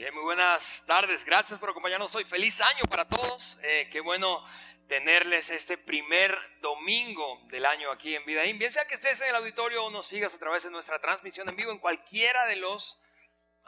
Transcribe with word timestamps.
Bien, 0.00 0.14
muy 0.14 0.22
buenas 0.22 0.82
tardes. 0.86 1.26
Gracias 1.26 1.60
por 1.60 1.68
acompañarnos 1.68 2.14
hoy. 2.14 2.24
Feliz 2.24 2.58
año 2.62 2.84
para 2.88 3.06
todos. 3.06 3.58
Eh, 3.62 3.86
qué 3.92 4.00
bueno 4.00 4.42
tenerles 4.88 5.50
este 5.50 5.76
primer 5.76 6.34
domingo 6.62 7.38
del 7.48 7.66
año 7.66 7.90
aquí 7.90 8.14
en 8.14 8.24
Vidaín. 8.24 8.58
Bien 8.58 8.72
sea 8.72 8.86
que 8.86 8.94
estés 8.94 9.20
en 9.20 9.28
el 9.28 9.36
auditorio 9.36 9.84
o 9.84 9.90
nos 9.90 10.06
sigas 10.06 10.34
a 10.34 10.38
través 10.38 10.62
de 10.62 10.70
nuestra 10.70 10.98
transmisión 11.00 11.50
en 11.50 11.56
vivo 11.56 11.70
en 11.70 11.76
cualquiera 11.76 12.46
de 12.46 12.56
los 12.56 12.98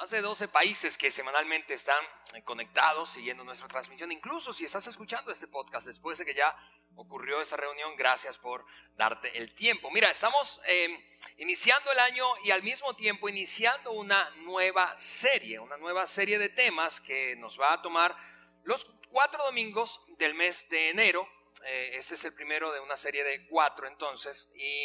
más 0.03 0.11
de 0.11 0.21
12 0.21 0.49
países 0.49 0.99
que 0.99 1.13
semanalmente 1.13 1.75
están 1.75 2.05
eh, 2.35 2.43
conectados 2.43 3.11
siguiendo 3.11 3.45
nuestra 3.45 3.69
transmisión. 3.69 4.11
Incluso 4.11 4.53
si 4.53 4.65
estás 4.65 4.85
escuchando 4.89 5.31
este 5.31 5.47
podcast 5.47 5.87
después 5.87 6.19
de 6.19 6.25
que 6.25 6.35
ya 6.35 6.53
ocurrió 6.97 7.41
esa 7.41 7.57
reunión, 7.57 7.95
gracias 7.97 8.37
por 8.37 8.67
darte 8.97 9.39
el 9.39 9.55
tiempo. 9.55 9.93
Mira, 9.93 10.11
estamos 10.11 10.61
em, 10.65 11.01
iniciando 11.37 11.93
el 11.93 12.01
año 12.01 12.27
y 12.43 12.51
al 12.51 12.65
mismo 12.65 12.97
tiempo 12.97 13.29
iniciando 13.29 13.93
una 13.93 14.29
nueva 14.39 14.97
serie, 14.97 15.61
una 15.61 15.77
nueva 15.77 16.05
serie 16.07 16.37
de 16.41 16.49
temas 16.49 17.01
que 17.01 17.37
nos 17.37 17.61
va 17.61 17.75
a 17.75 17.81
tomar 17.81 18.17
los 18.65 18.85
cuatro 19.09 19.45
domingos 19.45 20.01
del 20.19 20.35
mes 20.35 20.69
de 20.69 20.91
enero. 20.91 21.29
Eh, 21.65 21.91
este 21.93 22.17
es 22.17 22.25
el 22.25 22.35
primero 22.35 22.73
de 22.73 22.81
una 22.81 22.97
serie 22.97 23.23
de 23.23 23.47
cuatro 23.47 23.87
entonces. 23.87 24.51
Y, 24.57 24.85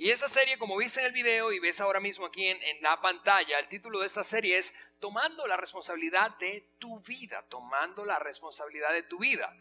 y 0.00 0.12
esa 0.12 0.28
serie, 0.28 0.58
como 0.58 0.76
viste 0.76 1.00
en 1.00 1.06
el 1.06 1.12
video 1.12 1.50
y 1.50 1.58
ves 1.58 1.80
ahora 1.80 1.98
mismo 1.98 2.24
aquí 2.24 2.46
en, 2.46 2.60
la 2.82 3.00
pantalla, 3.00 3.58
el 3.58 3.66
título 3.66 3.98
de 3.98 4.06
esta 4.06 4.22
serie 4.22 4.56
es 4.56 4.72
Tomando 5.00 5.44
la 5.48 5.56
responsabilidad 5.56 6.38
de 6.38 6.76
tu 6.78 7.00
vida, 7.00 7.44
tomando 7.48 8.04
la 8.04 8.20
responsabilidad 8.20 8.92
de 8.92 9.02
tu 9.02 9.18
vida. 9.18 9.52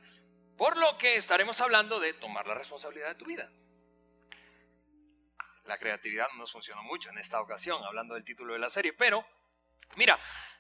Por 0.55 0.77
lo 0.77 0.95
que 0.95 1.15
estaremos 1.15 1.59
hablando 1.59 1.99
de 1.99 2.13
tomar 2.13 2.45
la 2.45 2.53
responsabilidad 2.53 3.07
de 3.07 3.15
tu 3.15 3.25
vida. 3.25 3.51
La 5.63 5.79
creatividad 5.79 6.27
no 6.33 6.41
nos 6.41 6.51
funcionó 6.51 6.83
mucho 6.83 7.09
en 7.09 7.17
esta 7.17 7.41
ocasión, 7.41 7.83
hablando 7.83 8.13
del 8.13 8.23
título 8.23 8.53
de 8.53 8.59
la 8.59 8.69
serie, 8.69 8.93
pero 8.93 9.25
mira, 9.95 10.19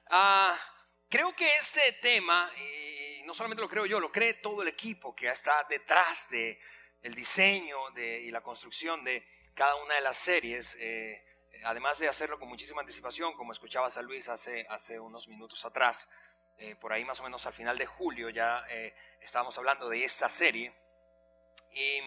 ah, 0.09 0.59
creo 1.07 1.35
que 1.35 1.55
este 1.55 1.93
tema, 2.01 2.51
y 2.57 3.21
no 3.25 3.33
solamente 3.35 3.61
lo 3.61 3.69
creo 3.69 3.85
yo, 3.85 3.99
lo 3.99 4.11
cree 4.11 4.33
todo 4.33 4.63
el 4.63 4.69
equipo 4.69 5.15
que 5.15 5.29
está 5.29 5.67
detrás 5.69 6.31
de 6.31 6.59
diseño 7.03 7.77
y 7.95 8.31
la 8.31 8.41
construcción 8.41 9.03
de 9.03 9.36
cada 9.57 9.75
una 9.83 9.95
de 9.95 10.01
las 10.01 10.17
series, 10.17 10.77
eh, 10.79 11.25
además 11.63 11.97
de 11.97 12.07
hacerlo 12.07 12.37
con 12.37 12.47
muchísima 12.47 12.81
anticipación, 12.81 13.33
como 13.33 13.51
escuchabas 13.51 13.97
a 13.97 14.03
Luis 14.03 14.29
hace, 14.29 14.67
hace 14.69 14.99
unos 14.99 15.27
minutos 15.27 15.65
atrás, 15.65 16.07
eh, 16.59 16.75
por 16.75 16.91
ahí 16.91 17.05
más 17.05 17.19
o 17.19 17.23
menos 17.23 17.45
al 17.45 17.53
final 17.53 17.77
de 17.77 17.85
julio 17.85 18.29
ya 18.29 18.65
eh, 18.69 18.95
estábamos 19.21 19.57
hablando 19.57 19.89
de 19.89 20.03
esta 20.03 20.27
serie. 20.29 20.73
Y, 21.71 21.99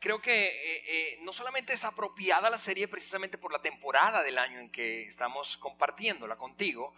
creo 0.00 0.20
que 0.20 0.50
eh, 0.86 1.18
no 1.22 1.32
solamente 1.32 1.72
es 1.72 1.84
apropiada 1.84 2.50
la 2.50 2.58
serie 2.58 2.88
precisamente 2.88 3.38
por 3.38 3.52
la 3.52 3.62
temporada 3.62 4.24
del 4.24 4.38
año 4.38 4.58
en 4.58 4.70
que 4.70 5.02
estamos 5.02 5.56
compartiéndola 5.58 6.36
contigo, 6.36 6.92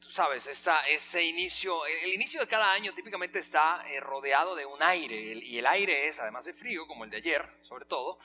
tú 0.00 0.10
sabes, 0.10 0.46
esta, 0.46 0.88
ese 0.88 1.22
inicio, 1.22 1.84
el 1.84 2.14
inicio 2.14 2.40
de 2.40 2.48
cada 2.48 2.72
año 2.72 2.94
típicamente 2.94 3.38
está 3.38 3.84
rodeado 4.00 4.56
de 4.56 4.64
un 4.64 4.82
aire, 4.82 5.34
y 5.34 5.58
el 5.58 5.66
aire 5.66 6.06
es, 6.06 6.18
además 6.20 6.46
de 6.46 6.54
frío, 6.54 6.86
como 6.86 7.04
el 7.04 7.10
de 7.10 7.18
ayer, 7.18 7.46
sobre 7.60 7.84
todo, 7.84 8.18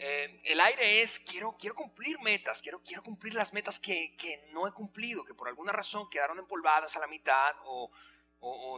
eh, 0.00 0.38
el 0.44 0.60
aire 0.60 1.02
es, 1.02 1.18
quiero, 1.18 1.56
quiero 1.58 1.74
cumplir 1.74 2.20
metas, 2.20 2.62
quiero, 2.62 2.80
quiero 2.84 3.02
cumplir 3.02 3.34
las 3.34 3.52
metas 3.52 3.80
que, 3.80 4.14
no 4.52 4.68
he 4.68 4.72
cumplido, 4.72 5.24
que 5.24 5.34
por 5.34 5.48
alguna 5.48 5.72
razón 5.72 6.08
quedaron 6.08 6.38
empolvadas 6.38 6.94
a 6.94 7.00
la 7.00 7.08
mitad 7.08 7.56
o, 7.64 7.90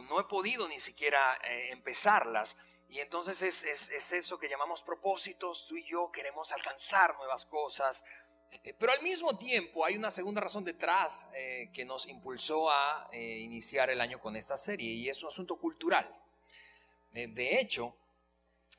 no 0.09 0.19
he 0.19 0.23
podido 0.23 0.67
ni 0.67 0.79
siquiera 0.79 1.39
eh, 1.43 1.69
empezarlas. 1.71 2.57
Y 2.89 2.99
entonces 2.99 3.41
es, 3.43 4.11
eso 4.11 4.39
que 4.39 4.49
llamamos 4.49 4.81
propósitos, 4.81 5.67
tú 5.67 5.77
y 5.77 5.85
yo 5.85 6.11
queremos 6.11 6.51
alcanzar 6.51 7.15
nuevas 7.15 7.45
cosas, 7.45 8.03
eh, 8.51 8.73
pero 8.73 8.91
al 8.91 9.03
mismo 9.03 9.37
tiempo 9.37 9.85
hay 9.85 9.95
una 9.95 10.09
segunda 10.09 10.41
razón 10.41 10.65
detrás 10.65 11.29
que 11.71 11.85
nos 11.85 12.07
impulsó 12.07 12.71
a 12.71 13.09
iniciar 13.13 13.91
el 13.91 14.01
año 14.01 14.19
con 14.19 14.35
esta 14.35 14.57
serie 14.57 14.91
y 14.91 15.07
es 15.07 15.21
un 15.21 15.29
asunto 15.29 15.57
cultural. 15.57 16.11
de 17.11 17.59
hecho, 17.59 17.95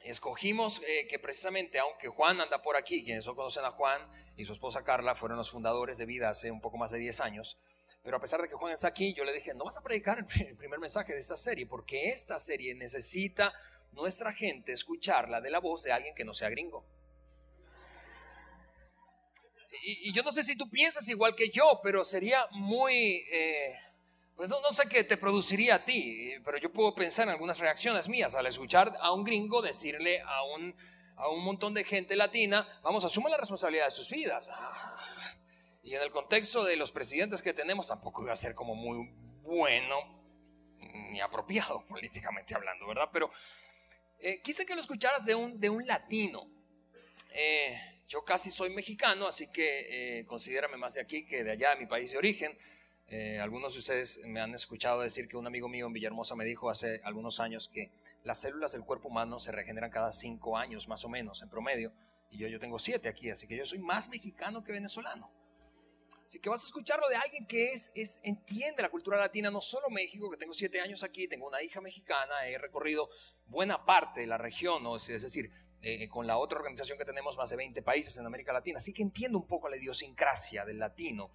escogimos 0.04 0.80
eh, 0.86 1.06
que 1.08 1.18
precisamente, 1.18 1.78
aunque 1.78 2.08
Juan 2.08 2.40
anda 2.40 2.62
por 2.62 2.76
aquí, 2.76 3.04
quienes 3.04 3.26
no 3.26 3.34
conocen 3.34 3.64
a 3.64 3.70
Juan 3.70 4.00
y 4.36 4.44
su 4.44 4.52
esposa 4.52 4.84
Carla 4.84 5.14
fueron 5.14 5.38
los 5.38 5.50
fundadores 5.50 5.98
de 5.98 6.06
Vida 6.06 6.30
hace 6.30 6.50
un 6.50 6.60
poco 6.60 6.78
más 6.78 6.90
de 6.90 6.98
10 6.98 7.20
años, 7.20 7.58
pero 8.02 8.16
a 8.16 8.20
pesar 8.20 8.42
de 8.42 8.48
que 8.48 8.54
Juan 8.54 8.72
está 8.72 8.88
aquí, 8.88 9.14
yo 9.14 9.24
le 9.24 9.32
dije, 9.32 9.54
no 9.54 9.64
vas 9.64 9.76
a 9.78 9.82
predicar 9.82 10.18
el 10.18 10.56
primer 10.56 10.78
mensaje 10.78 11.12
de 11.12 11.20
esta 11.20 11.36
serie, 11.36 11.66
porque 11.66 12.08
esta 12.08 12.38
serie 12.38 12.74
necesita 12.74 13.52
nuestra 13.92 14.32
gente 14.32 14.72
escucharla 14.72 15.40
de 15.40 15.50
la 15.50 15.60
voz 15.60 15.82
de 15.82 15.92
alguien 15.92 16.14
que 16.14 16.24
no 16.24 16.34
sea 16.34 16.48
gringo. 16.48 16.84
Y, 19.84 20.12
yo 20.12 20.22
no 20.22 20.32
sé 20.32 20.44
si 20.44 20.56
tú 20.56 20.68
piensas 20.68 21.08
igual 21.08 21.34
que 21.34 21.48
yo, 21.48 21.80
pero 21.82 22.04
sería 22.04 22.46
muy... 22.50 23.24
Eh, 23.32 23.74
pues 24.48 24.60
no, 24.60 24.72
sé 24.72 24.88
qué 24.88 25.04
te 25.04 25.16
produciría 25.16 25.76
a 25.76 25.84
ti, 25.84 26.32
pero 26.44 26.58
yo 26.58 26.72
puedo 26.72 26.96
pensar 26.96 27.28
en 27.28 27.30
algunas 27.30 27.60
reacciones 27.60 28.08
mías 28.08 28.34
al 28.34 28.44
escuchar 28.48 28.92
a 29.00 29.12
un 29.12 29.22
gringo 29.22 29.62
decirle 29.62 30.20
a 30.20 30.42
un, 30.42 30.74
a 31.14 31.28
un 31.28 31.44
montón 31.44 31.74
de 31.74 31.84
gente 31.84 32.16
latina, 32.16 32.66
vamos, 32.82 33.04
asume 33.04 33.30
la 33.30 33.36
responsabilidad 33.36 33.84
de 33.84 33.92
sus 33.92 34.10
vidas. 34.10 34.50
Y 35.84 35.94
en 35.94 36.02
el 36.02 36.10
contexto 36.10 36.64
de 36.64 36.74
los 36.74 36.90
presidentes 36.90 37.40
que 37.40 37.54
tenemos 37.54 37.86
tampoco 37.86 38.24
iba 38.24 38.32
a 38.32 38.36
ser 38.36 38.56
como 38.56 38.74
muy 38.74 39.12
bueno 39.42 39.96
ni 40.80 41.20
apropiado 41.20 41.84
políticamente 41.88 42.56
hablando, 42.56 42.84
¿verdad? 42.88 43.10
Pero 43.12 43.30
eh, 44.18 44.40
quise 44.42 44.66
que 44.66 44.74
lo 44.74 44.80
escucharas 44.80 45.24
de 45.24 45.36
un, 45.36 45.60
de 45.60 45.70
un 45.70 45.86
latino. 45.86 46.50
Eh, 47.30 47.80
yo 48.08 48.24
casi 48.24 48.50
soy 48.50 48.70
mexicano, 48.70 49.28
así 49.28 49.52
que 49.52 50.18
eh, 50.18 50.26
considérame 50.26 50.78
más 50.78 50.94
de 50.94 51.00
aquí 51.00 51.24
que 51.24 51.44
de 51.44 51.52
allá, 51.52 51.76
de 51.76 51.76
mi 51.76 51.86
país 51.86 52.10
de 52.10 52.18
origen. 52.18 52.58
Eh, 53.14 53.38
algunos 53.38 53.74
de 53.74 53.80
ustedes 53.80 54.22
me 54.24 54.40
han 54.40 54.54
escuchado 54.54 55.02
decir 55.02 55.28
que 55.28 55.36
un 55.36 55.46
amigo 55.46 55.68
mío 55.68 55.86
en 55.86 55.92
Villahermosa 55.92 56.34
me 56.34 56.46
dijo 56.46 56.70
hace 56.70 57.02
algunos 57.04 57.40
años 57.40 57.68
que 57.68 57.90
las 58.24 58.40
células 58.40 58.72
del 58.72 58.86
cuerpo 58.86 59.08
humano 59.08 59.38
se 59.38 59.52
regeneran 59.52 59.90
cada 59.90 60.14
cinco 60.14 60.56
años 60.56 60.88
más 60.88 61.04
o 61.04 61.10
menos 61.10 61.42
en 61.42 61.50
promedio. 61.50 61.92
Y 62.30 62.38
yo, 62.38 62.48
yo 62.48 62.58
tengo 62.58 62.78
siete 62.78 63.10
aquí, 63.10 63.28
así 63.28 63.46
que 63.46 63.54
yo 63.54 63.66
soy 63.66 63.80
más 63.80 64.08
mexicano 64.08 64.64
que 64.64 64.72
venezolano. 64.72 65.30
Así 66.24 66.40
que 66.40 66.48
vas 66.48 66.62
a 66.62 66.66
escucharlo 66.66 67.06
de 67.10 67.16
alguien 67.16 67.46
que 67.46 67.72
es, 67.72 67.92
es, 67.94 68.18
entiende 68.22 68.80
la 68.80 68.88
cultura 68.88 69.18
latina, 69.18 69.50
no 69.50 69.60
solo 69.60 69.90
México, 69.90 70.30
que 70.30 70.38
tengo 70.38 70.54
siete 70.54 70.80
años 70.80 71.02
aquí, 71.02 71.28
tengo 71.28 71.46
una 71.46 71.62
hija 71.62 71.82
mexicana, 71.82 72.46
he 72.46 72.56
recorrido 72.56 73.10
buena 73.44 73.84
parte 73.84 74.20
de 74.20 74.26
la 74.26 74.38
región, 74.38 74.84
es, 74.96 75.20
decir, 75.20 75.50
eh, 75.82 76.08
con 76.08 76.26
la 76.26 76.38
otra 76.38 76.58
organización 76.60 76.96
que 76.96 77.04
tenemos 77.04 77.36
más 77.36 77.50
de 77.50 77.56
20 77.56 77.82
países 77.82 78.16
en 78.16 78.24
América 78.24 78.54
Latina, 78.54 78.78
así 78.78 78.94
que 78.94 79.02
entiendo 79.02 79.36
un 79.36 79.46
poco 79.46 79.68
la 79.68 79.76
idiosincrasia 79.76 80.64
del 80.64 80.78
latino 80.78 81.30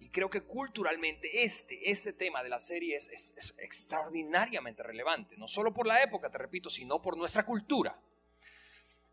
y 0.00 0.10
creo 0.10 0.30
que 0.30 0.42
culturalmente 0.42 1.44
este, 1.44 1.90
este 1.90 2.12
tema 2.12 2.42
de 2.42 2.48
la 2.48 2.58
serie 2.58 2.96
es, 2.96 3.08
es, 3.08 3.54
extraordinariamente 3.58 4.82
relevante, 4.82 5.36
no 5.36 5.48
solo 5.48 5.74
por 5.74 5.86
la 5.86 6.02
época, 6.02 6.30
te 6.30 6.38
repito, 6.38 6.70
sino 6.70 7.02
por 7.02 7.16
nuestra 7.16 7.44
cultura. 7.44 7.98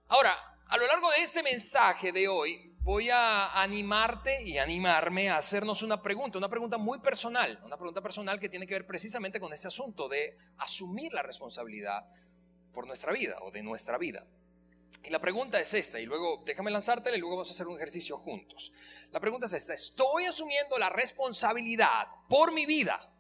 Ahora, 0.08 0.36
a 0.68 0.78
lo 0.78 0.88
largo 0.88 1.10
de 1.12 1.22
este 1.22 1.42
mensaje 1.42 2.12
de 2.12 2.28
hoy, 2.28 2.76
voy 2.82 3.10
a 3.10 3.60
animarte 3.62 4.44
y 4.44 4.60
animarme 4.60 5.30
a 5.30 5.38
hacernos 5.38 5.82
una 5.82 6.04
pregunta, 6.04 6.38
una 6.38 6.50
pregunta 6.50 6.78
muy 6.78 7.00
personal, 7.00 7.60
una 7.64 7.78
pregunta 7.78 8.02
personal 8.02 8.40
que 8.40 8.50
tiene 8.50 8.68
que 8.68 8.76
ver 8.76 8.86
precisamente 8.86 9.40
con 9.40 9.52
este 9.54 9.68
asunto 9.68 10.08
de 10.08 10.38
asumir 10.58 11.12
la 11.14 11.24
responsabilidad 11.24 12.08
por 12.72 12.86
nuestra 12.86 13.12
vida 13.12 13.38
o 13.42 13.50
de 13.50 13.64
nuestra 13.64 13.98
vida. 13.98 14.28
Y 15.04 15.10
la 15.10 15.20
pregunta 15.20 15.60
es 15.60 15.74
esta, 15.74 16.00
y 16.00 16.06
luego 16.06 16.42
déjame 16.46 16.72
lanzártela 16.72 17.16
y 17.16 17.20
luego 17.20 17.36
vamos 17.36 17.50
a 17.50 17.54
hacer 17.54 17.68
un 17.68 17.76
ejercicio 17.76 18.18
juntos. 18.18 18.72
La 19.12 19.20
pregunta 19.20 19.46
es 19.46 19.54
esta, 19.54 19.74
¿estoy 19.74 20.26
asumiendo 20.26 20.78
la 20.80 20.90
responsabilidad 20.90 22.08
por 22.28 22.52
mi 22.52 22.66
vida? 22.66 23.12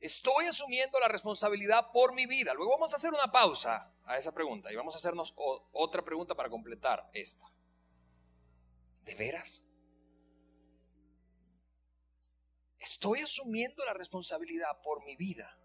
Estoy 0.00 0.46
asumiendo 0.46 1.00
la 1.00 1.08
responsabilidad 1.08 1.90
por 1.92 2.14
mi 2.14 2.26
vida. 2.26 2.54
Luego 2.54 2.72
vamos 2.72 2.92
a 2.92 2.96
hacer 2.96 3.12
una 3.12 3.32
pausa 3.32 3.92
a 4.04 4.16
esa 4.16 4.32
pregunta 4.32 4.72
y 4.72 4.76
vamos 4.76 4.94
a 4.94 4.98
hacernos 4.98 5.34
otra 5.36 6.04
pregunta 6.04 6.34
para 6.34 6.48
completar 6.48 7.10
esta. 7.12 7.50
¿De 9.02 9.14
veras? 9.14 9.64
Estoy 12.78 13.20
asumiendo 13.20 13.84
la 13.84 13.92
responsabilidad 13.92 14.80
por 14.82 15.04
mi 15.04 15.16
vida. 15.16 15.57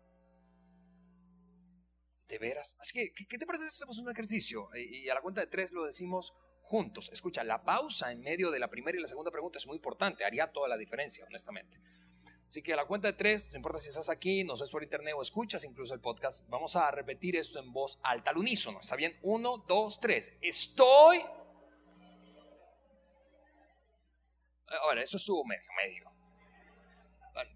¿De 2.33 2.39
veras? 2.39 2.75
Así 2.79 2.93
que, 2.93 3.13
¿qué 3.13 3.37
te 3.37 3.45
parece 3.45 3.69
si 3.69 3.75
hacemos 3.75 3.99
un 3.99 4.09
ejercicio? 4.09 4.67
Y 4.73 5.07
a 5.07 5.13
la 5.13 5.21
cuenta 5.21 5.41
de 5.41 5.45
tres 5.45 5.71
lo 5.71 5.85
decimos 5.85 6.33
juntos. 6.61 7.11
Escucha, 7.13 7.43
la 7.43 7.63
pausa 7.63 8.11
en 8.11 8.21
medio 8.21 8.49
de 8.49 8.57
la 8.57 8.71
primera 8.71 8.97
y 8.97 9.01
la 9.01 9.07
segunda 9.07 9.29
pregunta 9.29 9.59
es 9.59 9.67
muy 9.67 9.75
importante. 9.75 10.25
Haría 10.25 10.51
toda 10.51 10.67
la 10.67 10.75
diferencia, 10.75 11.23
honestamente. 11.25 11.77
Así 12.47 12.63
que 12.63 12.73
a 12.73 12.75
la 12.75 12.87
cuenta 12.87 13.09
de 13.09 13.13
tres, 13.13 13.51
no 13.51 13.57
importa 13.57 13.77
si 13.77 13.89
estás 13.89 14.09
aquí, 14.09 14.43
nos 14.43 14.61
ves 14.61 14.71
por 14.71 14.81
internet 14.81 15.13
o 15.15 15.21
escuchas 15.21 15.63
incluso 15.63 15.93
el 15.93 15.99
podcast, 15.99 16.43
vamos 16.49 16.75
a 16.75 16.89
repetir 16.89 17.35
esto 17.35 17.59
en 17.59 17.71
voz 17.71 17.99
alta, 18.01 18.31
al 18.31 18.39
unísono. 18.39 18.79
¿Está 18.79 18.95
bien? 18.95 19.15
Uno, 19.21 19.63
dos, 19.67 19.99
tres. 19.99 20.33
Estoy... 20.41 21.23
Ahora, 24.81 25.03
eso 25.03 25.17
estuvo 25.17 25.45
medio. 25.45 26.11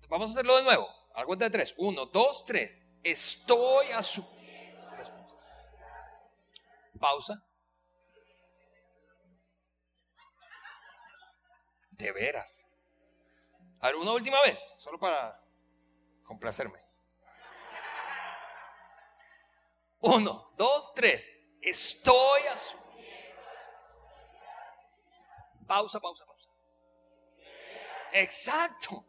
Vamos 0.07 0.29
a 0.29 0.33
hacerlo 0.33 0.55
de 0.57 0.63
nuevo. 0.65 0.87
A 1.15 1.21
la 1.21 1.25
cuenta 1.25 1.45
de 1.45 1.51
tres. 1.51 1.73
Uno, 1.79 2.05
dos, 2.05 2.45
tres. 2.45 2.79
Estoy 3.01 3.87
a 3.87 4.03
su 4.03 4.36
Pausa. 6.97 7.43
De 11.91 12.11
veras. 12.11 12.67
A 13.79 13.89
una 13.89 14.11
última 14.11 14.41
vez, 14.41 14.59
solo 14.77 14.99
para 14.99 15.43
complacerme. 16.23 16.79
Uno, 19.99 20.53
dos, 20.55 20.93
tres. 20.93 21.29
Estoy 21.61 22.41
asumiendo. 22.47 22.87
Pausa, 25.67 25.99
pausa, 25.99 26.25
pausa. 26.25 26.49
Exacto. 28.13 29.05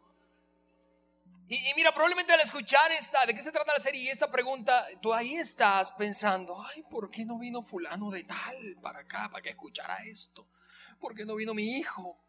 Y, 1.51 1.73
mira, 1.75 1.91
probablemente 1.91 2.31
al 2.31 2.41
escuchar 2.41 2.91
esta, 2.91 3.25
¿de 3.25 3.33
qué 3.33 3.41
se 3.41 3.51
trata 3.51 3.73
la 3.73 3.79
serie? 3.79 4.03
Y 4.03 4.09
esta 4.09 4.31
pregunta, 4.31 4.85
tú 5.01 5.11
ahí 5.11 5.33
estás 5.33 5.91
pensando, 5.93 6.61
ay, 6.61 6.83
¿por 6.83 7.09
qué 7.09 7.25
no 7.25 7.39
vino 7.39 7.63
fulano 7.63 8.11
de 8.11 8.23
tal 8.23 8.77
para 8.83 8.99
acá, 8.99 9.29
para 9.31 9.41
que 9.41 9.49
escuchara 9.49 9.97
esto? 10.05 10.47
¿Por 10.99 11.15
qué 11.15 11.25
no 11.25 11.33
vino 11.33 11.55
mi 11.55 11.79
hijo? 11.79 12.19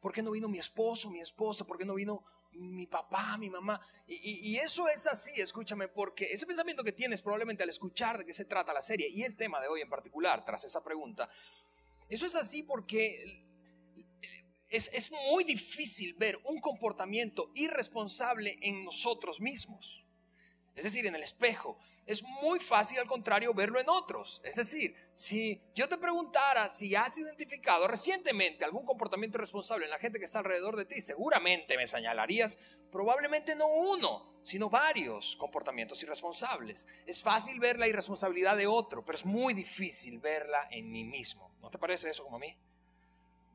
¿Por 0.00 0.12
qué 0.12 0.24
no 0.24 0.32
vino 0.32 0.48
mi 0.48 0.58
esposo, 0.58 1.08
mi 1.08 1.20
esposa? 1.20 1.64
¿Por 1.64 1.78
qué 1.78 1.84
no 1.84 1.94
vino 1.94 2.24
mi 2.50 2.88
papá, 2.88 3.38
mi 3.38 3.48
mamá? 3.48 3.80
Y, 4.08 4.50
y, 4.50 4.56
eso 4.58 4.88
es 4.88 5.06
así, 5.06 5.40
escúchame, 5.40 5.86
porque 5.86 6.32
ese 6.32 6.44
pensamiento 6.44 6.82
que 6.82 6.90
tienes 6.90 7.22
probablemente 7.22 7.62
al 7.62 7.68
escuchar 7.68 8.18
de 8.18 8.24
qué 8.24 8.32
se 8.32 8.44
trata 8.44 8.72
la 8.72 8.82
serie 8.82 9.08
y 9.08 9.22
el 9.22 9.36
tema 9.36 9.60
de 9.60 9.68
hoy 9.68 9.82
en 9.82 9.88
particular, 9.88 10.44
tras 10.44 10.64
esa 10.64 10.82
pregunta, 10.82 11.30
eso 12.08 12.26
es 12.26 12.34
así 12.34 12.64
porque 12.64 13.43
es, 14.74 15.10
muy 15.10 15.44
difícil 15.44 16.14
ver 16.14 16.38
un 16.44 16.60
comportamiento 16.60 17.50
irresponsable 17.54 18.58
en 18.60 18.84
nosotros 18.84 19.40
mismos. 19.40 20.04
Es 20.74 20.84
decir, 20.84 21.06
en 21.06 21.14
el 21.14 21.22
espejo. 21.22 21.78
Es 22.06 22.22
muy 22.22 22.58
fácil, 22.58 22.98
al 22.98 23.06
contrario, 23.06 23.54
verlo 23.54 23.80
en 23.80 23.88
otros. 23.88 24.42
Es 24.44 24.56
decir, 24.56 24.94
si 25.12 25.62
yo 25.74 25.88
te 25.88 25.96
preguntara 25.96 26.68
si 26.68 26.94
has 26.94 27.16
identificado 27.16 27.86
recientemente 27.86 28.64
algún 28.64 28.84
comportamiento 28.84 29.38
irresponsable 29.38 29.86
en 29.86 29.90
la 29.90 29.98
gente 29.98 30.18
que 30.18 30.26
está 30.26 30.40
alrededor 30.40 30.76
de 30.76 30.84
ti, 30.84 31.00
seguramente 31.00 31.76
me 31.76 31.86
señalarías 31.86 32.58
probablemente 32.90 33.56
no 33.56 33.66
uno, 33.66 34.38
sino 34.42 34.68
varios 34.68 35.36
comportamientos 35.36 36.02
irresponsables. 36.02 36.86
Es 37.06 37.22
fácil 37.22 37.58
ver 37.58 37.78
la 37.78 37.88
irresponsabilidad 37.88 38.56
de 38.56 38.66
otro, 38.66 39.04
pero 39.04 39.16
es 39.16 39.24
muy 39.24 39.54
difícil 39.54 40.18
verla 40.18 40.68
en 40.70 40.90
mí 40.90 41.04
mismo. 41.04 41.54
¿No 41.62 41.70
te 41.70 41.78
parece 41.78 42.10
eso 42.10 42.24
como 42.24 42.36
a 42.36 42.40
mí? 42.40 42.54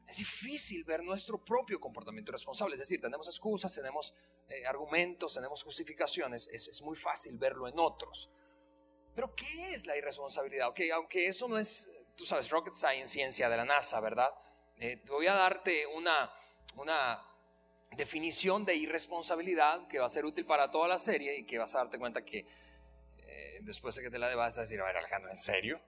Es 0.09 0.17
difícil 0.17 0.83
ver 0.83 1.03
nuestro 1.03 1.38
propio 1.38 1.79
comportamiento 1.79 2.31
responsable. 2.31 2.73
Es 2.73 2.81
decir, 2.81 3.00
tenemos 3.00 3.27
excusas, 3.27 3.73
tenemos 3.75 4.15
eh, 4.47 4.65
argumentos, 4.65 5.35
tenemos 5.35 5.61
justificaciones. 5.61 6.50
Es, 6.51 6.81
muy 6.81 6.97
fácil 6.97 7.38
verlo 7.38 7.67
en 7.67 7.77
otros. 7.77 8.31
Pero 9.13 9.35
¿qué 9.35 9.73
es 9.73 9.85
la 9.85 9.95
irresponsabilidad? 9.95 10.69
Ok, 10.69 10.81
aunque 10.94 11.27
eso 11.27 11.47
no 11.47 11.59
es, 11.59 11.91
tú 12.15 12.25
sabes, 12.25 12.50
rocket 12.50 12.73
science, 12.73 13.11
ciencia 13.11 13.50
de 13.50 13.57
la 13.57 13.65
NASA, 13.65 14.00
¿verdad? 14.00 14.29
Eh, 14.77 15.00
voy 15.06 15.27
a 15.27 15.33
darte 15.33 15.85
una, 15.85 16.33
una 16.75 17.23
definición 17.95 18.65
de 18.65 18.75
irresponsabilidad 18.75 19.88
que 19.88 20.00
va 20.00 20.07
a 20.07 20.09
ser 20.09 20.25
útil 20.25 20.45
para 20.45 20.71
toda 20.71 20.88
la 20.88 20.97
serie 20.97 21.38
y 21.38 21.45
que 21.45 21.59
vas 21.59 21.75
a 21.75 21.79
darte 21.79 22.00
cuenta 22.00 22.25
que 22.25 22.47
eh, 23.19 23.59
después 23.61 23.94
de 23.95 24.01
que 24.01 24.09
te 24.09 24.17
la 24.17 24.27
debas 24.27 24.57
a 24.57 24.61
decir, 24.61 24.81
a 24.81 24.85
ver 24.85 24.97
Alejandro, 24.97 25.29
¿en 25.29 25.38
serio? 25.38 25.79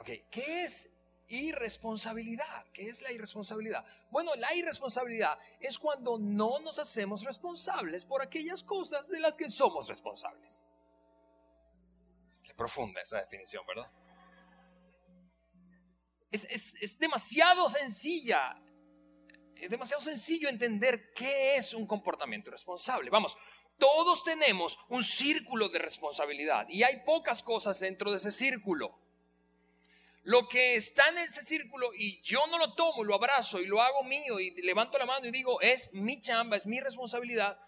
Ok, 0.00 0.10
¿qué 0.28 0.64
es 0.64 0.93
irresponsabilidad. 1.28 2.66
¿Qué 2.72 2.88
es 2.88 3.02
la 3.02 3.12
irresponsabilidad? 3.12 3.84
Bueno, 4.10 4.34
la 4.36 4.54
irresponsabilidad 4.54 5.38
es 5.60 5.78
cuando 5.78 6.18
no 6.18 6.60
nos 6.60 6.78
hacemos 6.78 7.24
responsables 7.24 8.04
por 8.04 8.22
aquellas 8.22 8.62
cosas 8.62 9.08
de 9.08 9.20
las 9.20 9.36
que 9.36 9.48
somos 9.48 9.88
responsables. 9.88 10.64
Qué 12.42 12.54
profunda 12.54 13.00
esa 13.00 13.18
definición, 13.18 13.64
¿verdad? 13.66 13.90
Es, 16.30 16.74
es 16.80 16.98
demasiado 16.98 17.68
sencilla. 17.70 18.60
Es 19.54 19.70
demasiado 19.70 20.02
sencillo 20.02 20.48
entender 20.48 21.12
qué 21.14 21.56
es 21.56 21.74
un 21.74 21.86
comportamiento 21.86 22.50
irresponsable. 22.50 23.08
Vamos, 23.08 23.36
todos 23.78 24.22
tenemos 24.24 24.78
un 24.88 25.02
círculo 25.02 25.68
de 25.68 25.78
responsabilidad 25.78 26.66
y 26.68 26.82
hay 26.82 27.02
pocas 27.04 27.42
cosas 27.42 27.78
dentro 27.80 28.10
de 28.10 28.18
ese 28.18 28.30
círculo. 28.30 28.98
Lo 30.24 30.48
que 30.48 30.74
está 30.74 31.08
en 31.10 31.18
ese 31.18 31.42
círculo 31.42 31.90
y 31.94 32.20
yo 32.22 32.46
no 32.46 32.58
lo 32.58 32.74
tomo, 32.74 33.04
lo 33.04 33.14
abrazo 33.14 33.60
y 33.60 33.66
lo 33.66 33.82
hago 33.82 34.02
mío 34.04 34.40
y 34.40 34.50
levanto 34.62 34.98
la 34.98 35.04
mano 35.04 35.26
y 35.26 35.30
digo, 35.30 35.60
es 35.60 35.92
mi 35.92 36.20
chamba, 36.20 36.56
es 36.56 36.66
mi 36.66 36.80
responsabilidad. 36.80 37.58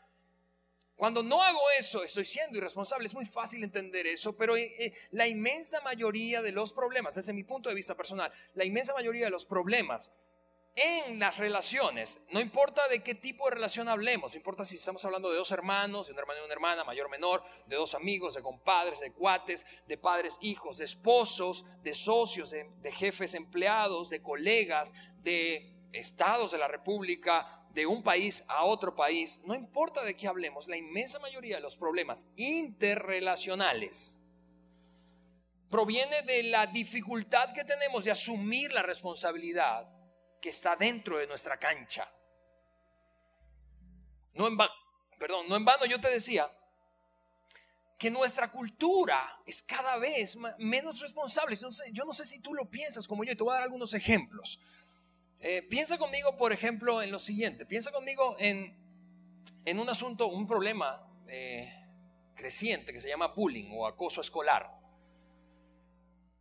Cuando 0.97 1.23
no 1.23 1.43
hago 1.43 1.61
eso, 1.79 2.03
estoy 2.03 2.25
siendo 2.25 2.57
irresponsable. 2.57 3.07
Es 3.07 3.15
muy 3.15 3.27
fácil 3.27 3.63
entender 3.63 4.07
eso, 4.07 4.35
pero 4.35 4.57
eh, 4.57 4.75
eh, 4.79 4.93
la 5.11 5.29
inmensa 5.29 5.83
mayoría 5.83 6.41
de 6.41 6.53
los 6.53 6.73
problemas, 6.73 7.15
desde 7.15 7.35
mi 7.35 7.45
punto 7.45 7.69
de 7.69 7.75
vista 7.75 7.95
personal, 7.95 8.33
la 8.55 8.65
inmensa 8.65 8.95
mayoría 8.95 9.27
de 9.27 9.31
los 9.31 9.45
problemas 9.45 10.13
en 10.77 11.19
las 11.19 11.39
relaciones, 11.39 12.23
no 12.31 12.39
importa 12.39 12.87
de 12.89 13.03
qué 13.03 13.15
tipo 13.15 13.47
de 13.47 13.55
relación 13.55 13.89
hablemos, 13.89 14.33
no 14.33 14.37
importa 14.37 14.63
si 14.63 14.77
estamos 14.77 15.03
hablando 15.07 15.31
de 15.31 15.39
dos 15.39 15.51
hermanos, 15.51 16.07
de 16.07 16.13
un 16.13 16.19
hermano 16.19 16.41
y 16.43 16.45
una 16.45 16.53
hermana, 16.53 16.85
mayor, 16.85 17.09
menor, 17.09 17.43
de 17.67 17.77
dos 17.77 17.95
amigos, 17.95 18.35
de 18.35 18.43
compadres, 18.43 19.01
de 19.01 19.11
cuates, 19.11 19.67
de 19.89 19.97
padres, 19.97 20.37
hijos, 20.43 20.77
de 20.77 20.85
esposos, 20.85 21.65
de 21.83 21.95
socios, 21.95 22.51
de, 22.51 22.71
de 22.83 22.93
jefes 22.93 23.33
empleados, 23.33 24.11
de 24.11 24.21
colegas, 24.21 24.93
de 25.23 25.75
estados 25.93 26.53
de 26.53 26.59
la 26.59 26.69
República, 26.69 27.65
de 27.71 27.87
un 27.87 28.03
país 28.03 28.45
a 28.47 28.65
otro 28.65 28.95
país, 28.95 29.41
no 29.45 29.55
importa 29.55 30.03
de 30.03 30.15
qué 30.15 30.29
hablemos, 30.29 30.69
la 30.69 30.77
inmensa 30.77 31.19
mayoría 31.19 31.57
de 31.57 31.63
los 31.63 31.79
problemas 31.79 32.27
interrelacionales 32.37 34.19
proviene 35.71 36.23
de 36.23 36.45
la 36.45 36.67
dificultad 36.67 37.53
que 37.53 37.65
tenemos 37.65 38.05
de 38.05 38.13
asumir 38.13 38.73
la 38.73 38.83
responsabilidad 38.83 39.96
que 40.47 40.51
está 40.51 40.77
dentro 40.77 41.19
de 41.19 41.27
nuestra 41.27 41.59
cancha. 41.59 42.09
No 44.35 44.47
en, 44.47 44.57
vano, 44.57 44.73
perdón, 45.19 45.49
no 45.49 45.57
en 45.57 45.65
vano 45.65 45.87
yo 45.87 46.01
te 46.01 46.09
decía 46.09 46.49
que 47.99 48.13
nuestra 48.13 48.49
cultura 48.49 49.41
es 49.45 49.61
cada 49.61 49.97
vez 49.97 50.39
menos 50.59 51.01
responsable. 51.01 51.57
Yo 51.91 52.05
no 52.05 52.13
sé, 52.13 52.25
si 52.25 52.39
tú 52.39 52.55
lo 52.55 52.71
piensas 52.71 53.09
como 53.09 53.25
yo, 53.25 53.33
y 53.33 53.35
te 53.35 53.43
voy 53.43 53.51
a 53.51 53.55
dar 53.55 53.65
algunos 53.65 53.93
ejemplos. 53.93 54.61
Eh, 55.41 55.63
piensa 55.69 55.99
conmigo, 55.99 56.37
por 56.37 56.53
ejemplo, 56.53 57.03
en 57.03 57.11
lo 57.11 57.19
siguiente. 57.19 57.67
Piensa 57.67 57.91
conmigo 57.91 58.37
en, 58.39 58.79
en 59.65 59.81
un 59.81 59.91
asunto, 59.91 60.29
un 60.29 60.47
problema 60.47 61.11
eh, 61.27 61.75
creciente 62.37 62.93
que 62.93 63.01
se 63.01 63.09
llama 63.09 63.35
bullying 63.35 63.73
o 63.73 63.85
acoso 63.85 64.21
escolar. 64.21 64.71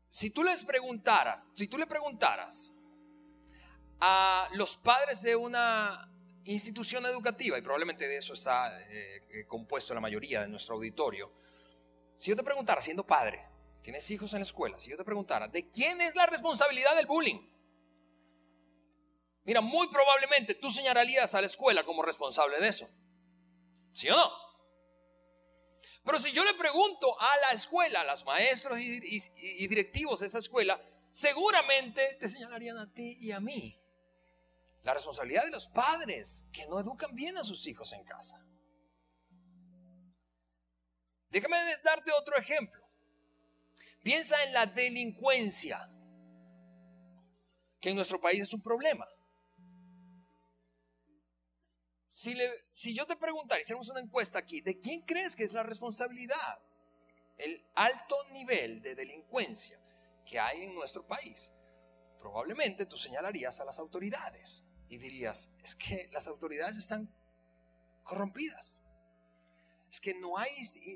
Si 0.09 0.29
tú 0.29 0.43
les 0.43 0.63
preguntaras, 0.63 1.49
si 1.55 1.67
tú 1.67 1.79
le 1.79 1.87
preguntaras 1.87 2.74
a 3.99 4.49
los 4.53 4.77
padres 4.77 5.21
de 5.21 5.35
una 5.35 6.11
institución 6.43 7.05
educativa, 7.05 7.57
y 7.57 7.61
probablemente 7.61 8.07
de 8.07 8.17
eso 8.17 8.33
está 8.33 8.81
eh, 8.83 9.23
eh, 9.29 9.45
compuesto 9.47 9.93
la 9.93 9.99
mayoría 9.99 10.41
de 10.41 10.47
nuestro 10.47 10.75
auditorio, 10.75 11.31
si 12.15 12.29
yo 12.29 12.35
te 12.35 12.43
preguntara, 12.43 12.81
siendo 12.81 13.05
padre, 13.05 13.45
tienes 13.81 14.09
hijos 14.11 14.33
en 14.33 14.39
la 14.39 14.43
escuela, 14.43 14.77
si 14.77 14.89
yo 14.89 14.97
te 14.97 15.03
preguntara, 15.03 15.47
¿de 15.47 15.69
quién 15.69 16.01
es 16.01 16.15
la 16.15 16.25
responsabilidad 16.25 16.95
del 16.95 17.07
bullying? 17.07 17.49
Mira, 19.43 19.61
muy 19.61 19.87
probablemente 19.89 20.55
tú 20.55 20.71
señalarías 20.71 21.35
a 21.35 21.41
la 21.41 21.47
escuela 21.47 21.83
como 21.83 22.01
responsable 22.01 22.59
de 22.59 22.67
eso. 22.67 22.89
¿Sí 23.93 24.09
o 24.09 24.15
no? 24.15 24.31
Pero 26.03 26.19
si 26.19 26.31
yo 26.31 26.43
le 26.43 26.55
pregunto 26.55 27.19
a 27.19 27.37
la 27.37 27.51
escuela, 27.51 28.01
a 28.01 28.05
los 28.05 28.25
maestros 28.25 28.79
y 28.79 29.67
directivos 29.67 30.19
de 30.19 30.27
esa 30.27 30.39
escuela, 30.39 30.81
seguramente 31.11 32.17
te 32.19 32.27
señalarían 32.27 32.77
a 32.77 32.91
ti 32.91 33.17
y 33.21 33.31
a 33.31 33.39
mí. 33.39 33.79
La 34.85 34.93
responsabilidad 34.93 35.45
de 35.45 35.51
los 35.51 35.67
padres 35.67 36.45
que 36.53 36.67
no 36.67 36.79
educan 36.79 37.15
bien 37.15 37.35
a 37.39 37.43
sus 37.43 37.65
hijos 37.65 37.91
en 37.91 38.03
casa. 38.03 38.39
Déjame 41.31 41.57
darte 41.83 42.11
otro 42.11 42.37
ejemplo. 42.37 42.87
Piensa 44.03 44.43
en 44.43 44.53
la 44.53 44.67
delincuencia, 44.67 45.89
que 47.81 47.89
en 47.89 47.95
nuestro 47.95 48.21
país 48.21 48.43
es 48.43 48.53
un 48.53 48.61
problema. 48.61 49.07
Si, 52.07 52.37
si 52.71 52.95
yo 52.95 53.07
te 53.07 53.15
preguntara, 53.15 53.59
hiciéramos 53.59 53.89
una 53.89 54.01
encuesta 54.01 54.37
aquí, 54.37 54.61
¿de 54.61 54.79
quién 54.79 55.01
crees 55.01 55.35
que 55.35 55.45
es 55.45 55.51
la 55.51 55.63
responsabilidad? 55.63 56.59
El 57.37 57.65
alto 57.73 58.17
nivel 58.31 58.83
de 58.83 58.93
delincuencia 58.93 59.81
que 60.23 60.39
hay 60.39 60.65
en 60.65 60.75
nuestro 60.75 61.07
país. 61.07 61.51
Probablemente 62.19 62.85
tú 62.85 62.97
señalarías 62.97 63.59
a 63.59 63.65
las 63.65 63.79
autoridades 63.79 64.64
y 64.89 64.97
dirías, 64.97 65.49
es 65.63 65.75
que 65.75 66.07
las 66.11 66.27
autoridades 66.27 66.77
están 66.77 67.09
corrompidas. 68.03 68.81
Es 69.89 70.01
que 70.01 70.13
no 70.13 70.37
hay, 70.37 70.51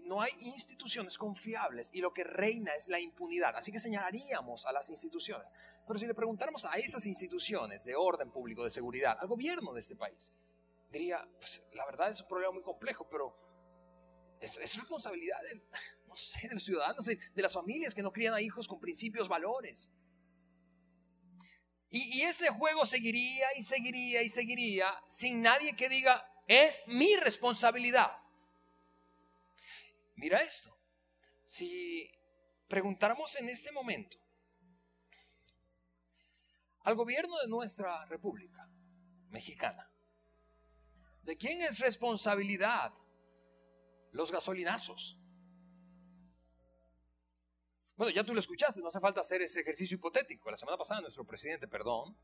no 0.06 0.22
hay 0.22 0.32
instituciones 0.40 1.18
confiables 1.18 1.90
y 1.94 2.02
lo 2.02 2.14
que 2.14 2.24
reina 2.24 2.72
es 2.76 2.90
la 2.90 3.00
impunidad. 3.00 3.56
Así 3.56 3.72
que 3.72 3.80
señalaríamos 3.80 4.66
a 4.66 4.74
las 4.74 4.90
instituciones. 4.90 5.54
Pero 5.88 6.00
si 6.00 6.06
le 6.06 6.14
preguntáramos 6.14 6.66
a 6.66 6.74
esas 6.74 7.06
instituciones 7.06 7.86
de 7.86 7.96
orden 7.96 8.30
público, 8.30 8.64
de 8.64 8.70
seguridad, 8.70 9.18
al 9.20 9.28
gobierno 9.28 9.74
de 9.74 9.80
este 9.80 9.96
país, 9.96 10.34
diría, 10.92 11.28
pues 11.40 11.64
la 11.74 11.86
verdad 11.86 12.10
es 12.10 12.22
un 12.22 12.28
problema 12.28 12.54
muy 12.54 12.62
complejo, 12.62 13.08
pero 13.10 13.36
es, 14.40 14.58
es 14.58 14.76
responsabilidad 14.76 15.38
de, 15.44 15.62
no 16.08 16.16
sé, 16.16 16.48
de 16.48 16.56
los 16.56 16.64
ciudadanos, 16.64 17.06
de 17.06 17.42
las 17.42 17.54
familias 17.54 17.96
que 17.96 18.04
no 18.04 18.12
crían 18.12 18.34
a 18.34 18.42
hijos 18.42 18.68
con 18.68 18.80
principios, 18.80 19.28
valores. 19.28 19.90
Y, 21.92 22.22
ese 22.22 22.50
juego 22.50 22.86
seguiría 22.86 23.48
y 23.58 23.64
seguiría 23.64 24.22
y 24.22 24.30
seguiría 24.30 25.04
sin 25.08 25.42
nadie 25.42 25.76
que 25.76 25.90
diga, 25.90 26.24
es 26.48 26.82
mi 26.88 27.16
responsabilidad. 27.16 28.16
Mira 30.16 30.42
esto. 30.42 30.76
Si 31.44 32.12
preguntáramos 32.68 33.36
en 33.38 33.50
este 33.50 33.72
momento 33.72 34.18
al 36.84 36.96
gobierno 36.96 37.38
de 37.40 37.48
nuestra 37.48 38.06
república 38.06 38.70
mexicana, 39.30 39.92
¿de 41.24 41.38
quién 41.38 41.62
es 41.62 41.80
responsabilidad 41.80 42.94
los 44.12 44.32
gasolinazos? 44.32 45.19
Bueno, 48.00 48.14
ya 48.14 48.24
tú 48.24 48.34
lo 48.34 48.40
escuchaste, 48.40 48.80
no 48.80 48.88
hace 48.88 49.02
falta 49.02 49.20
hacer 49.20 49.42
ese 49.42 49.60
ejercicio 49.60 49.96
hipotético. 49.96 50.50
La 50.50 50.56
semana 50.56 50.78
pasada 50.78 51.02
nuestro 51.02 51.26
presidente, 51.26 51.68
perdón, 51.68 52.18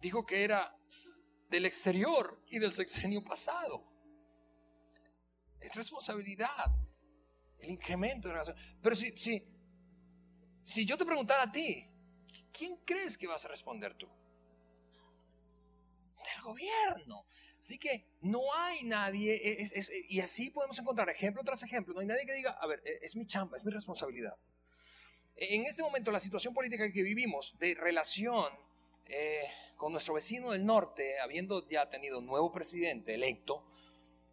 dijo 0.00 0.24
que 0.24 0.44
era 0.44 0.74
del 1.50 1.66
exterior 1.66 2.42
y 2.46 2.58
del 2.58 2.72
sexenio 2.72 3.22
pasado. 3.22 3.86
Es 5.60 5.74
responsabilidad 5.74 6.74
el 7.58 7.68
incremento 7.68 8.28
de 8.28 8.34
la 8.34 8.54
Pero 8.80 8.96
si, 8.96 9.14
si, 9.14 9.46
si 10.62 10.86
yo 10.86 10.96
te 10.96 11.04
preguntara 11.04 11.42
a 11.42 11.52
ti, 11.52 11.86
¿quién 12.50 12.78
crees 12.86 13.18
que 13.18 13.26
vas 13.26 13.44
a 13.44 13.48
responder 13.48 13.92
tú? 13.92 14.08
Del 16.16 16.42
gobierno. 16.44 17.26
Así 17.68 17.78
que 17.78 18.06
no 18.22 18.40
hay 18.54 18.82
nadie, 18.84 19.34
e, 19.34 20.06
y 20.08 20.20
así 20.20 20.48
podemos 20.48 20.78
encontrar 20.78 21.10
ejemplo 21.10 21.44
tras 21.44 21.62
ejemplo, 21.62 21.92
no 21.92 22.00
hay 22.00 22.06
nadie 22.06 22.24
que 22.24 22.32
diga, 22.32 22.52
a 22.52 22.66
ver, 22.66 22.80
e, 22.82 23.00
es 23.02 23.14
mi 23.14 23.26
chamba, 23.26 23.58
es 23.58 23.64
mi 23.66 23.70
responsabilidad. 23.70 24.38
E, 25.36 25.54
en 25.54 25.66
este 25.66 25.82
momento 25.82 26.10
la 26.10 26.18
situación 26.18 26.54
política 26.54 26.90
que 26.90 27.02
vivimos 27.02 27.58
de 27.58 27.74
relación 27.74 28.50
eh, 29.04 29.42
con 29.76 29.92
nuestro 29.92 30.14
vecino 30.14 30.52
del 30.52 30.64
norte, 30.64 31.20
habiendo 31.20 31.68
ya 31.68 31.90
tenido 31.90 32.20
un 32.20 32.24
nuevo 32.24 32.50
presidente 32.50 33.12
electo, 33.12 33.70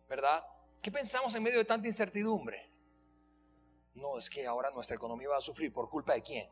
¿verdad? 0.08 0.42
¿Qué 0.82 0.90
pensamos 0.90 1.36
en 1.36 1.44
medio 1.44 1.58
de 1.58 1.66
tanta 1.66 1.90
incertidumbre? 1.90 2.72
No, 3.96 4.18
es 4.18 4.30
que 4.30 4.48
ahora 4.48 4.72
nuestra 4.72 4.96
economía 4.96 5.28
va 5.28 5.40
a 5.40 5.42
sufrir 5.42 5.74
por 5.74 5.90
culpa 5.90 6.14
de 6.14 6.22
quién? 6.22 6.50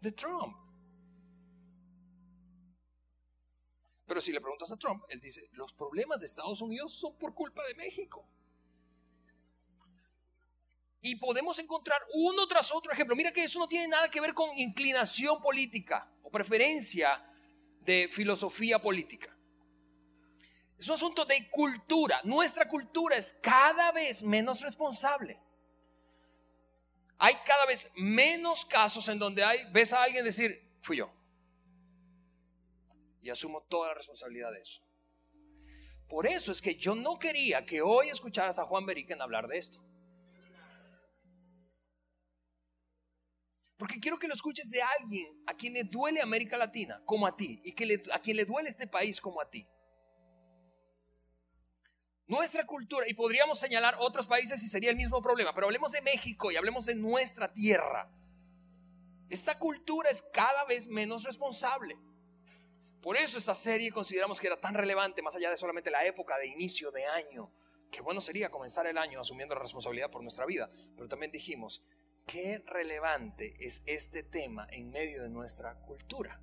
De 0.00 0.10
Trump. 0.10 0.69
Pero 4.10 4.20
si 4.20 4.32
le 4.32 4.40
preguntas 4.40 4.72
a 4.72 4.76
Trump, 4.76 5.04
él 5.08 5.20
dice, 5.20 5.48
los 5.52 5.72
problemas 5.72 6.18
de 6.18 6.26
Estados 6.26 6.60
Unidos 6.60 6.92
son 6.92 7.16
por 7.16 7.32
culpa 7.32 7.64
de 7.64 7.76
México. 7.76 8.26
Y 11.00 11.14
podemos 11.14 11.56
encontrar 11.60 12.02
uno 12.14 12.44
tras 12.48 12.72
otro 12.72 12.90
ejemplo. 12.90 13.14
Mira 13.14 13.30
que 13.30 13.44
eso 13.44 13.60
no 13.60 13.68
tiene 13.68 13.86
nada 13.86 14.10
que 14.10 14.20
ver 14.20 14.34
con 14.34 14.50
inclinación 14.58 15.40
política 15.40 16.12
o 16.24 16.28
preferencia 16.28 17.24
de 17.82 18.08
filosofía 18.10 18.82
política. 18.82 19.32
Es 20.76 20.88
un 20.88 20.94
asunto 20.94 21.24
de 21.24 21.48
cultura. 21.48 22.20
Nuestra 22.24 22.66
cultura 22.66 23.14
es 23.14 23.32
cada 23.40 23.92
vez 23.92 24.24
menos 24.24 24.60
responsable. 24.60 25.40
Hay 27.16 27.36
cada 27.46 27.64
vez 27.64 27.88
menos 27.94 28.64
casos 28.64 29.06
en 29.06 29.20
donde 29.20 29.44
hay, 29.44 29.70
ves 29.70 29.92
a 29.92 30.02
alguien 30.02 30.24
decir, 30.24 30.68
fui 30.82 30.96
yo. 30.96 31.19
Y 33.22 33.30
asumo 33.30 33.62
toda 33.68 33.88
la 33.88 33.94
responsabilidad 33.94 34.52
de 34.52 34.60
eso. 34.60 34.82
Por 36.08 36.26
eso 36.26 36.50
es 36.50 36.60
que 36.60 36.74
yo 36.74 36.94
no 36.94 37.18
quería 37.18 37.64
que 37.64 37.82
hoy 37.82 38.08
escucharas 38.08 38.58
a 38.58 38.64
Juan 38.64 38.84
Beriken 38.86 39.22
hablar 39.22 39.46
de 39.46 39.58
esto. 39.58 39.80
Porque 43.76 43.98
quiero 43.98 44.18
que 44.18 44.28
lo 44.28 44.34
escuches 44.34 44.70
de 44.70 44.82
alguien 44.82 45.42
a 45.46 45.54
quien 45.54 45.72
le 45.72 45.84
duele 45.84 46.20
América 46.20 46.58
Latina 46.58 47.00
como 47.06 47.26
a 47.26 47.34
ti 47.34 47.62
y 47.64 47.72
que 47.72 48.02
a 48.12 48.18
quien 48.18 48.36
le 48.36 48.44
duele 48.44 48.68
este 48.68 48.86
país 48.86 49.20
como 49.20 49.40
a 49.40 49.48
ti. 49.48 49.66
Nuestra 52.26 52.66
cultura, 52.66 53.08
y 53.08 53.14
podríamos 53.14 53.58
señalar 53.58 53.96
otros 53.98 54.26
países 54.26 54.62
y 54.62 54.68
sería 54.68 54.90
el 54.90 54.96
mismo 54.96 55.22
problema, 55.22 55.54
pero 55.54 55.66
hablemos 55.66 55.92
de 55.92 56.02
México 56.02 56.52
y 56.52 56.56
hablemos 56.56 56.86
de 56.86 56.94
nuestra 56.94 57.52
tierra. 57.52 58.08
Esta 59.30 59.58
cultura 59.58 60.10
es 60.10 60.22
cada 60.32 60.64
vez 60.64 60.86
menos 60.86 61.22
responsable. 61.22 61.96
Por 63.02 63.16
eso 63.16 63.38
esta 63.38 63.54
serie 63.54 63.90
consideramos 63.90 64.38
que 64.38 64.46
era 64.46 64.60
tan 64.60 64.74
relevante, 64.74 65.22
más 65.22 65.34
allá 65.34 65.50
de 65.50 65.56
solamente 65.56 65.90
la 65.90 66.04
época 66.04 66.36
de 66.38 66.48
inicio 66.48 66.90
de 66.90 67.06
año. 67.06 67.50
Qué 67.90 68.02
bueno 68.02 68.20
sería 68.20 68.50
comenzar 68.50 68.86
el 68.86 68.98
año 68.98 69.20
asumiendo 69.20 69.54
la 69.54 69.62
responsabilidad 69.62 70.10
por 70.10 70.22
nuestra 70.22 70.46
vida, 70.46 70.70
pero 70.96 71.08
también 71.08 71.32
dijimos, 71.32 71.82
qué 72.26 72.62
relevante 72.66 73.56
es 73.58 73.82
este 73.86 74.22
tema 74.22 74.68
en 74.70 74.90
medio 74.90 75.22
de 75.22 75.30
nuestra 75.30 75.74
cultura. 75.80 76.40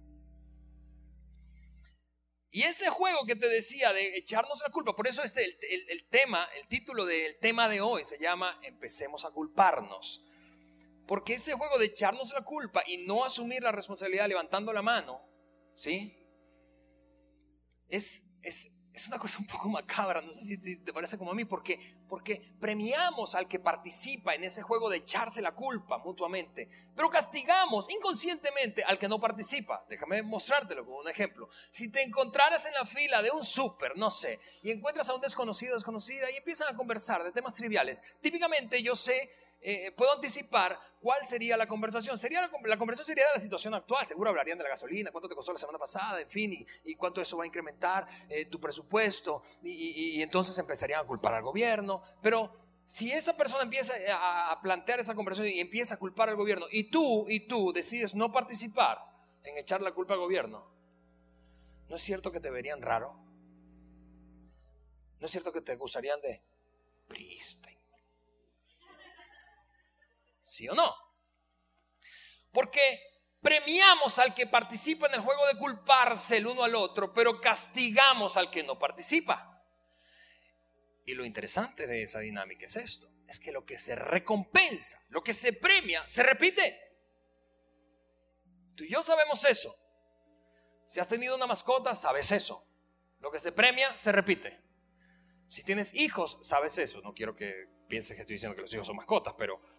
Y 2.49 2.63
ese 2.63 2.89
juego 2.89 3.25
que 3.25 3.35
te 3.35 3.47
decía 3.47 3.93
de 3.93 4.17
echarnos 4.17 4.61
la 4.61 4.71
culpa, 4.71 4.95
por 4.95 5.07
eso 5.07 5.21
es 5.21 5.37
el, 5.37 5.53
el, 5.89 6.07
tema, 6.07 6.47
el 6.59 6.67
título 6.67 7.05
del 7.05 7.37
tema 7.37 7.69
de 7.69 7.81
hoy 7.81 8.03
se 8.03 8.17
llama 8.17 8.59
Empecemos 8.63 9.25
a 9.25 9.29
culparnos. 9.29 10.23
Porque 11.05 11.35
ese 11.35 11.53
juego 11.53 11.77
de 11.77 11.85
echarnos 11.85 12.33
la 12.33 12.43
culpa 12.43 12.83
y 12.87 13.05
no 13.05 13.23
asumir 13.23 13.61
la 13.61 13.71
responsabilidad 13.71 14.27
levantando 14.27 14.73
la 14.73 14.81
mano, 14.81 15.21
¿sí? 15.75 16.17
Es, 17.89 18.23
es, 18.41 18.71
es 18.97 19.07
una 19.07 19.19
cosa 19.19 19.37
un 19.37 19.45
poco 19.45 19.69
macabra, 19.69 20.21
no 20.21 20.31
sé 20.31 20.41
si 20.41 20.77
te 20.77 20.91
parece 20.91 21.19
como 21.19 21.29
a 21.29 21.35
mí, 21.35 21.45
porque, 21.45 21.79
porque 22.09 22.41
premiamos 22.59 23.35
al 23.35 23.47
que 23.47 23.59
participa 23.59 24.33
en 24.33 24.43
ese 24.43 24.63
juego 24.63 24.89
de 24.89 24.97
echarse 24.97 25.39
la 25.39 25.53
culpa 25.53 25.99
mutuamente, 25.99 26.67
pero 26.95 27.07
castigamos 27.07 27.87
inconscientemente 27.91 28.83
al 28.83 28.97
que 28.97 29.07
no 29.07 29.19
participa. 29.19 29.85
Déjame 29.87 30.23
mostrártelo 30.23 30.83
como 30.83 30.97
un 30.97 31.09
ejemplo. 31.09 31.47
Si 31.69 31.91
te 31.91 32.01
encontraras 32.01 32.65
en 32.65 32.73
la 32.73 32.87
fila 32.87 33.21
de 33.21 33.29
un 33.29 33.43
súper, 33.43 33.95
no 33.97 34.09
sé, 34.09 34.39
y 34.63 34.71
encuentras 34.71 35.07
a 35.09 35.13
un 35.13 35.21
desconocido, 35.21 35.75
desconocida, 35.75 36.31
y 36.31 36.37
empiezan 36.37 36.73
a 36.73 36.75
conversar 36.75 37.23
de 37.23 37.31
temas 37.31 37.53
triviales, 37.53 38.01
típicamente 38.19 38.81
yo 38.81 38.95
sé 38.95 39.29
eh, 39.69 39.91
puedo 39.91 40.13
anticipar 40.13 40.79
cuál 41.01 41.25
sería 41.25 41.57
la 41.57 41.67
conversación. 41.67 42.17
Sería 42.17 42.41
la, 42.41 42.77
conversación 42.77 43.05
sería 43.05 43.25
de 43.25 43.33
la 43.33 43.39
situación 43.39 43.73
actual. 43.73 44.07
Seguro 44.07 44.29
hablarían 44.29 44.57
de 44.57 44.63
la 44.63 44.69
gasolina, 44.69 45.11
cuánto 45.11 45.27
te 45.27 45.35
costó 45.35 45.51
la 45.51 45.59
semana 45.59 45.77
pasada, 45.77 46.21
en 46.21 46.29
fin, 46.29 46.65
y, 46.85 46.95
cuánto 46.95 47.19
eso 47.19 47.35
va 47.35 47.43
a 47.43 47.47
incrementar 47.47 48.07
eh, 48.29 48.45
tu 48.45 48.61
presupuesto. 48.61 49.43
Y, 49.61 50.21
entonces 50.21 50.57
empezarían 50.57 51.01
a 51.01 51.03
culpar 51.03 51.33
al 51.33 51.43
gobierno. 51.43 52.01
Pero 52.21 52.49
si 52.85 53.11
esa 53.11 53.35
persona 53.35 53.63
empieza 53.63 53.93
a, 54.09 54.57
plantear 54.61 55.01
esa 55.01 55.15
conversación 55.15 55.53
y 55.53 55.59
empieza 55.59 55.95
a 55.95 55.99
culpar 55.99 56.29
al 56.29 56.37
gobierno, 56.37 56.67
y 56.71 56.89
tú 56.89 57.25
y 57.27 57.41
tú 57.41 57.73
decides 57.73 58.15
no 58.15 58.31
participar 58.31 58.99
en 59.43 59.57
echar 59.57 59.81
la 59.81 59.93
culpa 59.93 60.13
al 60.13 60.21
gobierno, 60.21 60.65
¿no 61.89 61.97
es 61.97 62.01
cierto 62.01 62.31
que 62.31 62.39
te 62.39 62.49
verían 62.51 62.81
raro? 62.81 63.19
¿No 65.19 65.25
es 65.25 65.31
cierto 65.31 65.51
que 65.51 65.59
te 65.59 65.73
acusarían 65.73 66.21
de 66.21 66.41
prista? 67.09 67.76
¿Sí 70.47 70.69
o 70.69 70.73
no? 70.73 70.95
Porque 72.53 73.01
premiamos 73.41 74.17
al 74.17 74.33
que 74.33 74.47
participa 74.47 75.07
en 75.07 75.15
el 75.15 75.19
juego 75.19 75.45
de 75.45 75.57
culparse 75.57 76.37
el 76.37 76.47
uno 76.47 76.63
al 76.63 76.73
otro, 76.75 77.13
pero 77.13 77.41
castigamos 77.41 78.37
al 78.37 78.49
que 78.49 78.63
no 78.63 78.79
participa. 78.79 79.61
Y 81.05 81.15
lo 81.15 81.25
interesante 81.25 81.85
de 81.85 82.01
esa 82.01 82.19
dinámica 82.19 82.65
es 82.65 82.77
esto, 82.77 83.09
es 83.27 83.41
que 83.41 83.51
lo 83.51 83.65
que 83.65 83.77
se 83.77 83.97
recompensa, 83.97 85.03
lo 85.09 85.21
que 85.21 85.33
se 85.33 85.51
premia, 85.51 86.07
se 86.07 86.23
repite. 86.23 86.79
Tú 88.73 88.85
y 88.85 88.89
yo 88.89 89.03
sabemos 89.03 89.43
eso. 89.43 89.77
Si 90.85 91.01
has 91.01 91.09
tenido 91.09 91.35
una 91.35 91.45
mascota, 91.45 91.93
sabes 91.93 92.31
eso. 92.31 92.65
Lo 93.19 93.31
que 93.31 93.41
se 93.41 93.51
premia, 93.51 93.97
se 93.97 94.13
repite. 94.13 94.61
Si 95.47 95.63
tienes 95.63 95.93
hijos, 95.93 96.39
sabes 96.41 96.77
eso. 96.77 97.01
No 97.01 97.13
quiero 97.13 97.35
que 97.35 97.67
pienses 97.89 98.15
que 98.15 98.21
estoy 98.21 98.35
diciendo 98.35 98.55
que 98.55 98.61
los 98.61 98.73
hijos 98.73 98.87
son 98.87 98.95
mascotas, 98.95 99.33
pero 99.37 99.76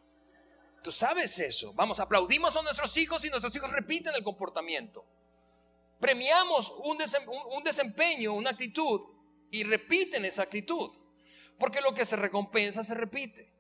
Tú 0.82 0.92
sabes 0.92 1.38
eso. 1.38 1.73
Vamos, 1.75 2.00
aplaudimos 2.00 2.56
a 2.56 2.62
nuestros 2.62 2.97
hijos 2.97 3.25
y 3.25 3.30
nuestros 3.30 3.54
hijos 3.56 3.70
repiten 3.70 4.14
el 4.14 4.23
comportamiento. 4.23 5.04
Premiamos 6.00 6.73
un, 6.85 6.99
desempeño, 7.64 8.35
una 8.35 8.50
actitud 8.50 9.00
y 9.50 9.64
repiten 9.64 10.25
esa 10.25 10.42
actitud. 10.42 10.90
Porque 11.58 11.80
lo 11.80 11.92
que 11.92 12.04
se 12.04 12.16
recompensa 12.16 12.85
se 12.85 12.94
repite. 12.94 13.50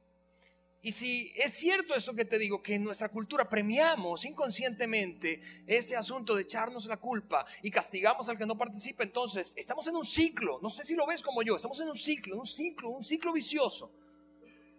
Y 0.80 0.92
si 0.92 1.32
es 1.34 1.54
cierto 1.54 1.96
eso 1.96 2.14
que 2.14 2.24
te 2.24 2.38
digo, 2.38 2.62
que 2.62 2.76
en 2.76 2.84
nuestra 2.84 3.08
cultura 3.08 3.48
premiamos 3.48 4.24
inconscientemente 4.24 5.40
ese 5.66 5.96
asunto 5.96 6.36
de 6.36 6.42
echarnos 6.42 6.86
la 6.86 6.98
culpa 6.98 7.44
y 7.62 7.70
castigamos 7.70 8.28
al 8.28 8.38
que 8.38 8.46
no 8.46 8.56
participa, 8.56 9.02
entonces 9.02 9.54
estamos 9.56 9.88
en 9.88 9.96
un 9.96 10.06
ciclo, 10.06 10.60
no 10.62 10.68
sé 10.68 10.84
si 10.84 10.94
lo 10.94 11.04
ves 11.04 11.20
como 11.20 11.42
yo, 11.42 11.56
estamos 11.56 11.80
en 11.80 11.88
un 11.88 11.98
ciclo, 11.98 12.38
un 12.38 12.46
ciclo, 12.46 12.90
un 12.90 13.02
ciclo 13.02 13.32
vicioso. 13.32 13.90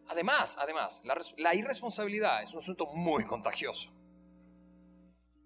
Además, 0.09 0.57
además, 0.59 1.03
la, 1.37 1.53
irresponsabilidad 1.53 2.41
es 2.41 2.51
un 2.53 2.59
asunto 2.59 2.87
muy 2.87 3.25
contagioso. 3.25 3.91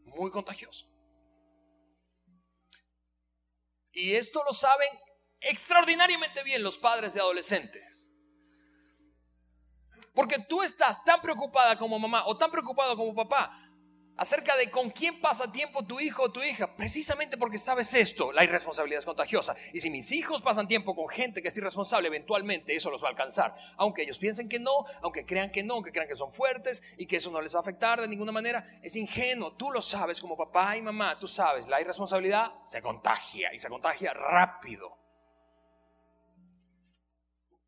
Muy 0.05 0.32
contagioso. 0.32 0.88
Y 3.91 4.13
esto 4.15 4.41
lo 4.48 4.53
saben 4.53 4.88
extraordinariamente 5.41 6.43
bien 6.43 6.63
los 6.63 6.77
padres 6.77 7.13
de 7.13 7.20
adolescentes. 7.20 8.10
Porque 10.15 10.39
tú 10.39 10.62
estás 10.62 11.03
tan 11.03 11.22
preocupada 11.22 11.77
como 11.77 12.00
mamá 12.00 12.25
o 12.25 12.38
tan 12.38 12.50
preocupado 12.50 12.96
como 12.96 13.13
papá 13.13 13.62
acerca 14.17 14.55
de 14.55 14.70
con 14.70 14.91
quién 14.91 15.20
pasa 15.20 15.51
tiempo 15.51 15.86
tu 15.86 16.00
hijo 16.00 16.24
o 16.24 16.32
tu 16.32 16.41
hija, 16.41 16.75
precisamente 16.75 17.38
porque 17.38 17.58
sabes 17.58 17.93
esto, 17.93 18.32
la 18.32 18.43
irresponsabilidad 18.43 19.00
es 19.00 19.05
contagiosa. 19.05 19.55
Y 19.74 19.79
si 19.79 19.89
mis 19.89 20.12
hijos 20.12 20.41
pasan 20.41 20.67
tiempo 20.67 20.96
con 20.96 21.10
gente 21.10 21.41
que 21.41 21.48
es 21.48 21.58
irresponsable, 21.58 22.08
eventualmente 22.08 22.75
eso 22.75 22.91
los 22.91 23.03
va 23.03 23.08
a 23.08 23.12
alcanzar. 23.12 23.55
Aunque 23.77 24.03
ellos 24.03 24.20
piensen 24.20 24.48
que 24.48 24.60
no, 24.60 24.86
aunque 25.01 25.25
crean 25.25 25.51
que 25.51 25.63
no, 25.63 25.75
aunque 25.75 25.91
crean 25.91 26.08
que 26.08 26.15
son 26.15 26.32
fuertes 26.32 26.84
y 26.98 27.05
que 27.05 27.17
eso 27.17 27.32
no 27.32 27.41
les 27.41 27.53
va 27.53 27.60
a 27.60 27.62
afectar 27.62 28.01
de 28.01 28.08
ninguna 28.08 28.32
manera, 28.32 28.79
es 28.82 28.96
ingenuo. 28.96 29.55
Tú 29.55 29.72
lo 29.72 29.82
sabes 29.82 30.22
como 30.22 30.38
papá 30.38 30.77
y 30.77 30.82
mamá, 30.82 31.17
tú 31.20 31.27
sabes, 31.27 31.67
la 31.67 31.82
irresponsabilidad 31.82 32.53
se 32.63 32.82
contagia 32.82 33.53
y 33.53 33.58
se 33.58 33.70
contagia 33.70 34.13
rápido. 34.13 34.98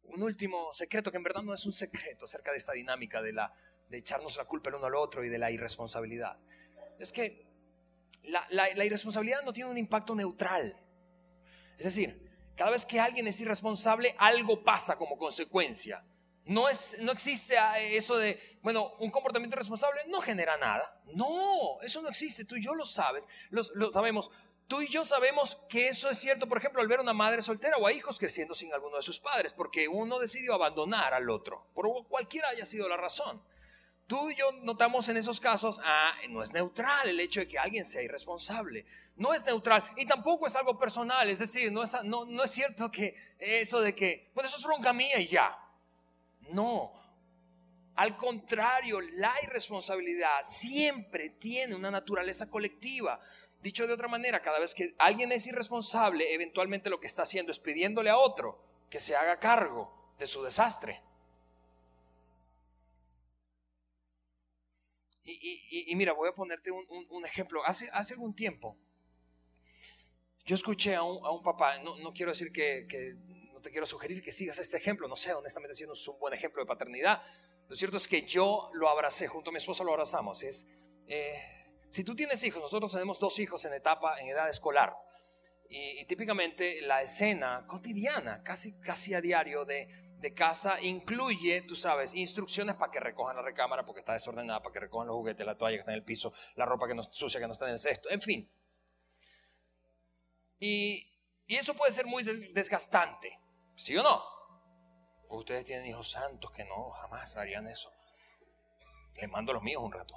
Un 0.04 0.24
último 0.24 0.72
secreto 0.72 1.12
que 1.12 1.18
en 1.18 1.24
verdad 1.24 1.42
no 1.42 1.54
es 1.54 1.66
un 1.66 1.74
secreto 1.74 2.26
acerca 2.26 2.52
de 2.52 2.58
esta 2.58 2.72
dinámica 2.74 3.22
de 3.22 3.34
la 3.34 3.54
de 3.90 3.98
echarnos 3.98 4.38
la 4.38 4.46
culpa 4.46 4.70
el 4.70 4.76
uno 4.76 4.88
al 4.88 4.96
otro 4.96 5.24
y 5.24 5.30
de 5.30 5.38
la 5.38 5.52
irresponsabilidad. 5.52 6.40
Es 7.00 7.12
que 7.12 7.46
la, 8.24 8.86
irresponsabilidad 8.86 9.44
no 9.44 9.54
tiene 9.54 9.70
un 9.70 9.78
impacto 9.78 10.16
neutral. 10.16 10.78
Es 11.78 11.86
decir, 11.86 12.32
cada 12.56 12.72
vez 12.72 12.86
que 12.86 13.00
alguien 13.00 13.28
es 13.28 13.40
irresponsable, 13.42 14.16
algo 14.18 14.64
pasa 14.64 14.96
como 14.96 15.18
consecuencia. 15.18 16.04
No, 16.46 16.70
es, 16.70 16.98
no 17.00 17.12
existe 17.12 17.58
ah, 17.58 17.80
eso 17.80 18.18
de, 18.18 18.60
bueno, 18.62 18.94
un 19.00 19.10
comportamiento 19.10 19.56
irresponsable 19.56 20.02
no 20.08 20.22
genera 20.22 20.58
nada. 20.58 21.02
No, 21.14 21.82
eso 21.82 22.02
no 22.02 22.10
existe. 22.10 22.46
Tú 22.46 22.56
y 22.56 22.64
yo 22.64 22.76
lo 22.76 22.86
sabes, 22.86 23.28
lo 23.50 23.92
sabemos. 23.92 24.32
Tú 24.68 24.82
y 24.82 24.88
yo 24.88 25.06
sabemos 25.06 25.58
que 25.70 25.88
eso 25.90 26.10
es 26.10 26.18
cierto, 26.18 26.48
por 26.48 26.58
ejemplo, 26.58 26.82
al 26.82 26.88
ver 26.88 27.00
una 27.00 27.14
madre 27.14 27.44
soltera 27.44 27.78
o 27.78 27.86
a 27.86 27.94
hijos 27.94 28.18
creciendo 28.18 28.56
sin 28.56 28.74
alguno 28.74 28.96
de 28.96 29.04
sus 29.04 29.20
padres, 29.20 29.54
porque 29.54 29.88
uno 29.88 30.18
decidió 30.18 30.56
abandonar 30.56 31.14
al 31.14 31.30
otro, 31.30 31.68
por 31.76 31.88
cualquiera 32.08 32.50
haya 32.50 32.66
sido 32.66 32.90
la 32.90 32.98
razón. 32.98 33.44
Tú 34.08 34.30
y 34.30 34.36
yo 34.36 34.52
notamos 34.62 35.10
en 35.10 35.18
esos 35.18 35.40
casos, 35.40 35.82
ah, 35.84 36.14
no 36.30 36.44
es 36.44 36.54
neutral 36.54 37.10
el 37.10 37.20
hecho 37.20 37.40
de 37.40 37.48
que 37.48 37.58
alguien 37.58 37.84
sea 37.84 38.04
irresponsable. 38.04 38.86
No 39.16 39.34
es 39.34 39.46
neutral 39.46 39.84
y 39.98 40.06
tampoco 40.06 40.46
es 40.46 40.56
algo 40.56 40.78
personal. 40.78 41.28
Es 41.30 41.40
decir, 41.40 41.72
no 41.72 41.82
es, 41.82 41.92
no, 42.04 42.26
no 42.26 42.44
es 42.44 42.52
cierto 42.52 42.92
que 42.92 43.16
eso 43.40 43.82
de 43.82 43.96
que, 43.96 44.30
bueno, 44.36 44.48
eso 44.48 44.58
es 44.58 44.64
bronca 44.64 44.94
mía 44.94 45.20
y 45.20 45.28
ya. 45.28 45.58
No. 46.52 46.94
Al 47.96 48.16
contrario, 48.16 49.02
la 49.02 49.34
irresponsabilidad 49.42 50.42
siempre 50.44 51.30
tiene 51.30 51.74
una 51.74 51.90
naturaleza 51.90 52.50
colectiva. 52.50 53.20
Dicho 53.62 53.88
de 53.88 53.94
otra 53.94 54.08
manera, 54.08 54.42
cada 54.42 54.60
vez 54.60 54.76
que 54.76 54.94
alguien 55.00 55.32
es 55.32 55.48
irresponsable, 55.48 56.34
eventualmente 56.34 56.92
lo 56.92 57.00
que 57.00 57.08
está 57.08 57.24
haciendo 57.24 57.52
es 57.52 57.58
pidiéndole 57.58 58.12
a 58.12 58.18
otro 58.18 58.62
que 58.90 59.00
se 59.00 59.16
haga 59.16 59.40
cargo 59.40 60.14
de 60.20 60.28
su 60.28 60.44
desastre. 60.44 61.02
Y, 65.28 65.96
mira, 65.96 66.14
voy 66.14 66.30
a 66.30 66.34
ponerte 66.34 66.70
un, 66.72 67.26
ejemplo. 67.26 67.66
Hace, 67.66 67.90
hace 67.92 68.14
algún 68.14 68.36
tiempo, 68.36 68.78
yo 70.46 70.54
escuché 70.54 70.94
a 70.94 71.02
un, 71.02 71.42
papá, 71.42 71.80
no, 71.80 71.98
no, 71.98 72.14
quiero 72.14 72.32
decir 72.32 72.52
que, 72.52 72.86
no 73.52 73.60
te 73.60 73.72
quiero 73.72 73.88
sugerir 73.88 74.22
que 74.22 74.32
sigas 74.32 74.60
este 74.60 74.78
ejemplo, 74.78 75.08
no 75.08 75.16
sé, 75.16 75.34
honestamente 75.34 75.74
siendo 75.74 75.96
un 75.96 76.20
buen 76.20 76.34
ejemplo 76.34 76.62
de 76.62 76.68
paternidad. 76.68 77.24
Lo 77.68 77.76
cierto 77.76 77.98
es 77.98 78.08
que 78.08 78.28
yo 78.28 78.70
lo 78.74 78.88
abracé, 78.88 79.28
junto 79.28 79.50
a 79.50 79.54
mi 79.54 79.58
esposa 79.58 79.84
lo 79.84 79.92
abrazamos. 79.92 80.44
Es, 80.44 80.68
eh, 81.08 81.36
si 81.90 82.04
tú 82.04 82.16
tienes 82.16 82.44
hijos, 82.44 82.62
nosotros 82.62 82.92
tenemos 82.92 83.20
dos 83.20 83.40
hijos 83.40 83.66
en 83.66 83.74
etapa, 83.74 84.20
en 84.22 84.28
edad 84.28 84.48
escolar. 84.48 84.94
Y, 85.68 86.00
y 86.02 86.06
típicamente 86.06 86.82
la 86.82 87.02
escena 87.02 87.66
cotidiana, 87.66 88.44
casi, 88.44 88.74
casi 88.80 89.16
a 89.16 89.22
diario 89.22 89.66
de 89.66 90.05
de 90.20 90.34
casa 90.34 90.82
incluye, 90.82 91.62
tú 91.62 91.76
sabes, 91.76 92.14
instrucciones 92.14 92.76
para 92.76 92.92
que 92.92 93.00
recojan 93.00 93.36
la 93.36 93.42
recámara 93.42 93.86
porque 93.86 94.00
está 94.00 94.14
desordenada, 94.14 94.62
para 94.62 94.74
que 94.74 94.80
recojan 94.80 95.08
los 95.08 95.16
juguetes, 95.16 95.46
la 95.46 95.58
toalla 95.58 95.76
que 95.76 95.80
está 95.80 95.92
en 95.92 95.98
el 95.98 96.04
piso, 96.04 96.34
la 96.56 96.66
ropa 96.66 96.88
que 96.88 96.96
no 96.96 97.04
sucia 97.04 97.40
que 97.40 97.48
no 97.48 97.54
está 97.54 97.66
en 97.66 97.74
el 97.74 97.80
cesto, 97.80 98.10
en 98.10 98.22
fin. 98.22 98.52
Y, 100.60 101.12
eso 101.48 101.76
puede 101.76 101.92
ser 101.92 102.08
muy 102.08 102.24
desgastante, 102.24 103.40
¿sí 103.76 103.96
o 103.98 104.04
no? 104.04 104.36
ustedes 105.30 105.66
tienen 105.66 105.86
hijos 105.86 106.12
santos 106.12 106.50
que 106.52 106.64
no, 106.64 106.92
jamás 106.92 107.36
harían 107.36 107.68
eso. 107.68 107.92
Les 109.16 109.30
mando 109.30 109.52
los 109.52 109.62
míos 109.62 109.84
un 109.84 109.92
rato. 109.92 110.16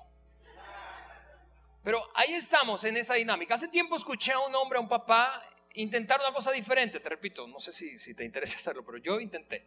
Pero 1.83 2.09
ahí 2.15 2.35
estamos 2.35 2.85
en 2.85 2.97
esa 2.97 3.15
dinámica. 3.15 3.55
Hace 3.55 3.69
tiempo 3.69 3.97
escuché 3.97 4.33
a 4.33 4.39
un 4.39 4.55
hombre, 4.55 4.79
a 4.79 4.81
un 4.81 4.89
papá, 4.89 5.43
intentar 5.75 6.21
una 6.21 6.33
cosa 6.33 6.53
diferente. 6.53 7.01
Te 7.01 7.09
repito, 7.09 7.47
no 7.49 7.59
sé 7.59 7.73
si, 7.73 7.99
si 7.99 8.15
te 8.15 8.25
interesa 8.25 8.57
hacerlo, 8.57 8.85
pero 8.85 8.99
yo 8.99 9.19
intenté. 9.21 9.67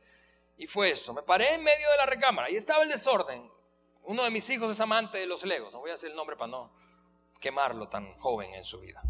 Y 0.57 0.67
fue 0.67 0.91
esto, 0.91 1.13
me 1.13 1.23
paré 1.23 1.55
en 1.55 1.63
medio 1.63 1.89
de 1.89 1.97
la 1.97 2.05
recámara 2.05 2.49
y 2.49 2.55
estaba 2.55 2.83
el 2.83 2.89
desorden. 2.89 3.51
Uno 4.03 4.23
de 4.23 4.31
mis 4.31 4.49
hijos 4.49 4.71
es 4.71 4.79
amante 4.79 5.17
de 5.17 5.25
los 5.25 5.43
legos, 5.43 5.73
no 5.73 5.79
voy 5.79 5.89
a 5.89 5.93
decir 5.93 6.09
el 6.09 6.15
nombre 6.15 6.35
para 6.35 6.51
no 6.51 6.73
quemarlo 7.39 7.89
tan 7.89 8.17
joven 8.19 8.53
en 8.53 8.63
su 8.63 8.79
vida. 8.79 9.01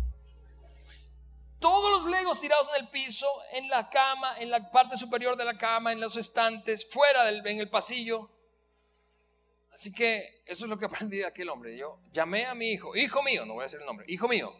Todos 1.59 1.91
los 1.91 2.11
legos 2.11 2.39
tirados 2.39 2.69
en 2.69 2.83
el 2.83 2.89
piso, 2.89 3.27
en 3.53 3.69
la 3.69 3.87
cama, 3.89 4.39
en 4.39 4.49
la 4.49 4.71
parte 4.71 4.97
superior 4.97 5.37
de 5.37 5.45
la 5.45 5.57
cama, 5.57 5.91
en 5.91 5.99
los 5.99 6.17
estantes, 6.17 6.89
fuera 6.89 7.23
del, 7.23 7.45
en 7.45 7.59
el 7.59 7.69
pasillo. 7.69 8.31
Así 9.71 9.93
que 9.93 10.41
eso 10.45 10.65
es 10.65 10.69
lo 10.69 10.77
que 10.77 10.85
aprendí 10.87 11.17
de 11.17 11.25
aquel 11.25 11.49
hombre. 11.49 11.77
Yo 11.77 11.99
llamé 12.11 12.45
a 12.45 12.55
mi 12.55 12.71
hijo, 12.71 12.95
hijo 12.95 13.21
mío, 13.21 13.45
no 13.45 13.53
voy 13.53 13.61
a 13.61 13.65
decir 13.65 13.79
el 13.79 13.85
nombre, 13.85 14.05
hijo 14.09 14.27
mío. 14.27 14.55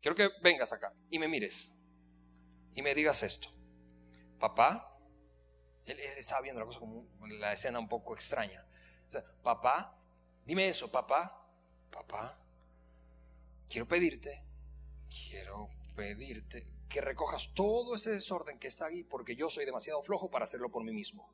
Quiero 0.00 0.14
que 0.14 0.30
vengas 0.40 0.72
acá 0.72 0.92
y 1.10 1.18
me 1.18 1.28
mires 1.28 1.72
y 2.74 2.82
me 2.82 2.94
digas 2.94 3.22
esto 3.22 3.48
papá, 4.42 4.98
él, 5.86 6.00
estaba 6.18 6.40
viendo 6.40 6.58
la 6.60 6.66
cosa 6.66 6.80
como 6.80 7.06
la 7.28 7.52
escena 7.52 7.78
un 7.78 7.88
poco 7.88 8.12
extraña. 8.12 8.66
papá, 9.40 9.96
dime 10.44 10.68
eso, 10.68 10.90
papá, 10.90 11.46
papá, 11.92 12.36
quiero 13.68 13.86
pedirte, 13.86 14.42
quiero 15.08 15.70
pedirte 15.94 16.66
que 16.88 17.00
recojas 17.00 17.54
todo 17.54 17.94
ese 17.94 18.10
desorden 18.10 18.58
que 18.58 18.66
está 18.66 18.86
ahí 18.86 19.04
porque 19.04 19.36
yo 19.36 19.48
soy 19.48 19.64
demasiado 19.64 20.02
flojo 20.02 20.28
para 20.28 20.42
hacerlo 20.44 20.70
por 20.70 20.82
mí 20.82 20.92
mismo. 20.92 21.30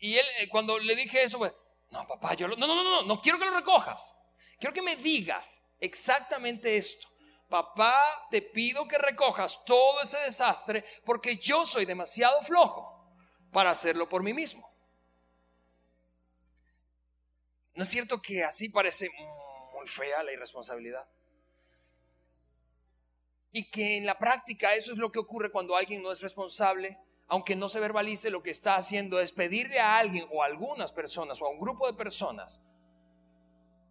Y, 0.00 0.16
él, 0.16 0.26
eh, 0.40 0.48
cuando 0.48 0.80
le 0.80 0.96
dije 0.96 1.22
eso, 1.22 1.38
pues, 1.38 1.52
no, 1.92 2.08
papá, 2.08 2.34
yo 2.34 2.48
no, 2.48 2.56
no, 2.56 2.66
no, 2.66 2.82
no, 2.82 3.02
no 3.02 3.20
quiero 3.20 3.38
que 3.38 3.44
lo 3.44 3.56
recojas. 3.56 4.16
Quiero 4.58 4.74
que 4.74 4.82
me 4.82 4.96
digas 4.96 5.62
exactamente 5.78 6.76
esto 6.76 7.06
papá, 7.48 8.26
te 8.30 8.42
pido 8.42 8.86
que 8.88 8.98
recojas 8.98 9.64
todo 9.64 10.00
ese 10.02 10.18
desastre 10.18 10.84
porque 11.04 11.36
yo 11.36 11.64
soy 11.64 11.84
demasiado 11.84 12.42
flojo 12.42 13.04
para 13.52 13.70
hacerlo 13.70 14.08
por 14.08 14.22
mí 14.22 14.34
mismo. 14.34 14.70
¿No 17.74 17.82
es 17.82 17.88
cierto 17.88 18.20
que 18.20 18.42
así 18.42 18.70
parece 18.70 19.08
muy 19.74 19.86
fea 19.86 20.22
la 20.22 20.32
irresponsabilidad? 20.32 21.08
Y 23.52 23.70
que 23.70 23.98
en 23.98 24.06
la 24.06 24.18
práctica 24.18 24.74
eso 24.74 24.92
es 24.92 24.98
lo 24.98 25.12
que 25.12 25.18
ocurre 25.18 25.50
cuando 25.50 25.76
alguien 25.76 26.02
no 26.02 26.10
es 26.10 26.20
responsable, 26.22 26.98
aunque 27.28 27.54
no 27.54 27.68
se 27.68 27.80
verbalice, 27.80 28.30
lo 28.30 28.42
que 28.42 28.50
está 28.50 28.76
haciendo 28.76 29.20
es 29.20 29.32
pedirle 29.32 29.78
a 29.78 29.98
alguien 29.98 30.26
o 30.30 30.42
a 30.42 30.46
algunas 30.46 30.92
personas 30.92 31.40
o 31.40 31.46
a 31.46 31.50
un 31.50 31.60
grupo 31.60 31.86
de 31.86 31.94
personas 31.94 32.60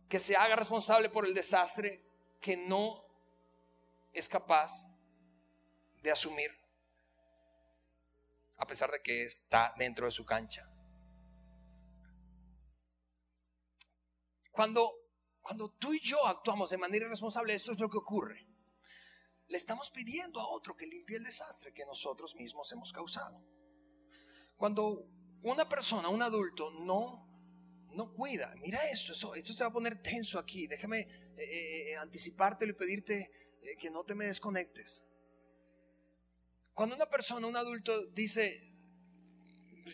que 0.09 0.19
se 0.19 0.35
haga 0.35 0.55
responsable 0.55 1.09
por 1.09 1.25
el 1.25 1.33
desastre 1.33 2.03
que 2.39 2.57
no 2.57 3.04
es 4.15 4.29
capaz 4.29 4.89
de 6.01 6.11
asumir 6.11 6.51
a 8.57 8.65
pesar 8.65 8.89
de 8.89 9.01
que 9.01 9.25
está 9.25 9.73
dentro 9.77 10.05
de 10.05 10.11
su 10.11 10.25
cancha. 10.25 10.69
Cuando, 14.51 14.93
cuando 15.41 15.69
tú 15.71 15.93
y 15.93 15.99
yo 15.99 16.25
actuamos 16.25 16.69
de 16.69 16.77
manera 16.77 17.05
irresponsable, 17.05 17.53
eso 17.53 17.73
es 17.73 17.79
lo 17.79 17.89
que 17.89 17.97
ocurre. 17.97 18.47
Le 19.47 19.57
estamos 19.57 19.91
pidiendo 19.91 20.39
a 20.39 20.47
otro 20.47 20.75
que 20.75 20.87
limpie 20.87 21.17
el 21.17 21.23
desastre 21.23 21.73
que 21.73 21.85
nosotros 21.85 22.35
mismos 22.35 22.71
hemos 22.71 22.93
causado. 22.93 23.43
Cuando 24.55 25.05
una 25.43 25.67
persona, 25.67 26.07
un 26.07 26.21
adulto, 26.21 26.71
no, 26.71 27.27
no 27.91 28.13
cuida, 28.13 28.55
mira 28.61 28.89
esto, 28.89 29.11
eso, 29.11 29.35
esto 29.35 29.51
se 29.51 29.63
va 29.65 29.69
a 29.69 29.73
poner 29.73 30.01
tenso 30.01 30.39
aquí, 30.39 30.65
déjame 30.67 31.01
eh, 31.01 31.09
eh, 31.37 31.91
eh, 31.91 31.95
anticipártelo 31.97 32.71
y 32.71 32.75
pedirte 32.75 33.44
que 33.77 33.89
no 33.89 34.03
te 34.03 34.15
me 34.15 34.25
desconectes. 34.25 35.05
Cuando 36.73 36.95
una 36.95 37.05
persona, 37.05 37.47
un 37.47 37.55
adulto 37.55 38.05
dice, 38.07 38.75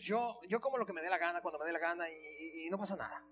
yo, 0.02 0.40
yo 0.48 0.60
como 0.60 0.78
lo 0.78 0.86
que 0.86 0.92
me 0.92 1.00
dé 1.00 1.08
la 1.08 1.18
gana, 1.18 1.40
cuando 1.40 1.58
me 1.58 1.66
dé 1.66 1.72
la 1.72 1.78
gana 1.78 2.10
y, 2.10 2.68
no 2.70 2.78
pasa 2.78 2.96
nada. 2.96 3.24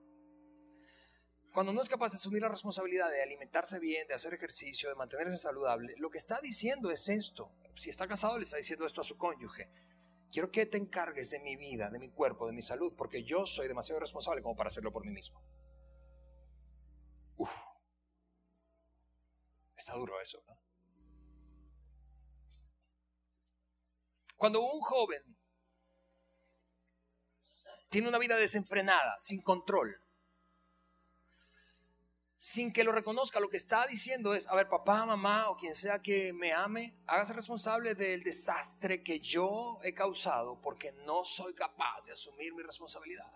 Cuando 1.52 1.72
no 1.72 1.80
es 1.80 1.88
capaz 1.88 2.12
de 2.12 2.16
asumir 2.16 2.42
la 2.42 2.48
responsabilidad 2.48 3.10
de 3.10 3.22
alimentarse 3.22 3.80
bien, 3.80 4.06
de 4.06 4.14
hacer 4.14 4.34
ejercicio, 4.34 4.88
de 4.88 4.94
mantenerse 4.94 5.36
saludable, 5.36 5.94
lo 5.98 6.10
que 6.10 6.18
está 6.18 6.40
diciendo 6.40 6.90
es 6.90 7.08
esto. 7.08 7.52
Si 7.74 7.90
está 7.90 8.06
casado, 8.06 8.38
le 8.38 8.44
está 8.44 8.56
diciendo 8.56 8.86
esto 8.86 9.00
a 9.00 9.04
su 9.04 9.18
cónyuge. 9.18 9.68
Quiero 10.30 10.52
que 10.52 10.66
te 10.66 10.78
encargues 10.78 11.28
de 11.30 11.40
mi 11.40 11.56
vida, 11.56 11.90
de 11.90 11.98
mi 11.98 12.10
cuerpo, 12.10 12.46
de 12.46 12.52
mi 12.52 12.62
salud, 12.62 12.94
porque 12.96 13.24
yo 13.24 13.46
soy 13.46 13.66
demasiado 13.66 13.98
responsable 13.98 14.42
como 14.42 14.54
para 14.54 14.68
hacerlo 14.68 14.92
por 14.92 15.04
mí 15.04 15.10
mismo. 15.10 15.42
Está 19.80 19.94
duro 19.94 20.20
eso. 20.20 20.44
Cuando 24.36 24.60
un 24.60 24.78
joven 24.82 25.22
tiene 27.88 28.08
una 28.08 28.18
vida 28.18 28.36
desenfrenada, 28.36 29.18
sin 29.18 29.40
control, 29.40 29.98
sin 32.36 32.74
que 32.74 32.84
lo 32.84 32.92
reconozca, 32.92 33.40
lo 33.40 33.48
que 33.48 33.56
está 33.56 33.86
diciendo 33.86 34.34
es, 34.34 34.46
a 34.48 34.54
ver, 34.54 34.68
papá, 34.68 35.06
mamá 35.06 35.48
o 35.48 35.56
quien 35.56 35.74
sea 35.74 36.02
que 36.02 36.34
me 36.34 36.52
ame, 36.52 36.94
hágase 37.06 37.32
responsable 37.32 37.94
del 37.94 38.22
desastre 38.22 39.02
que 39.02 39.20
yo 39.20 39.78
he 39.82 39.94
causado 39.94 40.60
porque 40.60 40.92
no 41.06 41.24
soy 41.24 41.54
capaz 41.54 42.04
de 42.04 42.12
asumir 42.12 42.52
mi 42.52 42.62
responsabilidad. 42.62 43.32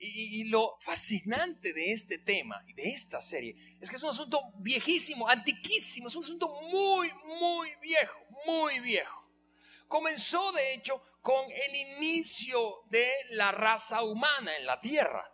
Y, 0.00 0.44
lo 0.44 0.76
fascinante 0.80 1.72
de 1.72 1.92
este 1.92 2.18
tema 2.18 2.62
y 2.68 2.72
de 2.72 2.90
esta 2.90 3.20
serie 3.20 3.56
es 3.80 3.90
que 3.90 3.96
es 3.96 4.02
un 4.02 4.10
asunto 4.10 4.40
viejísimo, 4.58 5.28
antiquísimo, 5.28 6.06
es 6.06 6.14
un 6.14 6.22
asunto 6.22 6.48
muy, 6.70 7.10
muy 7.40 7.74
viejo, 7.82 8.18
muy 8.46 8.78
viejo. 8.78 9.28
Comenzó 9.88 10.52
de 10.52 10.74
hecho 10.74 11.02
con 11.20 11.44
el 11.50 11.74
inicio 11.74 12.84
de 12.90 13.10
la 13.30 13.50
raza 13.50 14.04
humana 14.04 14.56
en 14.56 14.66
la 14.66 14.80
tierra. 14.80 15.32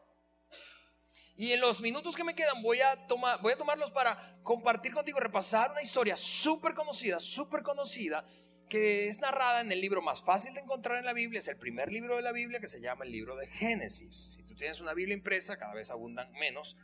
Y 1.37 1.53
en 1.53 1.61
los 1.61 1.81
minutos 1.81 2.17
que 2.17 2.25
me 2.25 2.35
quedan 2.35 2.63
voy 2.63 2.81
a, 2.81 3.07
tomar, 3.07 3.43
voy 3.43 3.53
a 3.53 3.59
tomarlos 3.59 3.91
para 3.91 4.39
compartir 4.43 4.95
contigo, 4.95 5.21
repasar 5.21 5.73
una 5.73 5.83
historia 5.83 6.17
súper 6.17 6.75
conocida, 6.75 7.21
súper 7.21 7.63
conocida 7.63 8.25
que 8.69 9.09
es 9.09 9.21
narrada 9.21 9.61
en 9.61 9.71
el 9.71 9.81
libro 9.81 10.03
más 10.03 10.23
fácil 10.23 10.55
de 10.55 10.61
encontrar 10.61 10.99
en 10.99 11.05
la 11.05 11.13
Biblia, 11.13 11.39
es 11.39 11.49
el 11.49 11.57
primer 11.57 11.93
libro 11.93 12.17
de 12.17 12.23
la 12.23 12.33
Biblia 12.33 12.61
que 12.61 12.69
se 12.69 12.81
llama 12.81 13.05
el 13.05 13.13
libro 13.13 13.37
de 13.37 13.47
Génesis. 13.47 14.35
Si 14.35 14.45
tú 14.45 14.55
tienes 14.55 14.81
una 14.81 14.95
Biblia 14.95 15.15
impresa, 15.15 15.57
cada 15.57 15.75
vez 15.75 15.91
abundan 15.91 16.33
menos, 16.33 16.77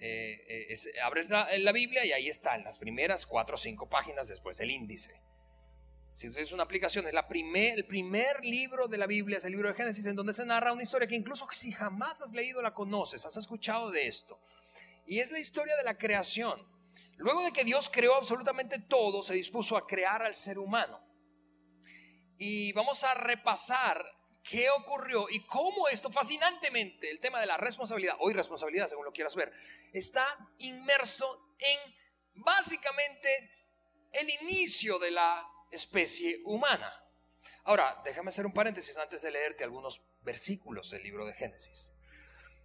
eh, 0.00 0.44
eh, 0.48 1.00
abres 1.02 1.30
la, 1.30 1.72
Biblia 1.72 2.04
y 2.04 2.12
ahí 2.12 2.28
está, 2.28 2.54
en 2.54 2.64
las 2.64 2.78
primeras 2.78 3.26
cuatro 3.26 3.56
o 3.56 3.58
cinco 3.58 3.88
páginas 3.88 4.28
después 4.28 4.60
el 4.60 4.70
índice. 4.70 5.20
Si 6.12 6.28
tú 6.28 6.34
tienes 6.34 6.52
una 6.52 6.62
aplicación, 6.62 7.06
es 7.06 7.12
la 7.12 7.26
primer, 7.26 7.76
el 7.76 7.86
primer 7.86 8.44
libro 8.44 8.86
de 8.86 8.98
la 8.98 9.06
Biblia, 9.06 9.38
es 9.38 9.44
el 9.44 9.50
libro 9.50 9.68
de 9.68 9.74
Génesis, 9.74 10.06
en 10.06 10.14
donde 10.14 10.32
se 10.32 10.46
narra 10.46 10.72
una 10.72 10.82
historia 10.82 11.08
que 11.08 11.16
incluso 11.16 11.48
si 11.50 11.72
jamás 11.72 12.22
has 12.22 12.32
leído 12.32 12.62
la 12.62 12.72
conoces, 12.72 13.26
has 13.26 13.36
escuchado 13.36 13.90
de 13.90 14.06
esto. 14.06 14.40
Y 15.06 15.18
es 15.18 15.32
la 15.32 15.40
historia 15.40 15.76
de 15.76 15.82
la 15.82 15.98
creación. 15.98 16.62
Luego 17.16 17.42
de 17.42 17.52
que 17.52 17.64
Dios 17.64 17.90
creó 17.90 18.14
absolutamente 18.14 18.78
todo, 18.78 19.22
se 19.22 19.34
dispuso 19.34 19.76
a 19.76 19.86
crear 19.86 20.22
al 20.22 20.34
ser 20.34 20.58
humano 20.58 21.03
y 22.38 22.72
vamos 22.72 23.04
a 23.04 23.14
repasar 23.14 24.04
qué 24.42 24.68
ocurrió 24.70 25.26
y 25.30 25.40
cómo 25.46 25.88
esto 25.88 26.10
fascinantemente, 26.10 27.10
el 27.10 27.20
tema 27.20 27.40
de 27.40 27.46
la 27.46 27.56
responsabilidad, 27.56 28.16
o 28.20 28.30
irresponsabilidad 28.30 28.88
según 28.88 29.06
lo 29.06 29.12
quieras 29.12 29.34
ver, 29.34 29.52
está 29.92 30.26
inmerso 30.58 31.54
en 31.58 31.78
básicamente 32.34 33.50
el 34.12 34.28
inicio 34.42 34.98
de 34.98 35.10
la 35.10 35.48
especie 35.70 36.40
humana. 36.44 36.92
Ahora, 37.64 38.00
déjame 38.04 38.28
hacer 38.28 38.44
un 38.44 38.52
paréntesis 38.52 38.96
antes 38.98 39.22
de 39.22 39.30
leerte 39.30 39.64
algunos 39.64 40.02
versículos 40.20 40.90
del 40.90 41.02
libro 41.02 41.24
de 41.26 41.32
Génesis. 41.32 41.92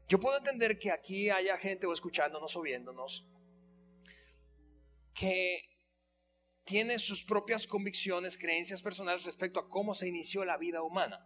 Yo 0.10 0.20
puedo 0.20 0.38
entender 0.38 0.78
que 0.78 0.92
aquí 0.92 1.30
haya 1.30 1.58
gente 1.58 1.88
o 1.88 1.94
escuchándonos 1.94 2.56
o 2.56 2.62
viéndonos 2.62 3.26
que 5.14 5.79
tiene 6.70 7.00
sus 7.00 7.24
propias 7.24 7.66
convicciones, 7.66 8.38
creencias 8.38 8.84
personales 8.84 9.24
respecto 9.24 9.60
a 9.60 9.68
cómo 9.68 9.96
se 9.96 10.08
inició 10.08 10.46
la 10.46 10.56
vida 10.56 10.84
humana. 10.84 11.26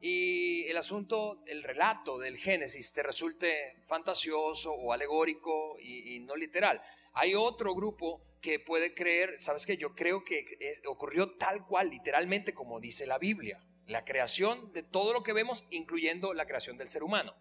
Y 0.00 0.66
el 0.66 0.76
asunto, 0.76 1.42
el 1.48 1.64
relato 1.64 2.16
del 2.16 2.38
Génesis 2.38 2.92
te 2.92 3.02
resulte 3.02 3.82
fantasioso 3.86 4.72
o 4.72 4.92
alegórico 4.92 5.76
y, 5.80 6.20
no 6.20 6.36
literal. 6.36 6.80
Hay 7.14 7.34
otro 7.34 7.74
grupo 7.74 8.22
que 8.40 8.60
puede 8.60 8.94
creer, 8.94 9.40
sabes 9.40 9.66
que 9.66 9.76
yo 9.76 9.96
creo 9.96 10.24
que 10.24 10.44
ocurrió 10.86 11.36
tal 11.36 11.66
cual, 11.66 11.90
literalmente 11.90 12.54
como 12.54 12.78
dice 12.78 13.04
la 13.04 13.18
Biblia, 13.18 13.60
la 13.88 14.04
creación 14.04 14.72
de 14.72 14.84
todo 14.84 15.12
lo 15.12 15.24
que 15.24 15.32
vemos, 15.32 15.64
incluyendo 15.70 16.34
la 16.34 16.46
creación 16.46 16.78
del 16.78 16.88
ser 16.88 17.02
humano. 17.02 17.34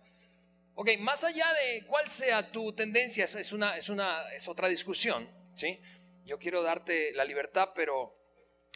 Ok, 0.74 0.90
más 1.02 1.24
allá 1.24 1.46
de 1.54 1.86
cuál 1.86 2.08
sea 2.08 2.52
tu 2.52 2.74
tendencia, 2.74 3.26
es, 3.26 3.54
una, 3.54 3.78
es, 3.78 3.90
una, 3.90 4.28
es 4.34 4.48
otra 4.48 4.68
discusión, 4.68 5.30
¿sí? 5.54 5.80
Yo 6.28 6.38
quiero 6.38 6.62
darte 6.62 7.14
la 7.14 7.24
libertad, 7.24 7.70
pero 7.74 8.14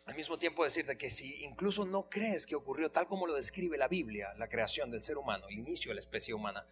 al 0.05 0.15
mismo 0.15 0.39
tiempo 0.39 0.63
decirte 0.63 0.97
que 0.97 1.09
si 1.09 1.43
incluso 1.43 1.85
no 1.85 2.09
crees 2.09 2.47
que 2.47 2.55
ocurrió 2.55 2.91
tal 2.91 3.07
como 3.07 3.27
lo 3.27 3.35
describe 3.35 3.77
la 3.77 3.89
Biblia, 3.89 4.33
la 4.37 4.47
creación 4.47 4.89
del 4.89 5.01
ser 5.01 5.17
humano, 5.17 5.47
el 5.49 5.59
inicio 5.59 5.89
de 5.89 5.95
la 5.95 5.99
especie 5.99 6.33
humana, 6.33 6.65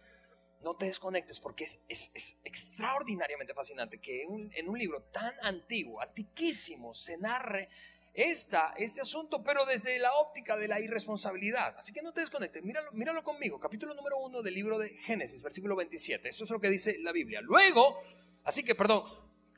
no 0.62 0.76
te 0.76 0.86
desconectes 0.86 1.38
porque 1.38 1.64
es, 1.64 2.38
extraordinariamente 2.44 3.54
fascinante 3.54 4.00
que 4.00 4.22
en 4.22 4.68
un 4.68 4.78
libro 4.78 5.02
tan 5.04 5.34
antiguo, 5.42 6.00
antiquísimo, 6.00 6.94
se 6.94 7.18
narre 7.18 7.68
esta, 8.14 8.74
este 8.76 9.02
asunto, 9.02 9.42
pero 9.42 9.66
desde 9.66 9.98
la 9.98 10.12
óptica 10.14 10.56
de 10.56 10.66
la 10.66 10.80
irresponsabilidad. 10.80 11.76
Así 11.78 11.92
que 11.92 12.02
no 12.02 12.12
te 12.12 12.22
desconectes, 12.22 12.62
míralo, 12.62 12.90
míralo 12.92 13.22
conmigo, 13.22 13.60
capítulo 13.60 13.94
número 13.94 14.18
uno 14.18 14.42
del 14.42 14.54
libro 14.54 14.78
de 14.78 14.90
Génesis, 14.90 15.42
versículo 15.42 15.76
27. 15.76 16.28
Esto 16.28 16.44
es 16.44 16.50
lo 16.50 16.60
que 16.60 16.70
dice 16.70 16.96
la 17.00 17.12
Biblia. 17.12 17.40
Luego, 17.42 18.00
así 18.44 18.64
que, 18.64 18.74
perdón, 18.74 19.04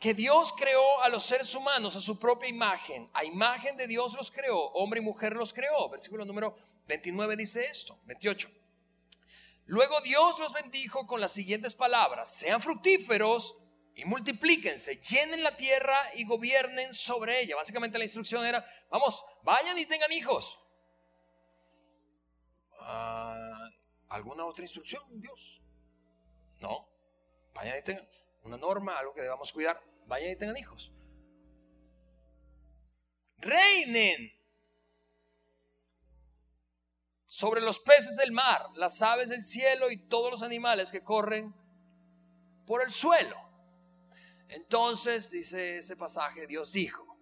que 0.03 0.15
Dios 0.15 0.53
creó 0.53 1.01
a 1.03 1.09
los 1.09 1.23
seres 1.23 1.55
humanos 1.55 1.95
a 1.95 2.01
su 2.01 2.19
propia 2.19 2.49
imagen. 2.49 3.09
A 3.15 3.25
imagen 3.25 3.77
de 3.77 3.87
Dios 3.87 4.15
los 4.15 4.33
creó, 4.33 4.59
hombre 4.73 4.99
y 4.99 5.05
mujer 5.05 5.35
los 5.37 5.53
creó. 5.53 5.88
Versículo 5.88 6.25
número 6.25 6.57
29 6.88 7.37
dice 7.37 7.65
esto, 7.67 8.01
28. 8.07 8.51
Luego 9.67 10.01
Dios 10.01 10.41
los 10.41 10.53
bendijo 10.53 11.07
con 11.07 11.21
las 11.21 11.31
siguientes 11.31 11.77
palabras, 11.77 12.35
sean 12.35 12.61
fructíferos 12.61 13.62
y 13.95 14.05
multiplíquense, 14.05 14.97
llenen 14.97 15.45
la 15.45 15.57
tierra 15.57 15.97
y 16.17 16.25
gobiernen 16.25 16.93
sobre 16.93 17.41
ella. 17.41 17.55
Básicamente 17.55 17.97
la 17.97 18.05
instrucción 18.05 18.45
era, 18.45 18.67
vamos, 18.91 19.25
vayan 19.45 19.79
y 19.79 19.87
tengan 19.87 20.11
hijos. 20.11 20.59
Ah, 22.81 23.69
¿Alguna 24.09 24.47
otra 24.47 24.65
instrucción, 24.65 25.05
Dios? 25.21 25.62
No, 26.59 26.88
vayan 27.55 27.79
y 27.79 27.83
tengan 27.83 28.09
una 28.43 28.57
norma, 28.57 28.99
algo 28.99 29.15
que 29.15 29.23
debamos 29.23 29.53
cuidar 29.53 29.92
vayan 30.07 30.31
y 30.31 30.37
tengan 30.37 30.57
hijos. 30.57 30.93
Reinen 33.38 34.33
sobre 37.27 37.61
los 37.61 37.81
peces 37.81 38.17
del 38.17 38.31
mar, 38.31 38.67
las 38.77 39.01
aves 39.03 39.31
del 39.31 39.43
cielo 39.43 39.91
y 39.91 39.97
todos 39.97 40.31
los 40.31 40.43
animales 40.43 40.93
que 40.93 41.03
corren 41.03 41.55
por 42.67 42.83
el 42.83 42.93
suelo. 42.93 43.37
Entonces, 44.49 45.31
dice 45.31 45.79
ese 45.79 45.97
pasaje, 45.97 46.47
Dios 46.47 46.73
dijo, 46.73 47.19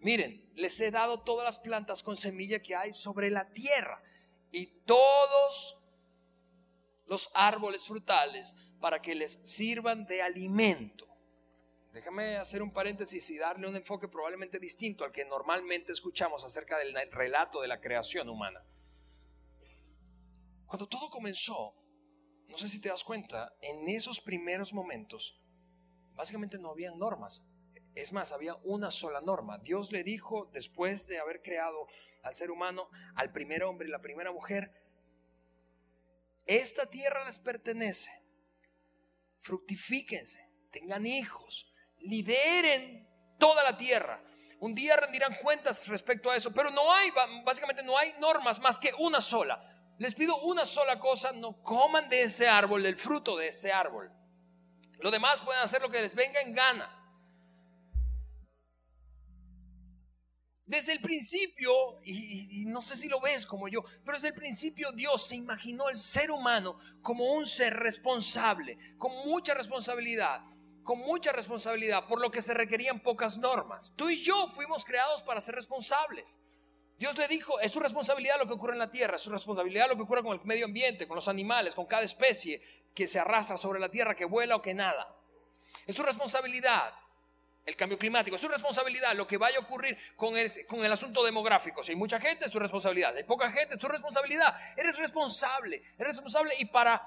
miren, 0.00 0.50
les 0.54 0.80
he 0.80 0.90
dado 0.90 1.22
todas 1.22 1.44
las 1.44 1.60
plantas 1.60 2.02
con 2.02 2.16
semilla 2.16 2.60
que 2.60 2.74
hay 2.74 2.92
sobre 2.92 3.30
la 3.30 3.52
tierra 3.52 4.02
y 4.50 4.66
todos 4.84 5.78
los 7.06 7.30
árboles 7.34 7.84
frutales 7.84 8.56
para 8.80 9.00
que 9.00 9.14
les 9.14 9.38
sirvan 9.44 10.06
de 10.06 10.22
alimento. 10.22 11.06
Déjame 11.94 12.38
hacer 12.38 12.60
un 12.60 12.72
paréntesis 12.72 13.30
y 13.30 13.38
darle 13.38 13.68
un 13.68 13.76
enfoque 13.76 14.08
probablemente 14.08 14.58
distinto 14.58 15.04
al 15.04 15.12
que 15.12 15.24
normalmente 15.24 15.92
escuchamos 15.92 16.44
acerca 16.44 16.76
del 16.76 16.92
relato 17.12 17.60
de 17.60 17.68
la 17.68 17.80
creación 17.80 18.28
humana. 18.28 18.66
Cuando 20.66 20.88
todo 20.88 21.08
comenzó, 21.08 21.72
no 22.50 22.58
sé 22.58 22.66
si 22.66 22.80
te 22.80 22.88
das 22.88 23.04
cuenta, 23.04 23.54
en 23.60 23.88
esos 23.88 24.20
primeros 24.20 24.74
momentos, 24.74 25.40
básicamente 26.14 26.58
no 26.58 26.70
había 26.72 26.90
normas. 26.90 27.44
Es 27.94 28.12
más, 28.12 28.32
había 28.32 28.56
una 28.64 28.90
sola 28.90 29.20
norma. 29.20 29.58
Dios 29.58 29.92
le 29.92 30.02
dijo, 30.02 30.50
después 30.52 31.06
de 31.06 31.20
haber 31.20 31.42
creado 31.42 31.86
al 32.24 32.34
ser 32.34 32.50
humano, 32.50 32.90
al 33.14 33.30
primer 33.30 33.62
hombre 33.62 33.86
y 33.86 33.92
la 33.92 34.00
primera 34.00 34.32
mujer, 34.32 34.72
esta 36.46 36.90
tierra 36.90 37.24
les 37.24 37.38
pertenece. 37.38 38.10
Fructifíquense, 39.42 40.50
tengan 40.72 41.06
hijos, 41.06 41.70
lideren 42.04 43.08
toda 43.38 43.62
la 43.62 43.76
tierra. 43.76 44.22
Un 44.60 44.74
día 44.74 44.96
rendirán 44.96 45.36
cuentas 45.42 45.86
respecto 45.88 46.30
a 46.30 46.36
eso, 46.36 46.52
pero 46.52 46.70
no 46.70 46.92
hay, 46.92 47.10
básicamente 47.44 47.82
no 47.82 47.98
hay 47.98 48.14
normas 48.18 48.60
más 48.60 48.78
que 48.78 48.92
una 48.98 49.20
sola. 49.20 49.70
Les 49.98 50.14
pido 50.14 50.36
una 50.38 50.64
sola 50.64 50.98
cosa, 50.98 51.32
no 51.32 51.60
coman 51.62 52.08
de 52.08 52.22
ese 52.22 52.48
árbol, 52.48 52.82
del 52.82 52.96
fruto 52.96 53.36
de 53.36 53.48
ese 53.48 53.72
árbol. 53.72 54.10
Lo 55.00 55.10
demás 55.10 55.42
pueden 55.42 55.62
hacer 55.62 55.82
lo 55.82 55.90
que 55.90 56.00
les 56.00 56.14
venga 56.14 56.40
en 56.40 56.54
gana. 56.54 57.00
Desde 60.66 60.92
el 60.92 61.00
principio, 61.00 62.00
y, 62.02 62.64
no 62.66 62.80
sé 62.80 62.96
si 62.96 63.06
lo 63.06 63.20
ves 63.20 63.44
como 63.44 63.68
yo, 63.68 63.84
pero 64.02 64.16
desde 64.16 64.28
el 64.28 64.34
principio 64.34 64.92
Dios 64.92 65.28
se 65.28 65.36
imaginó 65.36 65.90
el 65.90 65.98
ser 65.98 66.30
humano 66.30 66.78
como 67.02 67.34
un 67.34 67.46
ser 67.46 67.74
responsable, 67.74 68.78
con 68.96 69.12
mucha 69.26 69.52
responsabilidad 69.52 70.42
con 70.84 70.98
mucha 70.98 71.32
responsabilidad, 71.32 72.06
por 72.06 72.20
lo 72.20 72.30
que 72.30 72.42
se 72.42 72.54
requerían 72.54 73.00
pocas 73.00 73.38
normas. 73.38 73.92
Tú 73.96 74.10
y 74.10 74.22
yo 74.22 74.48
fuimos 74.48 74.84
creados 74.84 75.22
para 75.22 75.40
ser 75.40 75.54
responsables. 75.54 76.38
Dios 76.98 77.18
le 77.18 77.26
dijo, 77.26 77.58
es 77.58 77.72
su 77.72 77.80
responsabilidad 77.80 78.36
lo 78.38 78.46
que 78.46 78.52
ocurre 78.52 78.74
en 78.74 78.78
la 78.78 78.90
tierra, 78.90 79.16
es 79.16 79.22
su 79.22 79.30
responsabilidad 79.30 79.88
lo 79.88 79.96
que 79.96 80.02
ocurre 80.02 80.22
con 80.22 80.38
el 80.38 80.44
medio 80.44 80.66
ambiente, 80.66 81.08
con 81.08 81.16
los 81.16 81.26
animales, 81.26 81.74
con 81.74 81.86
cada 81.86 82.02
especie 82.02 82.62
que 82.94 83.06
se 83.08 83.18
arrastra 83.18 83.56
sobre 83.56 83.80
la 83.80 83.88
tierra, 83.88 84.14
que 84.14 84.24
vuela 84.24 84.54
o 84.54 84.62
que 84.62 84.74
nada. 84.74 85.16
Es 85.86 85.96
su 85.96 86.02
responsabilidad. 86.02 86.94
el 87.66 87.76
cambio 87.76 87.98
climático. 87.98 88.36
Es 88.36 88.42
su 88.42 88.48
responsabilidad 88.48 89.14
lo 89.14 89.26
que 89.26 89.38
vaya 89.38 89.56
a 89.56 89.60
ocurrir 89.62 89.96
con 90.16 90.36
el, 90.36 90.50
con 90.66 90.84
el 90.84 90.92
asunto 90.92 91.24
demográfico. 91.24 91.82
Si 91.82 91.92
hay 91.92 91.96
mucha 91.96 92.20
gente, 92.20 92.44
es 92.44 92.52
su 92.52 92.58
responsabilidad. 92.58 93.12
Si 93.12 93.18
hay 93.18 93.24
poca 93.24 93.50
gente, 93.50 93.74
es 93.74 93.80
su 93.80 93.88
responsabilidad. 93.88 94.54
Eres 94.76 94.96
responsable, 94.96 95.76
eres 95.98 96.14
responsable 96.16 96.54
y 96.58 96.66
para, 96.66 97.02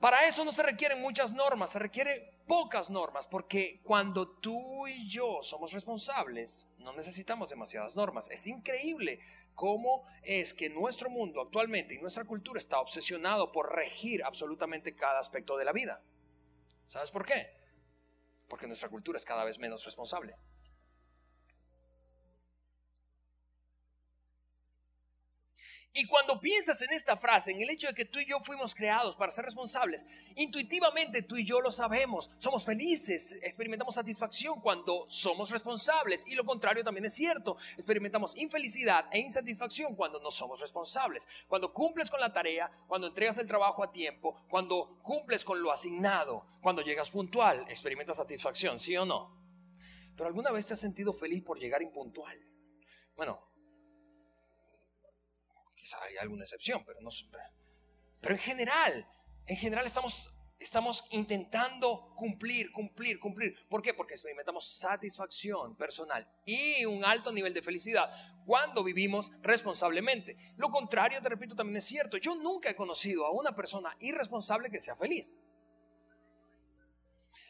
para 0.00 0.26
eso 0.26 0.44
no 0.44 0.52
se 0.52 0.62
requieren 0.62 1.00
muchas 1.00 1.32
normas, 1.32 1.70
se 1.70 1.78
requieren 1.78 2.22
pocas 2.46 2.90
normas, 2.90 3.26
porque 3.26 3.80
cuando 3.82 4.28
tú 4.28 4.86
y 4.86 5.08
yo 5.08 5.42
somos 5.42 5.72
responsables, 5.72 6.66
no 6.78 6.92
necesitamos 6.92 7.50
demasiadas 7.50 7.96
normas. 7.96 8.28
Es 8.30 8.46
increíble 8.46 9.20
cómo 9.54 10.06
es 10.22 10.52
que 10.52 10.68
nuestro 10.68 11.08
mundo 11.08 11.40
actualmente 11.40 11.94
y 11.94 11.98
nuestra 11.98 12.24
cultura 12.24 12.58
está 12.58 12.80
obsesionado 12.80 13.50
por 13.50 13.74
regir 13.74 14.22
absolutamente 14.24 14.94
cada 14.94 15.20
aspecto 15.20 15.56
de 15.56 15.64
la 15.64 15.72
vida. 15.72 16.02
¿Sabes 16.86 17.10
por 17.10 17.24
qué? 17.24 17.64
porque 18.48 18.66
nuestra 18.66 18.88
cultura 18.88 19.16
es 19.16 19.24
cada 19.24 19.44
vez 19.44 19.58
menos 19.58 19.84
responsable. 19.84 20.36
Y 25.96 26.06
cuando 26.08 26.40
piensas 26.40 26.82
en 26.82 26.90
esta 26.90 27.16
frase, 27.16 27.52
en 27.52 27.60
el 27.60 27.70
hecho 27.70 27.86
de 27.86 27.94
que 27.94 28.04
tú 28.04 28.18
y 28.18 28.26
yo 28.26 28.40
fuimos 28.40 28.74
creados 28.74 29.16
para 29.16 29.30
ser 29.30 29.44
responsables, 29.44 30.04
intuitivamente 30.34 31.22
tú 31.22 31.36
y 31.36 31.44
yo 31.44 31.60
lo 31.60 31.70
sabemos, 31.70 32.32
somos 32.38 32.64
felices, 32.64 33.38
experimentamos 33.44 33.94
satisfacción 33.94 34.60
cuando 34.60 35.08
somos 35.08 35.50
responsables 35.50 36.24
y 36.26 36.34
lo 36.34 36.44
contrario 36.44 36.82
también 36.82 37.04
es 37.04 37.14
cierto, 37.14 37.56
experimentamos 37.74 38.36
infelicidad 38.36 39.06
e 39.12 39.20
insatisfacción 39.20 39.94
cuando 39.94 40.18
no 40.18 40.32
somos 40.32 40.60
responsables, 40.60 41.28
cuando 41.46 41.72
cumples 41.72 42.10
con 42.10 42.20
la 42.20 42.32
tarea, 42.32 42.68
cuando 42.88 43.06
entregas 43.06 43.38
el 43.38 43.46
trabajo 43.46 43.84
a 43.84 43.92
tiempo, 43.92 44.34
cuando 44.48 44.98
cumples 45.00 45.44
con 45.44 45.62
lo 45.62 45.70
asignado, 45.70 46.44
cuando 46.60 46.82
llegas 46.82 47.08
puntual, 47.08 47.66
experimentas 47.68 48.16
satisfacción, 48.16 48.80
¿sí 48.80 48.96
o 48.96 49.06
no? 49.06 49.32
Pero 50.16 50.26
alguna 50.26 50.50
vez 50.50 50.66
te 50.66 50.74
has 50.74 50.80
sentido 50.80 51.12
feliz 51.12 51.44
por 51.44 51.60
llegar 51.60 51.82
impuntual. 51.82 52.36
Bueno, 53.14 53.53
Hay 56.02 56.16
alguna 56.16 56.44
excepción, 56.44 56.82
pero 56.84 57.00
no 57.00 57.10
Pero 58.20 58.34
en 58.34 58.40
general, 58.40 59.06
en 59.46 59.56
general 59.56 59.84
estamos, 59.84 60.30
estamos 60.58 61.04
intentando 61.10 62.10
cumplir, 62.16 62.72
cumplir, 62.72 63.20
cumplir. 63.20 63.54
¿Por 63.68 63.82
qué? 63.82 63.92
Porque 63.92 64.14
experimentamos 64.14 64.78
satisfacción 64.78 65.76
personal 65.76 66.26
y 66.46 66.84
un 66.86 67.04
alto 67.04 67.32
nivel 67.32 67.52
de 67.52 67.62
felicidad 67.62 68.10
cuando 68.46 68.82
vivimos 68.82 69.30
responsablemente. 69.42 70.36
Lo 70.56 70.70
contrario, 70.70 71.20
te 71.20 71.28
repito, 71.28 71.54
también 71.54 71.76
es 71.76 71.84
cierto. 71.84 72.16
Yo 72.16 72.34
nunca 72.34 72.70
he 72.70 72.76
conocido 72.76 73.26
a 73.26 73.30
una 73.30 73.54
persona 73.54 73.96
irresponsable 74.00 74.70
que 74.70 74.78
sea 74.78 74.96
feliz. 74.96 75.40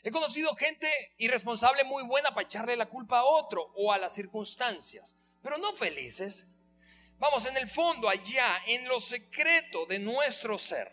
He 0.03 0.11
conocido 0.11 0.55
gente 0.55 0.89
irresponsable 1.17 1.83
muy 1.85 2.03
buena 2.05 2.35
para 2.35 2.47
echarle 2.47 2.77
la 2.77 2.91
culpa 2.91 3.21
a 3.21 3.25
otro 3.25 3.73
o 3.75 3.91
a 3.91 3.99
las 3.99 4.15
circunstancias, 4.15 5.17
pero 5.43 5.57
no 5.57 5.73
felices. 5.73 6.51
Vamos, 7.19 7.47
en 7.47 7.57
el 7.57 7.69
fondo, 7.69 8.09
allá, 8.09 8.59
en 8.67 8.89
lo 8.89 9.01
secreto 9.01 9.87
de 9.87 9.99
nuestro 9.99 10.59
ser, 10.59 10.93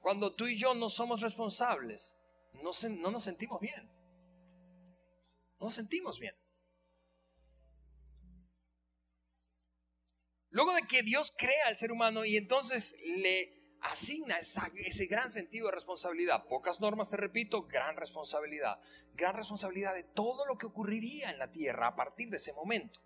cuando 0.00 0.34
tú 0.34 0.46
y 0.46 0.58
yo 0.58 0.74
no 0.74 0.88
somos 0.88 1.20
responsables, 1.20 2.16
no, 2.54 2.70
no 2.90 3.10
nos 3.10 3.22
sentimos 3.22 3.60
bien. 3.60 3.90
No 5.60 5.66
nos 5.66 5.74
sentimos 5.74 6.18
bien. 6.18 6.34
Luego 10.50 10.74
de 10.74 10.82
que 10.82 11.02
Dios 11.02 11.32
crea 11.36 11.68
al 11.68 11.76
ser 11.76 11.92
humano 11.92 12.24
y 12.24 12.36
entonces 12.36 12.96
le 13.04 13.78
asigna 13.80 14.38
ese 14.38 15.06
gran 15.06 15.30
sentido 15.30 15.66
de 15.66 15.72
responsabilidad. 15.72 16.46
Pocas 16.46 16.80
normas, 16.80 17.10
te 17.10 17.16
repito, 17.16 17.66
gran 17.66 17.96
responsabilidad. 17.96 18.80
Gran 19.14 19.34
responsabilidad 19.34 19.94
de 19.94 20.04
todo 20.04 20.46
lo 20.46 20.58
que 20.58 20.66
ocurriría 20.66 21.30
en 21.30 21.38
la 21.38 21.50
tierra 21.50 21.88
a 21.88 21.96
partir 21.96 22.28
de 22.28 22.36
ese 22.36 22.52
momento 22.52 23.00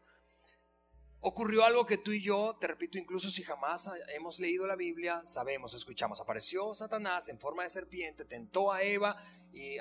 ocurrió 1.29 1.65
algo 1.65 1.85
que 1.85 1.99
tú 1.99 2.13
y 2.13 2.23
yo, 2.23 2.57
te 2.61 2.69
repito, 2.69 2.99
incluso 2.99 3.31
si 3.31 3.43
jamás 3.43 3.91
hemos 4.15 4.39
leído 4.39 4.65
la 4.65 4.77
Biblia, 4.77 5.23
sabemos, 5.25 5.75
escuchamos. 5.75 6.21
Apareció 6.21 6.73
Satanás 6.73 7.29
en 7.29 7.41
forma 7.41 7.65
de 7.65 7.69
serpiente, 7.69 8.25
tentó 8.25 8.73
a 8.73 8.83
Eva 8.83 9.21
y, 9.53 9.77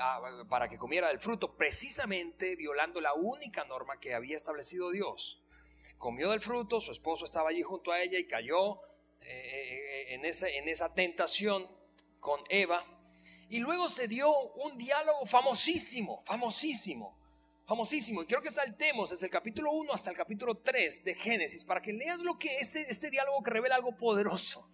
para 0.49 0.67
que 0.67 0.79
comiera 0.79 1.09
del 1.09 1.19
fruto, 1.19 1.55
precisamente 1.55 2.55
violando 2.55 2.99
la 2.99 3.13
única 3.13 3.63
norma 3.63 3.99
que 3.99 4.15
había 4.15 4.35
establecido 4.35 4.89
Dios. 4.89 5.43
Comió 5.99 6.31
del 6.31 6.41
fruto, 6.41 6.81
su 6.81 6.91
esposo 6.91 7.25
estaba 7.25 7.51
allí 7.51 7.61
junto 7.61 7.91
a 7.91 8.01
ella 8.01 8.17
y 8.17 8.25
cayó 8.25 8.81
eh, 9.21 9.27
eh, 9.29 10.15
en, 10.15 10.25
esa, 10.25 10.49
en 10.49 10.67
esa 10.67 10.95
tentación 10.95 11.69
con 12.19 12.41
Eva. 12.49 12.83
Y 13.49 13.59
luego 13.59 13.87
se 13.87 14.07
dio 14.07 14.35
un 14.55 14.79
diálogo 14.79 15.27
famosísimo, 15.27 16.23
famosísimo 16.25 17.23
famosísimo. 17.65 18.21
Y 18.21 18.25
quiero 18.25 18.41
que 18.41 18.51
saltemos 18.51 19.09
desde 19.09 19.25
el 19.25 19.31
capítulo 19.31 19.71
1 19.71 19.93
hasta 19.93 20.11
el 20.11 20.17
capítulo 20.17 20.55
3 20.55 21.03
de 21.03 21.15
Génesis 21.15 21.65
para 21.65 21.81
que 21.81 21.93
leas 21.93 22.19
lo 22.19 22.37
que 22.37 22.57
es 22.57 22.75
este, 22.75 22.91
este 22.91 23.09
diálogo 23.09 23.43
que 23.43 23.51
revela 23.51 23.75
algo 23.75 23.95
poderoso. 23.95 24.69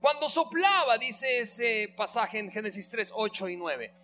Cuando 0.00 0.28
soplaba, 0.28 0.96
dice 0.96 1.40
ese 1.40 1.92
pasaje 1.96 2.38
en 2.38 2.50
Génesis 2.50 2.88
3, 2.90 3.12
8 3.14 3.48
y 3.48 3.56
9. 3.56 3.94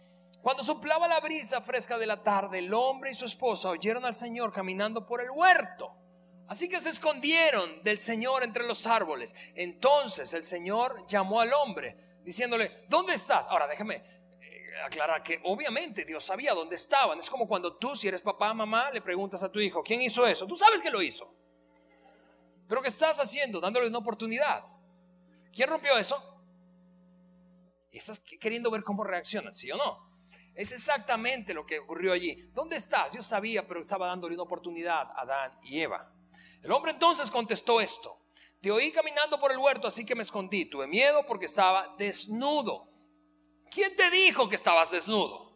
Cuando 0.43 0.63
soplaba 0.63 1.09
la 1.09 1.21
brisa 1.21 1.63
fresca 1.63 1.97
de 1.97 2.07
la 2.07 2.23
tarde, 2.23 2.59
el 2.59 2.75
hombre 2.75 3.13
y 3.13 3.15
su 3.15 3.25
esposa 3.25 3.71
oyeron 3.71 4.05
al 4.05 4.15
Señor 4.15 4.53
caminando 4.53 5.07
por 5.07 5.23
el 5.23 5.31
huerto. 5.31 5.97
Así 6.49 6.69
que 6.69 6.81
se 6.81 6.91
escondieron 6.91 7.83
del 7.83 7.97
Señor 7.97 8.43
entre 8.43 8.67
los 8.67 8.87
árboles. 8.87 9.35
Entonces 9.55 10.35
el 10.35 10.45
Señor 10.45 11.07
llamó 11.07 11.41
al 11.41 11.53
hombre, 11.55 11.97
diciéndole, 12.25 12.85
¿dónde 12.89 13.15
estás? 13.15 13.47
Ahora 13.47 13.67
déjame, 13.67 14.03
aclarar 14.83 15.23
que 15.23 15.41
obviamente 15.45 16.05
Dios 16.05 16.25
sabía 16.25 16.55
dónde 16.55 16.77
estaban. 16.77 17.19
Es 17.19 17.31
como 17.31 17.47
cuando 17.47 17.77
tú, 17.77 17.95
si 17.95 18.09
eres 18.09 18.23
papá, 18.23 18.53
mamá, 18.55 18.91
le 18.91 19.01
preguntas 19.01 19.43
a 19.43 19.51
tu 19.51 19.61
hijo, 19.61 19.83
¿quién 19.83 20.01
hizo 20.03 20.27
eso? 20.27 20.47
Tú 20.47 20.57
sabes 20.57 20.81
que 20.81 20.91
lo 20.91 21.03
hizo. 21.03 21.33
Pero 22.67 22.83
¿qué 22.83 22.89
estás 22.89 23.21
haciendo? 23.21 23.61
Dándole 23.61 23.87
una 23.89 23.99
oportunidad. 23.99 24.65
¿Quién 25.53 25.69
rompió 25.69 25.97
eso? 25.97 26.23
Y 27.93 27.99
estás 27.99 28.19
queriendo 28.19 28.71
ver 28.71 28.83
cómo 28.83 29.05
reaccionan, 29.05 29.55
¿sí 29.55 29.71
o 29.71 29.77
no? 29.77 30.13
Es 30.55 30.73
exactamente 30.73 31.53
lo 31.53 31.67
que 31.67 31.81
ocurrió 31.81 32.13
allí. 32.13 32.49
¿Dónde 32.53 32.77
estás? 32.77 33.13
Dios 33.13 33.27
sabía, 33.27 33.67
pero 33.67 33.81
estaba 33.81 34.07
dándole 34.07 34.35
una 34.35 34.45
oportunidad 34.45 35.11
a 35.13 35.23
Adán 35.23 35.59
y 35.63 35.81
Eva. 35.81 36.13
El 36.63 36.73
hombre 36.73 36.93
entonces 36.93 37.31
contestó 37.31 37.81
esto. 37.81 38.19
Te 38.61 38.71
oí 38.71 38.91
caminando 38.93 39.39
por 39.39 39.53
el 39.53 39.59
huerto, 39.59 39.87
así 39.87 40.07
que 40.07 40.15
me 40.15 40.23
escondí. 40.23 40.65
Tuve 40.65 40.87
miedo 40.87 41.27
porque 41.27 41.47
estaba 41.47 41.95
desnudo 41.99 42.94
¿quién 43.75 43.95
te 43.97 44.11
dijo 44.11 44.49
que 44.49 44.55
estabas 44.55 44.93
desnudo? 44.93 45.53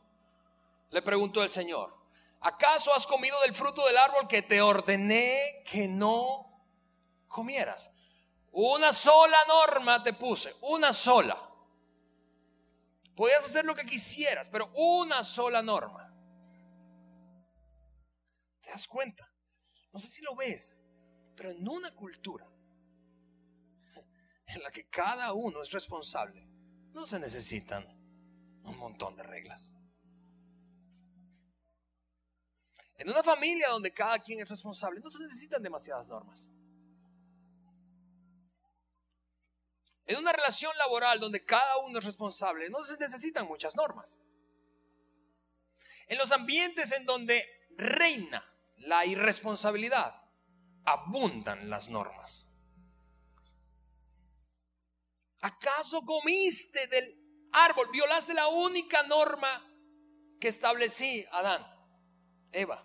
Le 0.90 1.00
preguntó 1.00 1.42
el 1.42 1.50
Señor. 1.50 1.96
¿Acaso 2.40 2.92
has 2.92 3.06
comido 3.06 3.40
del 3.42 3.54
fruto 3.54 3.86
del 3.86 3.96
árbol 3.96 4.26
que 4.28 4.42
te 4.42 4.60
ordené 4.60 5.62
que 5.64 5.88
no 5.88 6.64
comieras? 7.26 7.90
Una 8.50 8.92
sola 8.92 9.38
norma 9.46 10.02
te 10.02 10.12
puse, 10.12 10.54
una 10.62 10.92
sola. 10.92 11.40
Podías 13.14 13.44
hacer 13.44 13.64
lo 13.64 13.74
que 13.74 13.84
quisieras, 13.84 14.48
pero 14.48 14.70
una 14.74 15.24
sola 15.24 15.62
norma. 15.62 16.04
¿Te 18.60 18.70
das 18.70 18.86
cuenta? 18.86 19.30
No 19.92 19.98
sé 19.98 20.08
si 20.08 20.22
lo 20.22 20.34
ves, 20.36 20.80
pero 21.34 21.50
en 21.50 21.66
una 21.68 21.94
cultura 21.94 22.48
en 24.46 24.62
la 24.62 24.70
que 24.70 24.88
cada 24.88 25.32
uno 25.32 25.60
es 25.60 25.70
responsable, 25.72 26.46
no 26.92 27.06
se 27.06 27.18
necesitan 27.18 27.97
un 28.64 28.76
montón 28.78 29.16
de 29.16 29.22
reglas. 29.22 29.76
En 32.96 33.08
una 33.08 33.22
familia 33.22 33.68
donde 33.68 33.92
cada 33.92 34.18
quien 34.18 34.40
es 34.40 34.48
responsable, 34.48 35.00
no 35.00 35.10
se 35.10 35.22
necesitan 35.22 35.62
demasiadas 35.62 36.08
normas. 36.08 36.50
En 40.04 40.18
una 40.18 40.32
relación 40.32 40.76
laboral 40.78 41.20
donde 41.20 41.44
cada 41.44 41.78
uno 41.78 41.98
es 41.98 42.04
responsable, 42.04 42.68
no 42.70 42.82
se 42.82 42.98
necesitan 42.98 43.46
muchas 43.46 43.76
normas. 43.76 44.20
En 46.08 46.18
los 46.18 46.32
ambientes 46.32 46.90
en 46.92 47.04
donde 47.04 47.46
reina 47.76 48.44
la 48.78 49.04
irresponsabilidad, 49.04 50.14
abundan 50.84 51.68
las 51.68 51.90
normas. 51.90 52.48
¿Acaso 55.40 56.02
comiste 56.02 56.86
del 56.88 57.27
árbol, 57.52 57.88
violaste 57.92 58.34
la 58.34 58.48
única 58.48 59.02
norma 59.04 59.64
que 60.40 60.48
establecí, 60.48 61.24
Adán, 61.32 61.66
Eva. 62.52 62.84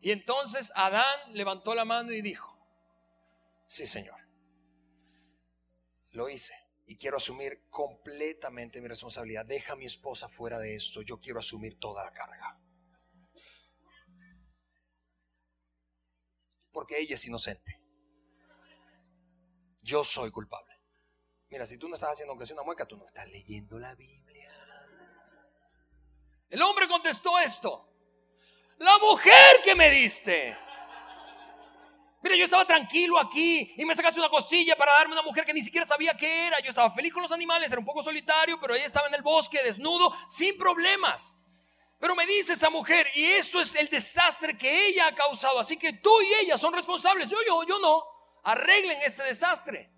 Y 0.00 0.12
entonces 0.12 0.72
Adán 0.76 1.34
levantó 1.34 1.74
la 1.74 1.84
mano 1.84 2.12
y 2.12 2.22
dijo, 2.22 2.56
sí 3.66 3.86
Señor, 3.86 4.18
lo 6.12 6.28
hice 6.28 6.54
y 6.86 6.96
quiero 6.96 7.18
asumir 7.18 7.68
completamente 7.68 8.80
mi 8.80 8.88
responsabilidad. 8.88 9.46
Deja 9.46 9.74
a 9.74 9.76
mi 9.76 9.86
esposa 9.86 10.28
fuera 10.28 10.58
de 10.58 10.74
esto, 10.74 11.02
yo 11.02 11.20
quiero 11.20 11.38
asumir 11.38 11.78
toda 11.78 12.04
la 12.04 12.12
carga. 12.12 12.58
Porque 16.72 16.98
ella 16.98 17.14
es 17.14 17.24
inocente. 17.26 17.80
Yo 19.82 20.04
soy 20.04 20.30
culpable. 20.30 20.69
Mira, 21.50 21.66
si 21.66 21.76
tú 21.76 21.88
no 21.88 21.96
estás 21.96 22.12
haciendo 22.12 22.30
aunque 22.30 22.46
sea 22.46 22.54
una 22.54 22.62
mueca, 22.62 22.86
tú 22.86 22.96
no 22.96 23.06
estás 23.06 23.28
leyendo 23.28 23.78
la 23.78 23.94
Biblia. 23.96 24.52
El 26.48 26.62
hombre 26.62 26.86
contestó 26.86 27.38
esto. 27.40 27.88
La 28.78 28.98
mujer 28.98 29.60
que 29.64 29.74
me 29.74 29.90
diste. 29.90 30.56
Mira, 32.22 32.36
yo 32.36 32.44
estaba 32.44 32.64
tranquilo 32.66 33.18
aquí 33.18 33.74
y 33.76 33.84
me 33.84 33.96
sacaste 33.96 34.20
una 34.20 34.28
costilla 34.28 34.76
para 34.76 34.92
darme 34.92 35.14
una 35.14 35.22
mujer 35.22 35.44
que 35.44 35.52
ni 35.52 35.62
siquiera 35.62 35.84
sabía 35.84 36.16
qué 36.16 36.46
era. 36.46 36.60
Yo 36.60 36.68
estaba 36.68 36.92
feliz 36.92 37.12
con 37.12 37.22
los 37.22 37.32
animales, 37.32 37.70
era 37.70 37.80
un 37.80 37.84
poco 37.84 38.02
solitario, 38.02 38.60
pero 38.60 38.74
ella 38.74 38.86
estaba 38.86 39.08
en 39.08 39.14
el 39.14 39.22
bosque, 39.22 39.62
desnudo, 39.62 40.14
sin 40.28 40.56
problemas. 40.56 41.36
Pero 41.98 42.14
me 42.14 42.26
dice 42.26 42.52
esa 42.52 42.70
mujer, 42.70 43.08
y 43.14 43.24
esto 43.24 43.60
es 43.60 43.74
el 43.74 43.88
desastre 43.88 44.56
que 44.56 44.88
ella 44.88 45.08
ha 45.08 45.14
causado, 45.14 45.58
así 45.58 45.76
que 45.76 45.94
tú 45.94 46.10
y 46.22 46.44
ella 46.44 46.56
son 46.56 46.72
responsables. 46.72 47.28
Yo, 47.28 47.38
yo, 47.46 47.64
yo 47.64 47.78
no. 47.80 48.04
Arreglen 48.44 49.00
ese 49.02 49.24
desastre. 49.24 49.90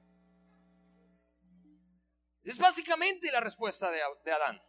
Es 2.44 2.58
básicamente 2.58 3.30
la 3.30 3.40
respuesta 3.40 3.90
de, 3.90 4.02
Adán. 4.32 4.60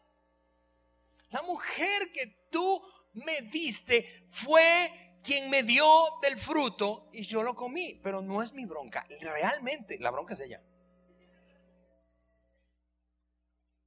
La 1.29 1.41
mujer 1.41 2.11
que 2.11 2.47
tú 2.51 2.81
me 3.13 3.41
diste 3.41 4.27
fue 4.29 5.19
quien 5.23 5.49
me 5.49 5.63
dio 5.63 6.19
del 6.21 6.37
fruto 6.37 7.09
y 7.11 7.23
yo 7.23 7.41
lo 7.41 7.55
comí, 7.55 7.99
pero 8.03 8.21
no 8.21 8.43
es 8.43 8.53
mi 8.53 8.65
bronca. 8.65 9.05
Realmente, 9.19 9.97
la 9.99 10.11
bronca 10.11 10.33
es 10.33 10.41
ella. 10.41 10.61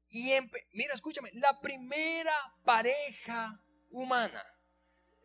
Y 0.08 0.32
mira, 0.72 0.94
escúchame, 0.94 1.30
la 1.34 1.60
primera 1.60 2.34
pareja 2.64 3.62
humana 3.90 4.44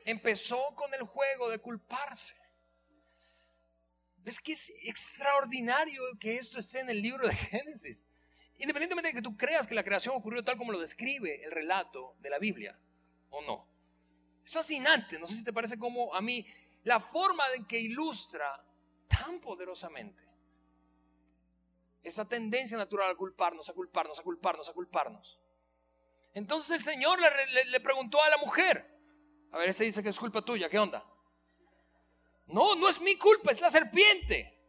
empezó 0.05 0.75
con 0.75 0.93
el 0.93 1.03
juego 1.03 1.49
de 1.49 1.59
culparse. 1.59 2.35
¿Ves 4.17 4.39
que 4.39 4.53
es 4.53 4.71
extraordinario 4.83 6.03
que 6.19 6.35
esto 6.35 6.59
esté 6.59 6.81
en 6.81 6.89
el 6.89 7.01
libro 7.01 7.27
de 7.27 7.35
Génesis? 7.51 8.05
Independientemente 8.61 9.09
de 9.09 9.13
que 9.15 9.21
tú 9.21 9.35
creas 9.35 9.67
que 9.67 9.75
la 9.75 9.83
creación 9.83 10.15
ocurrió 10.15 10.43
tal 10.43 10.57
como 10.57 10.71
lo 10.71 10.79
describe 10.79 11.43
el 11.43 11.51
relato 11.51 12.15
de 12.19 12.29
la 12.29 12.39
Biblia, 12.39 12.79
o 13.29 13.41
no. 13.41 13.67
Es 14.45 14.53
fascinante, 14.53 15.19
no 15.19 15.25
sé 15.25 15.35
si 15.35 15.43
te 15.43 15.51
parece 15.51 15.77
como 15.77 16.13
a 16.13 16.21
mí, 16.21 16.45
la 16.83 16.99
forma 16.99 17.43
en 17.55 17.65
que 17.65 17.79
ilustra 17.79 18.63
tan 19.07 19.39
poderosamente 19.39 20.23
esa 22.03 22.27
tendencia 22.27 22.77
natural 22.77 23.11
a 23.11 23.15
culparnos, 23.15 23.69
a 23.69 23.73
culparnos, 23.73 24.19
a 24.19 24.23
culparnos, 24.23 24.69
a 24.69 24.73
culparnos. 24.73 25.39
Entonces 26.33 26.71
el 26.71 26.83
Señor 26.83 27.19
le, 27.19 27.79
preguntó 27.79 28.21
a 28.21 28.29
la 28.29 28.37
mujer, 28.37 28.85
a 29.51 29.57
ver, 29.57 29.69
este 29.69 29.83
dice 29.83 30.01
que 30.01 30.09
es 30.09 30.19
culpa 30.19 30.41
tuya, 30.41 30.69
¿qué 30.69 30.79
onda? 30.79 31.05
No, 32.47 32.75
no 32.75 32.89
es 32.89 32.99
mi 33.01 33.17
culpa, 33.17 33.51
es 33.51 33.61
la 33.61 33.69
serpiente. 33.69 34.60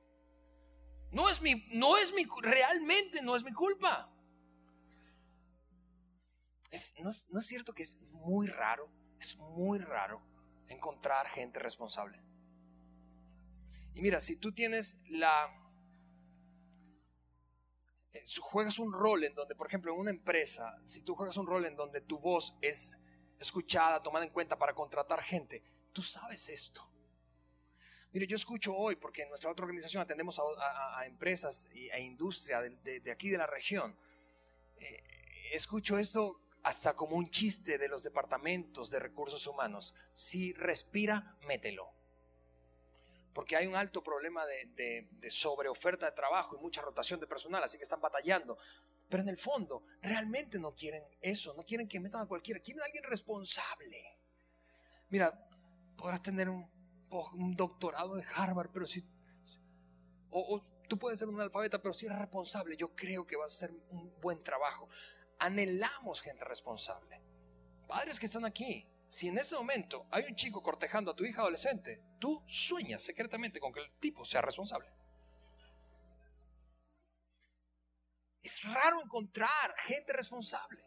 No 1.12 1.28
es 1.28 1.40
mi, 1.40 1.66
no 1.72 1.96
es 1.96 2.12
mi, 2.12 2.26
realmente 2.40 3.22
no 3.22 3.36
es 3.36 3.44
mi 3.44 3.52
culpa. 3.52 4.10
no, 7.00 7.10
es, 7.10 7.28
no 7.30 7.38
es 7.38 7.46
cierto 7.46 7.72
que 7.72 7.82
es 7.82 8.00
muy 8.00 8.46
raro 8.48 8.90
es 9.22 9.36
muy 9.36 9.78
raro 9.78 10.20
encontrar 10.68 11.28
gente 11.28 11.60
responsable. 11.60 12.20
Y 13.94 14.02
mira, 14.02 14.20
si 14.20 14.36
tú 14.36 14.52
tienes 14.52 14.98
la... 15.08 15.58
Eh, 18.12 18.24
juegas 18.40 18.78
un 18.78 18.92
rol 18.92 19.24
en 19.24 19.34
donde, 19.34 19.54
por 19.54 19.68
ejemplo, 19.68 19.92
en 19.92 20.00
una 20.00 20.10
empresa, 20.10 20.80
si 20.84 21.02
tú 21.02 21.14
juegas 21.14 21.36
un 21.36 21.46
rol 21.46 21.64
en 21.66 21.76
donde 21.76 22.00
tu 22.00 22.18
voz 22.18 22.56
es 22.60 23.00
escuchada, 23.38 24.02
tomada 24.02 24.24
en 24.24 24.32
cuenta 24.32 24.58
para 24.58 24.74
contratar 24.74 25.22
gente, 25.22 25.62
tú 25.92 26.02
sabes 26.02 26.48
esto. 26.48 26.91
Mire, 28.12 28.26
yo 28.26 28.36
escucho 28.36 28.76
hoy, 28.76 28.96
porque 28.96 29.22
en 29.22 29.30
nuestra 29.30 29.50
otra 29.50 29.64
organización 29.64 30.02
atendemos 30.02 30.38
a, 30.38 31.06
empresas 31.06 31.66
e 31.72 32.00
industria 32.02 32.60
de, 32.60 33.10
aquí 33.10 33.30
de 33.30 33.38
la 33.38 33.46
región, 33.46 33.96
eh, 34.78 35.02
escucho 35.52 35.98
esto 35.98 36.40
hasta 36.62 36.94
como 36.94 37.16
un 37.16 37.30
chiste 37.30 37.78
de 37.78 37.88
los 37.88 38.02
departamentos 38.02 38.90
de 38.90 38.98
recursos 38.98 39.46
humanos. 39.46 39.94
Si 40.12 40.52
respira, 40.52 41.38
mételo. 41.46 41.90
Porque 43.32 43.56
hay 43.56 43.66
un 43.66 43.76
alto 43.76 44.02
problema 44.02 44.44
de, 44.44 45.08
sobreoferta 45.30 46.04
de 46.04 46.12
trabajo 46.12 46.54
y 46.54 46.60
mucha 46.60 46.82
rotación 46.82 47.18
de 47.18 47.26
personal, 47.26 47.62
así 47.62 47.78
que 47.78 47.84
están 47.84 48.00
batallando. 48.00 48.58
Pero 49.08 49.22
en 49.22 49.30
el 49.30 49.38
fondo, 49.38 49.84
realmente 50.02 50.58
no 50.58 50.74
quieren 50.74 51.02
eso, 51.20 51.54
no 51.54 51.64
quieren 51.64 51.88
que 51.88 51.98
metan 51.98 52.20
a 52.20 52.26
cualquiera, 52.26 52.60
quieren 52.60 52.82
a 52.82 52.86
alguien 52.86 53.04
responsable. 53.04 54.04
Mira, 55.08 55.32
podrás 55.96 56.22
tener 56.22 56.48
un, 56.50 56.70
doctorado 57.56 58.18
en 58.18 58.24
Harvard, 58.34 58.70
pero 58.72 58.86
si... 58.86 59.04
O, 60.30 60.60
tú 60.88 60.98
puedes 60.98 61.18
ser 61.18 61.28
un 61.28 61.40
alfabeta, 61.40 61.80
pero 61.80 61.92
si 61.92 62.06
eres 62.06 62.18
responsable, 62.18 62.76
yo 62.76 62.94
creo 62.94 63.26
que 63.26 63.36
vas 63.36 63.52
a 63.52 63.54
hacer 63.54 63.76
un 63.90 64.18
buen 64.20 64.42
trabajo 64.42 64.88
anhelamos 65.42 66.22
gente 66.22 66.44
responsable. 66.44 67.20
Padres 67.88 68.20
que 68.20 68.26
están 68.26 68.44
aquí, 68.44 68.88
si 69.08 69.28
en 69.28 69.38
ese 69.38 69.56
momento 69.56 70.06
hay 70.10 70.24
un 70.24 70.36
chico 70.36 70.62
cortejando 70.62 71.10
a 71.10 71.16
tu 71.16 71.24
hija 71.24 71.40
adolescente, 71.40 72.00
tú 72.18 72.42
sueñas 72.46 73.02
secretamente 73.02 73.58
con 73.58 73.72
que 73.72 73.80
el 73.80 73.90
tipo 73.98 74.24
sea 74.24 74.40
responsable. 74.40 74.88
Es 78.42 78.62
raro 78.62 79.02
encontrar 79.02 79.74
gente 79.78 80.12
responsable. 80.12 80.84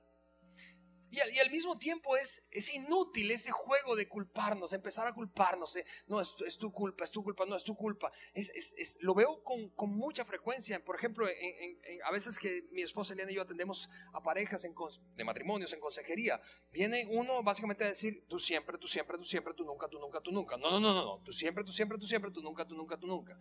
Y 1.16 1.40
al, 1.40 1.50
mismo 1.50 1.78
tiempo 1.78 2.18
es, 2.18 2.44
es, 2.52 2.74
inútil 2.74 3.32
ese 3.32 3.50
juego 3.50 3.96
de 3.96 4.10
culparnos, 4.10 4.74
empezar 4.74 5.08
a 5.08 5.14
culparnos. 5.14 5.78
no, 6.08 6.20
es, 6.20 6.58
tu 6.58 6.74
culpa, 6.74 7.06
es 7.06 7.12
tu 7.12 7.24
culpa, 7.24 7.46
no 7.46 7.56
es 7.56 7.64
tu 7.64 7.74
culpa. 7.74 8.12
Es, 8.34 8.98
lo 9.00 9.14
veo 9.14 9.42
con, 9.42 9.70
con, 9.70 9.92
mucha 9.92 10.26
frecuencia. 10.26 10.84
Por 10.84 10.98
ejemplo, 10.98 11.26
a 11.26 12.12
veces 12.12 12.38
que 12.38 12.68
mi 12.72 12.82
esposa 12.82 13.14
Eliana 13.14 13.32
y 13.32 13.36
yo 13.36 13.44
atendemos 13.44 13.90
a 14.12 14.22
parejas 14.22 14.68
de 15.16 15.24
matrimonios 15.24 15.72
en 15.72 15.80
consejería, 15.80 16.42
viene 16.74 17.08
uno 17.10 17.42
básicamente 17.44 17.86
a 17.86 17.88
decir, 17.88 18.26
tú 18.28 18.38
siempre, 18.38 18.78
tú 18.78 18.88
siempre, 18.88 19.18
tú 19.18 19.24
siempre, 19.24 19.54
tú 19.54 19.64
nunca, 19.64 19.88
tú 19.88 19.98
nunca, 19.98 20.20
tú 20.20 20.34
nunca. 20.34 20.58
No, 20.58 20.70
no, 20.70 20.82
no, 20.82 20.94
no, 20.94 21.06
no. 21.06 21.24
Tú 21.24 21.32
siempre, 21.32 21.64
tú 21.64 21.72
siempre, 21.72 21.98
tú 21.98 22.08
siempre, 22.08 22.30
tú 22.30 22.42
nunca, 22.42 22.68
tú 22.68 22.76
nunca, 22.76 22.98
tú 22.98 23.08
nunca. 23.08 23.38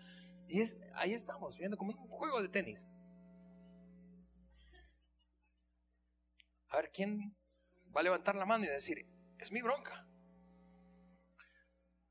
Y 0.47 0.61
es, 0.61 0.79
ahí 0.95 1.13
estamos, 1.13 1.59
viendo 1.59 1.77
como 1.77 1.91
un 1.91 2.09
juego 2.09 2.41
de 2.41 2.49
tenis. 2.49 2.87
A 6.69 6.77
ver, 6.77 6.91
¿quién 6.93 7.35
va 7.95 8.01
a 8.01 8.05
levantar 8.05 8.35
la 8.35 8.47
mano 8.47 8.65
y 8.65 8.69
decir, 8.69 9.07
es 9.39 9.53
mi 9.53 9.63
bronca. 9.63 10.07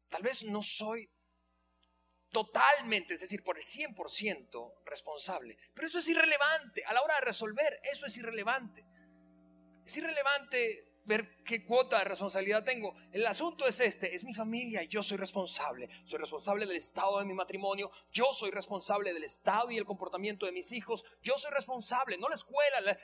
Tal 0.09 0.21
vez 0.21 0.43
no 0.43 0.61
soy 0.61 1.09
totalmente, 2.31 3.13
es 3.13 3.21
decir, 3.21 3.43
por 3.43 3.57
el 3.57 3.63
100% 3.63 4.73
responsable, 4.85 5.57
pero 5.73 5.87
eso 5.87 5.99
es 5.99 6.09
irrelevante. 6.09 6.83
A 6.85 6.93
la 6.93 7.01
hora 7.01 7.15
de 7.15 7.21
resolver, 7.21 7.79
eso 7.91 8.05
es 8.05 8.17
irrelevante. 8.17 8.85
Es 9.85 9.97
irrelevante 9.97 10.93
ver 11.05 11.43
qué 11.43 11.65
cuota 11.65 11.99
de 11.99 12.05
responsabilidad 12.05 12.63
tengo. 12.63 12.95
El 13.11 13.25
asunto 13.25 13.67
es 13.67 13.79
este, 13.79 14.15
es 14.15 14.23
mi 14.23 14.33
familia 14.33 14.83
y 14.83 14.87
yo 14.87 15.03
soy 15.03 15.17
responsable. 15.17 15.89
Soy 16.05 16.19
responsable 16.19 16.65
del 16.65 16.77
estado 16.77 17.19
de 17.19 17.25
mi 17.25 17.33
matrimonio, 17.33 17.91
yo 18.11 18.31
soy 18.33 18.51
responsable 18.51 19.13
del 19.13 19.23
estado 19.23 19.69
y 19.71 19.77
el 19.77 19.85
comportamiento 19.85 20.45
de 20.45 20.51
mis 20.51 20.71
hijos, 20.71 21.03
yo 21.21 21.37
soy 21.37 21.51
responsable, 21.51 22.17
no 22.17 22.29
la 22.29 22.35
escuela, 22.35 22.97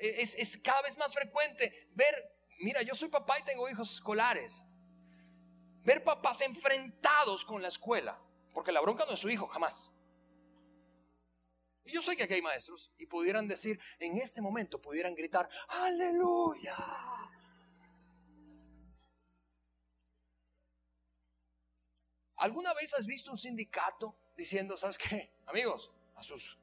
es, 0.00 0.58
cada 0.58 0.82
vez 0.82 0.96
más 0.98 1.12
frecuente 1.12 1.88
ver, 1.94 2.14
mira, 2.60 2.82
yo 2.82 2.94
soy 2.94 3.08
papá 3.08 3.38
y 3.38 3.42
tengo 3.42 3.68
hijos 3.68 3.92
escolares. 3.92 4.64
Ver 5.84 6.04
papás 6.04 6.40
enfrentados 6.42 7.44
con 7.44 7.62
la 7.62 7.68
escuela, 7.68 8.20
porque 8.52 8.72
la 8.72 8.80
bronca 8.80 9.04
no 9.06 9.14
es 9.14 9.20
su 9.20 9.30
hijo, 9.30 9.46
jamás. 9.46 9.90
Y 11.84 11.92
yo 11.92 12.02
sé 12.02 12.16
que 12.16 12.24
aquí 12.24 12.34
hay 12.34 12.42
maestros 12.42 12.92
y 12.98 13.06
pudieran 13.06 13.48
decir, 13.48 13.80
en 13.98 14.18
este 14.18 14.42
momento 14.42 14.80
pudieran 14.80 15.14
gritar, 15.14 15.48
aleluya. 15.68 16.76
¿Alguna 22.36 22.74
vez 22.74 22.94
has 22.94 23.06
visto 23.06 23.30
un 23.32 23.38
sindicato 23.38 24.16
diciendo, 24.36 24.76
¿sabes 24.76 24.98
qué? 24.98 25.32
Amigos, 25.46 25.90
a 26.14 26.22
sus 26.22 26.58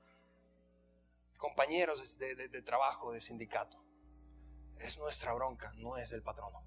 compañeros 1.38 2.18
de, 2.18 2.62
trabajo, 2.62 3.12
de 3.12 3.22
sindicato. 3.22 3.84
Es 4.80 4.98
nuestra 4.98 5.34
bronca, 5.34 5.74
no 5.78 5.98
es 5.98 6.10
del 6.10 6.24
patrono. 6.24 6.66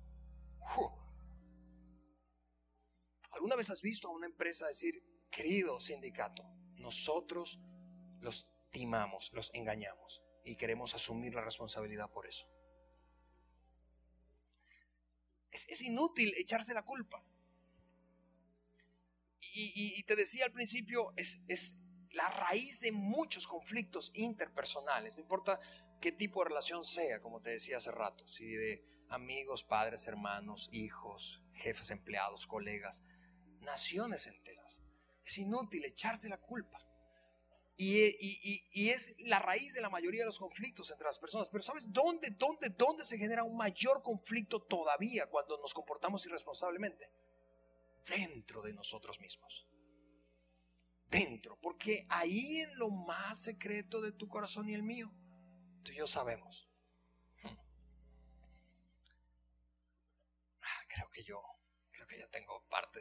¿Alguna 3.30 3.56
vez 3.56 3.70
has 3.70 3.82
visto 3.82 4.08
a 4.08 4.12
una 4.12 4.26
empresa 4.26 4.66
decir, 4.66 5.02
querido 5.30 5.80
sindicato, 5.80 6.44
nosotros 6.76 7.60
los 8.20 8.48
timamos, 8.70 9.30
los 9.32 9.52
engañamos 9.54 10.22
y 10.44 10.56
queremos 10.56 10.94
asumir 10.94 11.34
la 11.34 11.42
responsabilidad 11.42 12.10
por 12.10 12.26
eso? 12.26 12.46
Es, 15.50 15.82
inútil 15.82 16.34
echarse 16.36 16.74
la 16.74 16.84
culpa. 16.84 17.24
Y, 19.40 20.02
te 20.04 20.14
decía 20.14 20.44
al 20.44 20.52
principio, 20.52 21.12
es, 21.16 21.42
es 21.48 21.82
la 22.12 22.28
raíz 22.28 22.80
de 22.80 22.92
muchos 22.92 23.46
conflictos 23.46 24.10
interpersonales, 24.14 25.14
no 25.14 25.22
importa 25.22 25.60
qué 26.00 26.12
tipo 26.12 26.42
de 26.42 26.48
relación 26.48 26.84
sea, 26.84 27.20
como 27.20 27.40
te 27.40 27.50
decía 27.50 27.78
hace 27.78 27.90
rato, 27.90 28.26
si 28.28 28.46
de 28.46 28.84
amigos, 29.08 29.64
padres, 29.64 30.06
hermanos, 30.06 30.68
hijos, 30.72 31.42
jefes, 31.54 31.90
empleados, 31.90 32.46
colegas, 32.46 33.04
naciones 33.60 34.26
enteras. 34.26 34.82
Es 35.24 35.38
inútil 35.38 35.84
echarse 35.84 36.28
la 36.28 36.38
culpa. 36.38 36.84
Y, 37.80 38.90
es 38.90 39.14
la 39.20 39.38
raíz 39.38 39.74
de 39.74 39.80
la 39.80 39.88
mayoría 39.88 40.22
de 40.22 40.26
los 40.26 40.38
conflictos 40.38 40.90
entre 40.90 41.06
las 41.06 41.18
personas. 41.18 41.48
Pero 41.48 41.62
¿sabes 41.62 41.92
dónde, 41.92 42.30
dónde, 42.30 42.70
dónde 42.70 43.04
se 43.04 43.16
genera 43.16 43.44
un 43.44 43.56
mayor 43.56 44.02
conflicto 44.02 44.60
todavía 44.60 45.28
cuando 45.28 45.56
nos 45.58 45.72
comportamos 45.72 46.26
irresponsablemente? 46.26 47.08
Dentro 48.04 48.62
de 48.62 48.72
nosotros 48.72 49.20
mismos. 49.20 49.67
Dentro. 51.10 51.58
Porque 51.60 52.06
ahí 52.08 52.58
en 52.58 52.76
lo 52.78 52.90
más 52.90 53.38
secreto 53.38 54.00
de 54.00 54.12
tu 54.12 54.28
corazón 54.28 54.68
y 54.68 54.74
el 54.74 54.82
mío, 54.82 55.10
tú 55.82 55.92
y 55.92 55.96
yo 55.96 56.06
sabemos. 56.06 56.68
Hmm. 57.42 57.56
Ah, 60.62 60.84
creo 60.88 61.08
que 61.10 61.24
yo, 61.24 61.42
creo 61.90 62.06
que 62.06 62.18
ya 62.18 62.28
tengo 62.28 62.66
parte 62.68 63.00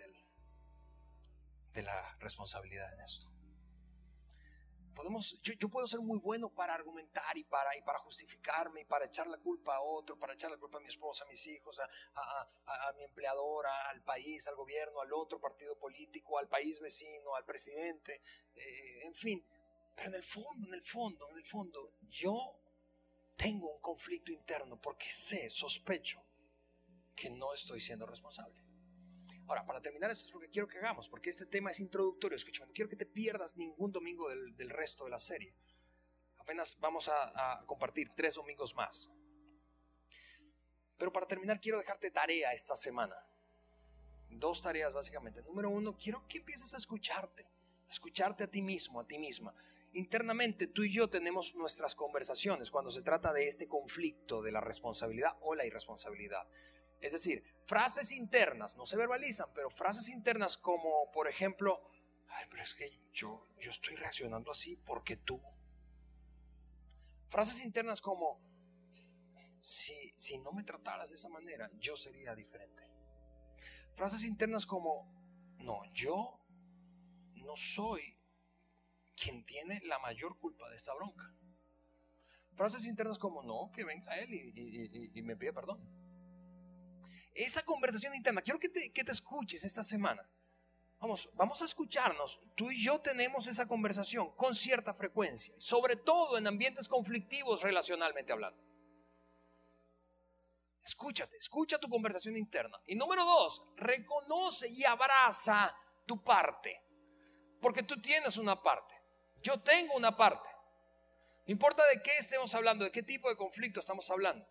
de 1.74 1.84
la 1.84 2.18
responsabilidad 2.20 2.92
en 2.94 3.02
esto 3.02 3.37
yo, 5.44 5.70
puedo 5.70 5.88
ser 5.88 6.00
muy 6.00 6.20
bueno 6.20 6.50
para 6.50 6.74
argumentar 6.74 7.38
y 7.38 7.44
para, 7.44 7.76
y 7.78 7.82
para 7.82 8.00
justificarme 8.00 8.82
y 8.82 8.86
para 8.86 9.06
echar 9.06 9.28
la 9.28 9.38
culpa 9.38 9.76
a 9.76 9.82
otro, 9.82 10.18
para 10.18 10.34
echar 10.34 10.52
la 10.52 10.58
culpa 10.58 10.78
a 10.78 10.82
mi 10.82 10.88
esposa, 10.88 11.24
a 11.24 11.28
mis 11.28 11.46
hijos, 11.48 11.80
a, 11.80 12.94
mi 12.98 13.04
empleadora, 13.04 13.90
al 13.90 14.02
país, 14.04 14.48
al 14.48 14.56
gobierno, 14.56 15.02
al 15.02 15.14
otro 15.14 15.40
partido 15.40 15.78
político, 15.78 16.38
al 16.38 16.48
país 16.48 16.80
vecino, 16.80 17.36
al 17.36 17.46
presidente, 17.46 18.22
eh, 18.56 19.04
en 19.04 19.16
fin. 19.16 19.46
Pero 19.96 20.10
en 20.10 20.16
el 20.16 20.24
fondo, 20.24 20.68
en 20.68 20.74
el 20.74 20.84
fondo, 20.84 21.30
en 21.32 21.38
el 21.38 21.46
fondo, 21.46 21.94
yo 22.10 22.60
tengo 23.36 23.72
un 23.72 23.82
conflicto 23.82 24.32
interno 24.32 24.80
porque 24.82 25.10
sé, 25.10 25.50
sospecho 25.50 26.24
que 27.16 27.30
no 27.30 27.54
estoy 27.54 27.82
siendo 27.82 28.06
responsable. 28.06 28.67
Ahora, 29.48 29.66
para 29.66 29.82
terminar, 29.82 30.12
esto 30.12 30.28
es 30.28 30.34
lo 30.34 30.42
que 30.42 30.50
quiero 30.50 30.68
que 30.68 30.78
hagamos, 30.78 31.08
porque 31.08 31.30
este 31.30 31.46
tema 31.46 31.72
es 31.72 31.80
introductorio. 31.80 32.36
Escúchame, 32.36 32.68
no 32.68 32.74
quiero 32.74 32.90
que 32.90 32.98
te 32.98 33.06
pierdas 33.06 33.56
ningún 33.56 33.94
domingo 33.94 34.30
del, 34.30 34.70
resto 34.70 35.06
de 35.06 35.10
la 35.10 35.20
serie. 35.20 35.56
Apenas 36.38 36.78
vamos 36.82 37.08
a, 37.08 37.64
compartir 37.66 38.10
tres 38.14 38.36
domingos 38.36 38.76
más. 38.76 39.10
Pero 40.98 41.14
para 41.14 41.28
terminar, 41.28 41.62
quiero 41.62 41.78
dejarte 41.78 42.12
tarea 42.12 42.52
esta 42.52 42.76
semana. 42.76 43.16
Dos 44.30 44.62
tareas 44.62 44.94
básicamente. 44.94 45.42
Número 45.44 45.70
uno, 45.70 45.96
quiero 45.96 46.28
que 46.28 46.40
empieces 46.40 46.74
a 46.74 46.78
escucharte, 46.78 47.44
a 47.88 47.90
escucharte 47.90 48.44
a 48.44 48.48
ti 48.48 48.62
mismo, 48.62 49.00
a 49.00 49.08
ti 49.08 49.18
misma. 49.18 49.56
Internamente 49.94 50.68
tú 50.68 50.84
y 50.84 50.92
yo 50.92 51.10
tenemos 51.10 51.56
nuestras 51.56 51.96
conversaciones 51.96 52.70
cuando 52.70 52.92
se 52.92 53.02
trata 53.02 53.32
de 53.32 53.48
este 53.48 53.70
conflicto 53.70 54.42
de 54.42 54.52
la 54.52 54.60
responsabilidad 54.60 55.38
o 55.40 55.56
la 55.56 55.66
irresponsabilidad. 55.66 56.46
Es 57.00 57.12
decir, 57.12 57.44
frases 57.66 58.12
internas, 58.12 58.76
no 58.76 58.86
se 58.86 58.98
verbalizan, 58.98 59.50
pero 59.54 59.70
frases 59.70 60.10
internas 60.10 60.58
como, 60.58 61.12
por 61.12 61.28
ejemplo, 61.28 61.90
ay, 62.30 62.46
pero 62.50 62.64
es 62.64 62.74
que 62.74 62.90
yo, 63.14 63.48
yo 63.60 63.72
estoy 63.72 63.96
reaccionando 63.96 64.52
así 64.52 64.76
porque 64.78 65.18
tú. 65.18 65.42
Frases 67.30 67.64
internas 67.64 68.02
como, 68.02 68.42
si, 69.60 70.14
si 70.16 70.40
no 70.40 70.52
me 70.54 70.64
trataras 70.64 71.10
de 71.10 71.18
esa 71.18 71.30
manera, 71.30 71.70
yo 71.76 71.96
sería 71.96 72.34
diferente. 72.36 72.84
Frases 73.96 74.24
internas 74.24 74.66
como, 74.66 75.12
no, 75.58 75.82
yo 75.94 76.40
no 77.36 77.56
soy 77.56 78.18
quien 79.16 79.44
tiene 79.46 79.82
la 79.86 80.00
mayor 80.00 80.38
culpa 80.40 80.70
de 80.70 80.78
esta 80.78 80.94
bronca. 80.96 81.32
Frases 82.56 82.86
internas 82.86 83.20
como, 83.20 83.44
no, 83.44 83.72
que 83.72 83.84
venga 83.84 84.18
él 84.18 84.34
y 84.34 85.22
me 85.22 85.36
pida 85.36 85.54
perdón 85.54 86.07
esa 87.38 87.64
conversación 87.64 88.16
interna, 88.16 88.42
quiero 88.42 88.60
que 88.60 88.70
te, 88.70 88.92
que 88.92 89.04
te 89.04 89.12
escuches 89.12 89.64
esta 89.64 89.84
semana. 89.84 90.28
Vamos, 91.00 91.30
vamos 91.34 91.62
a 91.62 91.66
escucharnos. 91.66 92.42
Tú 92.56 92.72
y 92.72 92.84
yo 92.84 93.00
tenemos 93.00 93.46
esa 93.46 93.68
conversación 93.68 94.36
con 94.36 94.56
cierta 94.56 94.94
frecuencia, 94.94 95.54
sobre 95.60 95.96
todo 95.96 96.38
en 96.38 96.48
ambientes 96.48 96.88
conflictivos 96.88 97.62
relacionalmente 97.62 98.34
hablando. 98.34 98.60
Escúchate, 100.84 101.38
escucha 101.38 101.78
tu 101.78 101.90
conversación 101.90 102.38
interna. 102.38 102.82
Y 102.88 102.96
número 102.96 103.24
dos, 103.24 103.62
reconoce 103.76 104.70
y 104.70 104.86
abraza 104.86 105.76
tu 106.06 106.24
parte. 106.24 106.82
Porque 107.62 107.84
tú 107.84 108.02
tienes 108.02 108.38
una 108.38 108.62
parte. 108.64 108.96
Yo 109.44 109.60
tengo 109.60 109.96
una 109.96 110.16
parte. 110.16 110.50
No 111.46 111.52
importa 111.52 111.84
de 111.88 112.02
qué 112.02 112.18
estemos 112.18 112.56
hablando, 112.56 112.86
de 112.86 112.92
qué 112.92 113.04
tipo 113.04 113.30
de 113.30 113.38
conflicto 113.38 113.82
estamos 113.82 114.10
hablando. 114.10 114.48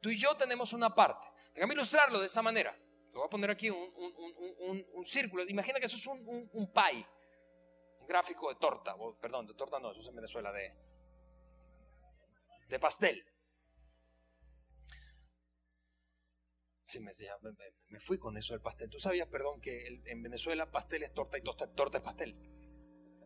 Tú 0.00 0.10
y 0.10 0.18
yo 0.18 0.36
tenemos 0.36 0.72
una 0.72 0.94
parte. 0.94 1.26
Déjame 1.58 1.74
ilustrarlo 1.74 2.20
de 2.20 2.26
esta 2.26 2.40
manera. 2.40 2.72
Te 3.10 3.18
voy 3.18 3.26
a 3.26 3.28
poner 3.28 3.50
aquí 3.50 3.68
un, 3.68 5.04
círculo. 5.04 5.42
Imagina 5.48 5.80
que 5.80 5.86
eso 5.86 5.96
es 5.96 6.06
un, 6.06 6.72
pie, 6.72 7.04
un 7.98 8.06
gráfico 8.06 8.48
de 8.48 8.60
torta. 8.60 8.94
perdón, 9.20 9.44
de 9.44 9.54
torta 9.54 9.80
no, 9.80 9.90
eso 9.90 9.98
es 9.98 10.06
en 10.06 10.14
Venezuela, 10.14 10.52
de, 10.52 10.72
de 12.68 12.78
pastel. 12.78 13.26
Sí, 16.84 17.00
me, 17.00 17.10
me, 17.88 17.98
fui 17.98 18.20
con 18.20 18.36
eso 18.36 18.54
del 18.54 18.62
pastel. 18.62 18.88
¿Tú 18.88 19.00
sabías, 19.00 19.26
perdón, 19.26 19.60
que 19.60 20.00
en 20.04 20.22
Venezuela 20.22 20.70
pastel 20.70 21.02
es 21.02 21.12
torta 21.12 21.38
y 21.38 21.42
torta, 21.42 21.98
es 21.98 22.04
pastel? 22.04 22.36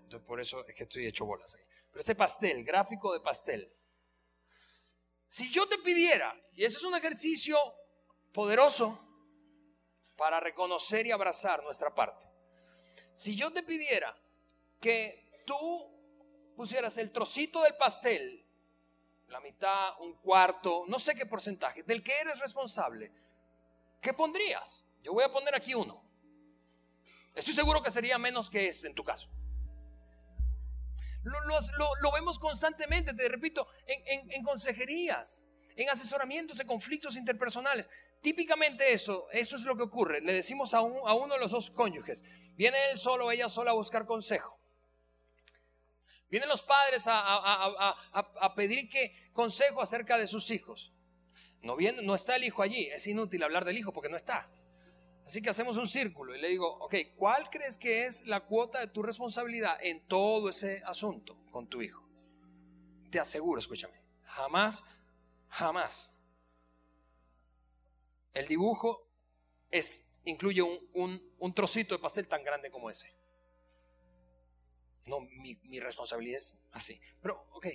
Entonces, 0.04 0.26
por 0.26 0.40
eso 0.40 0.66
es 0.66 0.74
que 0.74 0.84
estoy 0.84 1.04
hecho 1.04 1.26
bolas 1.26 1.54
aquí. 1.54 1.64
Pero 1.90 2.00
este 2.00 2.14
pastel, 2.14 2.64
gráfico 2.64 3.12
de 3.12 3.20
pastel. 3.20 3.76
Si 5.26 5.52
yo 5.52 5.68
te 5.68 5.76
pidiera, 5.76 6.34
y 6.52 6.64
ese 6.64 6.78
es 6.78 6.84
un 6.84 6.94
ejercicio 6.94 7.58
poderoso 8.32 8.98
para 10.16 10.40
reconocer 10.40 11.06
y 11.06 11.12
abrazar 11.12 11.62
nuestra 11.62 11.94
parte. 11.94 12.26
Si 13.12 13.36
yo 13.36 13.52
te 13.52 13.62
pidiera 13.62 14.16
que 14.80 15.42
tú 15.46 16.52
pusieras 16.56 16.96
el 16.98 17.12
trocito 17.12 17.62
del 17.62 17.76
pastel, 17.76 18.44
la 19.28 19.40
mitad, 19.40 20.00
un 20.00 20.14
cuarto, 20.14 20.84
no 20.88 20.98
sé 20.98 21.14
qué 21.14 21.26
porcentaje, 21.26 21.82
del 21.82 22.02
que 22.02 22.18
eres 22.18 22.38
responsable, 22.38 23.12
¿qué 24.00 24.12
pondrías? 24.12 24.84
Yo 25.02 25.12
voy 25.12 25.24
a 25.24 25.32
poner 25.32 25.54
aquí 25.54 25.74
uno. 25.74 26.02
Estoy 27.34 27.54
seguro 27.54 27.82
que 27.82 27.90
sería 27.90 28.18
menos 28.18 28.50
que 28.50 28.68
ese 28.68 28.86
en 28.88 28.94
tu 28.94 29.04
caso. 29.04 29.28
Lo, 31.22 32.12
vemos 32.12 32.38
constantemente, 32.38 33.14
te 33.14 33.28
repito, 33.28 33.68
en 33.86 34.42
consejerías 34.42 35.44
en 35.76 35.90
asesoramientos 35.90 36.58
de 36.58 36.66
conflictos 36.66 37.16
interpersonales. 37.16 37.88
Típicamente 38.22 38.92
eso, 38.92 39.28
eso 39.32 39.56
es 39.56 39.62
lo 39.62 39.76
que 39.76 39.82
ocurre. 39.82 40.20
Le 40.20 40.32
decimos 40.32 40.72
a, 40.74 40.80
uno 40.80 41.34
de 41.34 41.40
los 41.40 41.50
dos 41.50 41.70
cónyuges, 41.70 42.24
viene 42.54 42.78
él 42.90 42.98
solo 42.98 43.26
o 43.26 43.30
ella 43.30 43.48
sola 43.48 43.72
a 43.72 43.74
buscar 43.74 44.06
consejo. 44.06 44.58
Vienen 46.30 46.48
los 46.48 46.62
padres 46.62 47.04
a, 47.06 48.54
pedir 48.56 48.88
que 48.88 49.30
consejo 49.34 49.82
acerca 49.82 50.16
de 50.16 50.26
sus 50.26 50.50
hijos. 50.50 50.92
No, 51.60 51.76
viene, 51.76 52.02
no 52.02 52.14
está 52.14 52.36
el 52.36 52.44
hijo 52.44 52.62
allí, 52.62 52.86
es 52.86 53.06
inútil 53.06 53.42
hablar 53.42 53.64
del 53.64 53.76
hijo 53.76 53.92
porque 53.92 54.08
no 54.08 54.16
está. 54.16 54.48
Así 55.26 55.42
que 55.42 55.50
hacemos 55.50 55.76
un 55.76 55.86
círculo 55.86 56.34
y 56.34 56.40
le 56.40 56.48
digo, 56.48 56.66
ok, 56.78 56.94
¿cuál 57.16 57.50
crees 57.50 57.76
que 57.76 58.06
es 58.06 58.24
la 58.26 58.40
cuota 58.40 58.80
de 58.80 58.88
tu 58.88 59.02
responsabilidad 59.02 59.76
en 59.80 60.06
todo 60.08 60.48
ese 60.48 60.82
asunto 60.86 61.38
con 61.50 61.68
tu 61.68 61.82
hijo? 61.82 62.08
Te 63.10 63.20
aseguro, 63.20 63.60
escúchame, 63.60 64.00
jamás 64.24 64.82
Jamás. 65.52 66.10
El 68.34 68.46
dibujo 68.46 69.10
es, 69.70 70.08
incluye 70.24 70.62
un, 70.62 71.54
trocito 71.54 71.94
de 71.94 72.00
pastel 72.00 72.28
tan 72.28 72.42
grande 72.44 72.70
como 72.70 72.90
ese. 72.90 73.14
No, 75.06 75.20
mi, 75.20 75.56
mi, 75.64 75.80
responsabilidad 75.80 76.36
es 76.36 76.56
así. 76.72 77.00
Pero, 77.20 77.46
ok, 77.52 77.66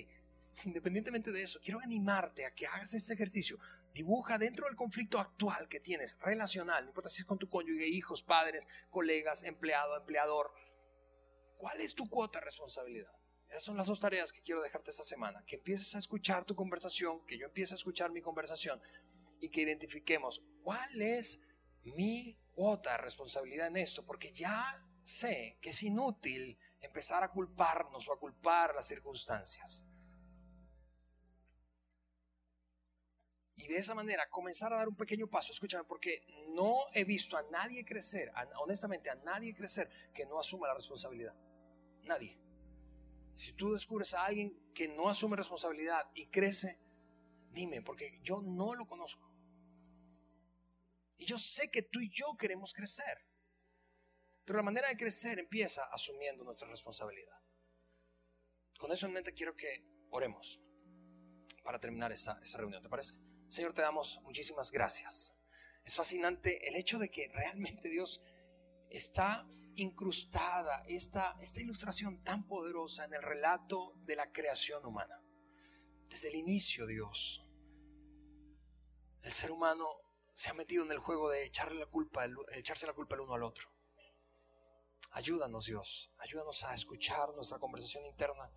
independientemente 0.64 1.30
de 1.30 1.42
eso, 1.42 1.60
quiero 1.62 1.80
animarte 1.80 2.46
a 2.46 2.54
que 2.54 2.66
hagas 2.66 2.94
ese 2.94 3.14
ejercicio. 3.14 3.58
Dibuja 3.92 4.38
dentro 4.38 4.66
del 4.66 4.76
conflicto 4.76 5.18
actual 5.18 5.68
que 5.68 5.80
tienes, 5.80 6.18
relacional, 6.20 6.84
no 6.84 6.90
importa 6.90 7.08
si 7.08 7.20
es 7.20 7.26
con 7.26 7.38
tu 7.38 7.48
cónyuge, 7.48 7.86
hijos, 7.86 8.22
padres, 8.22 8.68
colegas, 8.90 9.42
empleado, 9.42 9.96
empleador. 9.96 10.52
¿Cuál 11.56 11.80
es 11.80 11.94
tu 11.94 12.08
cuota 12.08 12.38
de 12.38 12.46
responsabilidad? 12.46 13.12
Esas 13.48 13.64
son 13.64 13.76
las 13.76 13.86
dos 13.86 14.00
tareas 14.00 14.32
que 14.32 14.42
quiero 14.42 14.62
dejarte 14.62 14.90
esta 14.90 15.02
semana. 15.02 15.42
Que 15.46 15.56
empieces 15.56 15.94
a 15.94 15.98
escuchar 15.98 16.44
tu 16.44 16.54
conversación, 16.54 17.24
que 17.26 17.38
yo 17.38 17.46
empiece 17.46 17.74
a 17.74 17.76
escuchar 17.76 18.10
mi 18.10 18.20
conversación 18.20 18.80
y 19.40 19.50
que 19.50 19.62
identifiquemos 19.62 20.44
cuál 20.62 21.00
es 21.00 21.40
mi 21.82 22.38
cuota 22.52 22.92
de 22.92 22.98
responsabilidad 22.98 23.68
en 23.68 23.76
esto, 23.76 24.04
porque 24.04 24.32
ya 24.32 24.84
sé 25.02 25.58
que 25.60 25.70
es 25.70 25.82
inútil 25.82 26.58
empezar 26.80 27.22
a 27.22 27.30
culparnos 27.30 28.08
o 28.08 28.12
a 28.12 28.18
culpar 28.18 28.74
las 28.74 28.86
circunstancias. 28.86 29.86
Y 33.56 33.66
de 33.66 33.76
esa 33.78 33.94
manera 33.94 34.28
comenzar 34.30 34.72
a 34.72 34.76
dar 34.76 34.88
un 34.88 34.94
pequeño 34.94 35.26
paso. 35.26 35.52
Escúchame, 35.52 35.84
porque 35.84 36.24
no 36.50 36.86
he 36.94 37.04
visto 37.04 37.36
a 37.36 37.42
nadie 37.50 37.84
crecer, 37.84 38.32
honestamente 38.60 39.10
a 39.10 39.16
nadie 39.16 39.54
crecer 39.54 39.90
que 40.14 40.26
no 40.26 40.38
asuma 40.38 40.68
la 40.68 40.74
responsabilidad. 40.74 41.34
Nadie. 42.04 42.38
Si 43.34 43.52
tú 43.52 43.72
descubres 43.72 44.14
a 44.14 44.24
alguien 44.24 44.72
que 44.74 44.88
no 44.88 45.08
asume 45.08 45.36
responsabilidad 45.36 46.08
y 46.14 46.26
crece, 46.26 46.80
dime, 47.50 47.82
porque 47.82 48.20
yo 48.22 48.42
no 48.42 48.74
lo 48.74 48.86
conozco. 48.86 49.27
Y 51.18 51.26
yo 51.26 51.38
sé 51.38 51.70
que 51.70 51.82
tú 51.82 52.00
y 52.00 52.10
yo 52.10 52.36
queremos 52.38 52.72
crecer. 52.72 53.26
Pero 54.44 54.56
la 54.56 54.62
manera 54.62 54.88
de 54.88 54.96
crecer 54.96 55.38
empieza 55.38 55.84
asumiendo 55.92 56.44
nuestra 56.44 56.68
responsabilidad. 56.68 57.36
con 58.78 58.92
eso 58.92 59.06
en 59.06 59.12
mente 59.12 59.34
quiero 59.34 59.56
que 59.56 59.84
oremos 60.10 60.60
para 61.64 61.80
terminar 61.80 62.12
esa, 62.12 62.40
esa 62.42 62.58
reunión, 62.58 62.80
¿te 62.80 62.88
parece? 62.88 63.14
Señor, 63.48 63.74
te 63.74 63.82
damos 63.82 64.20
muchísimas 64.22 64.70
gracias. 64.70 65.34
Es 65.84 65.96
fascinante 65.96 66.68
el 66.68 66.76
hecho 66.76 66.98
de 66.98 67.10
que 67.10 67.28
realmente 67.28 67.88
Dios 67.88 68.22
está 68.88 69.46
incrustada 69.74 70.84
esta, 70.86 71.36
esta 71.40 71.60
ilustración 71.60 72.22
tan 72.22 72.46
poderosa 72.46 73.04
en 73.04 73.14
el 73.14 73.22
relato 73.22 73.94
de 74.04 74.16
la 74.16 74.30
creación 74.32 74.84
humana. 74.84 75.22
Desde 76.08 76.28
el 76.28 76.36
inicio, 76.36 76.86
Dios, 76.86 77.44
el 79.22 79.32
ser 79.32 79.50
humano 79.50 79.86
se 80.38 80.50
ha 80.50 80.54
metido 80.54 80.84
en 80.84 80.92
el 80.92 81.00
juego 81.00 81.30
de 81.30 81.44
echarle 81.44 81.80
la 81.80 81.86
culpa, 81.86 82.24
echarse 82.52 82.86
la 82.86 82.92
culpa 82.92 83.16
el 83.16 83.22
uno 83.22 83.34
al 83.34 83.42
otro. 83.42 83.68
Ayúdanos, 85.10 85.66
Dios, 85.66 86.12
ayúdanos 86.16 86.62
a 86.62 86.74
escuchar 86.74 87.34
nuestra 87.34 87.58
conversación 87.58 88.06
interna, 88.06 88.48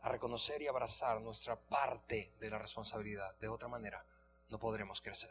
a 0.00 0.08
reconocer 0.08 0.62
y 0.62 0.66
abrazar 0.66 1.20
nuestra 1.20 1.60
parte 1.60 2.34
de 2.40 2.48
la 2.48 2.58
responsabilidad. 2.58 3.38
De 3.38 3.48
otra 3.48 3.68
manera, 3.68 4.02
no 4.48 4.58
podremos 4.58 5.02
crecer. 5.02 5.28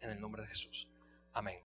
En 0.00 0.10
el 0.10 0.20
nombre 0.20 0.42
de 0.42 0.48
Jesús. 0.48 0.88
Amén. 1.34 1.54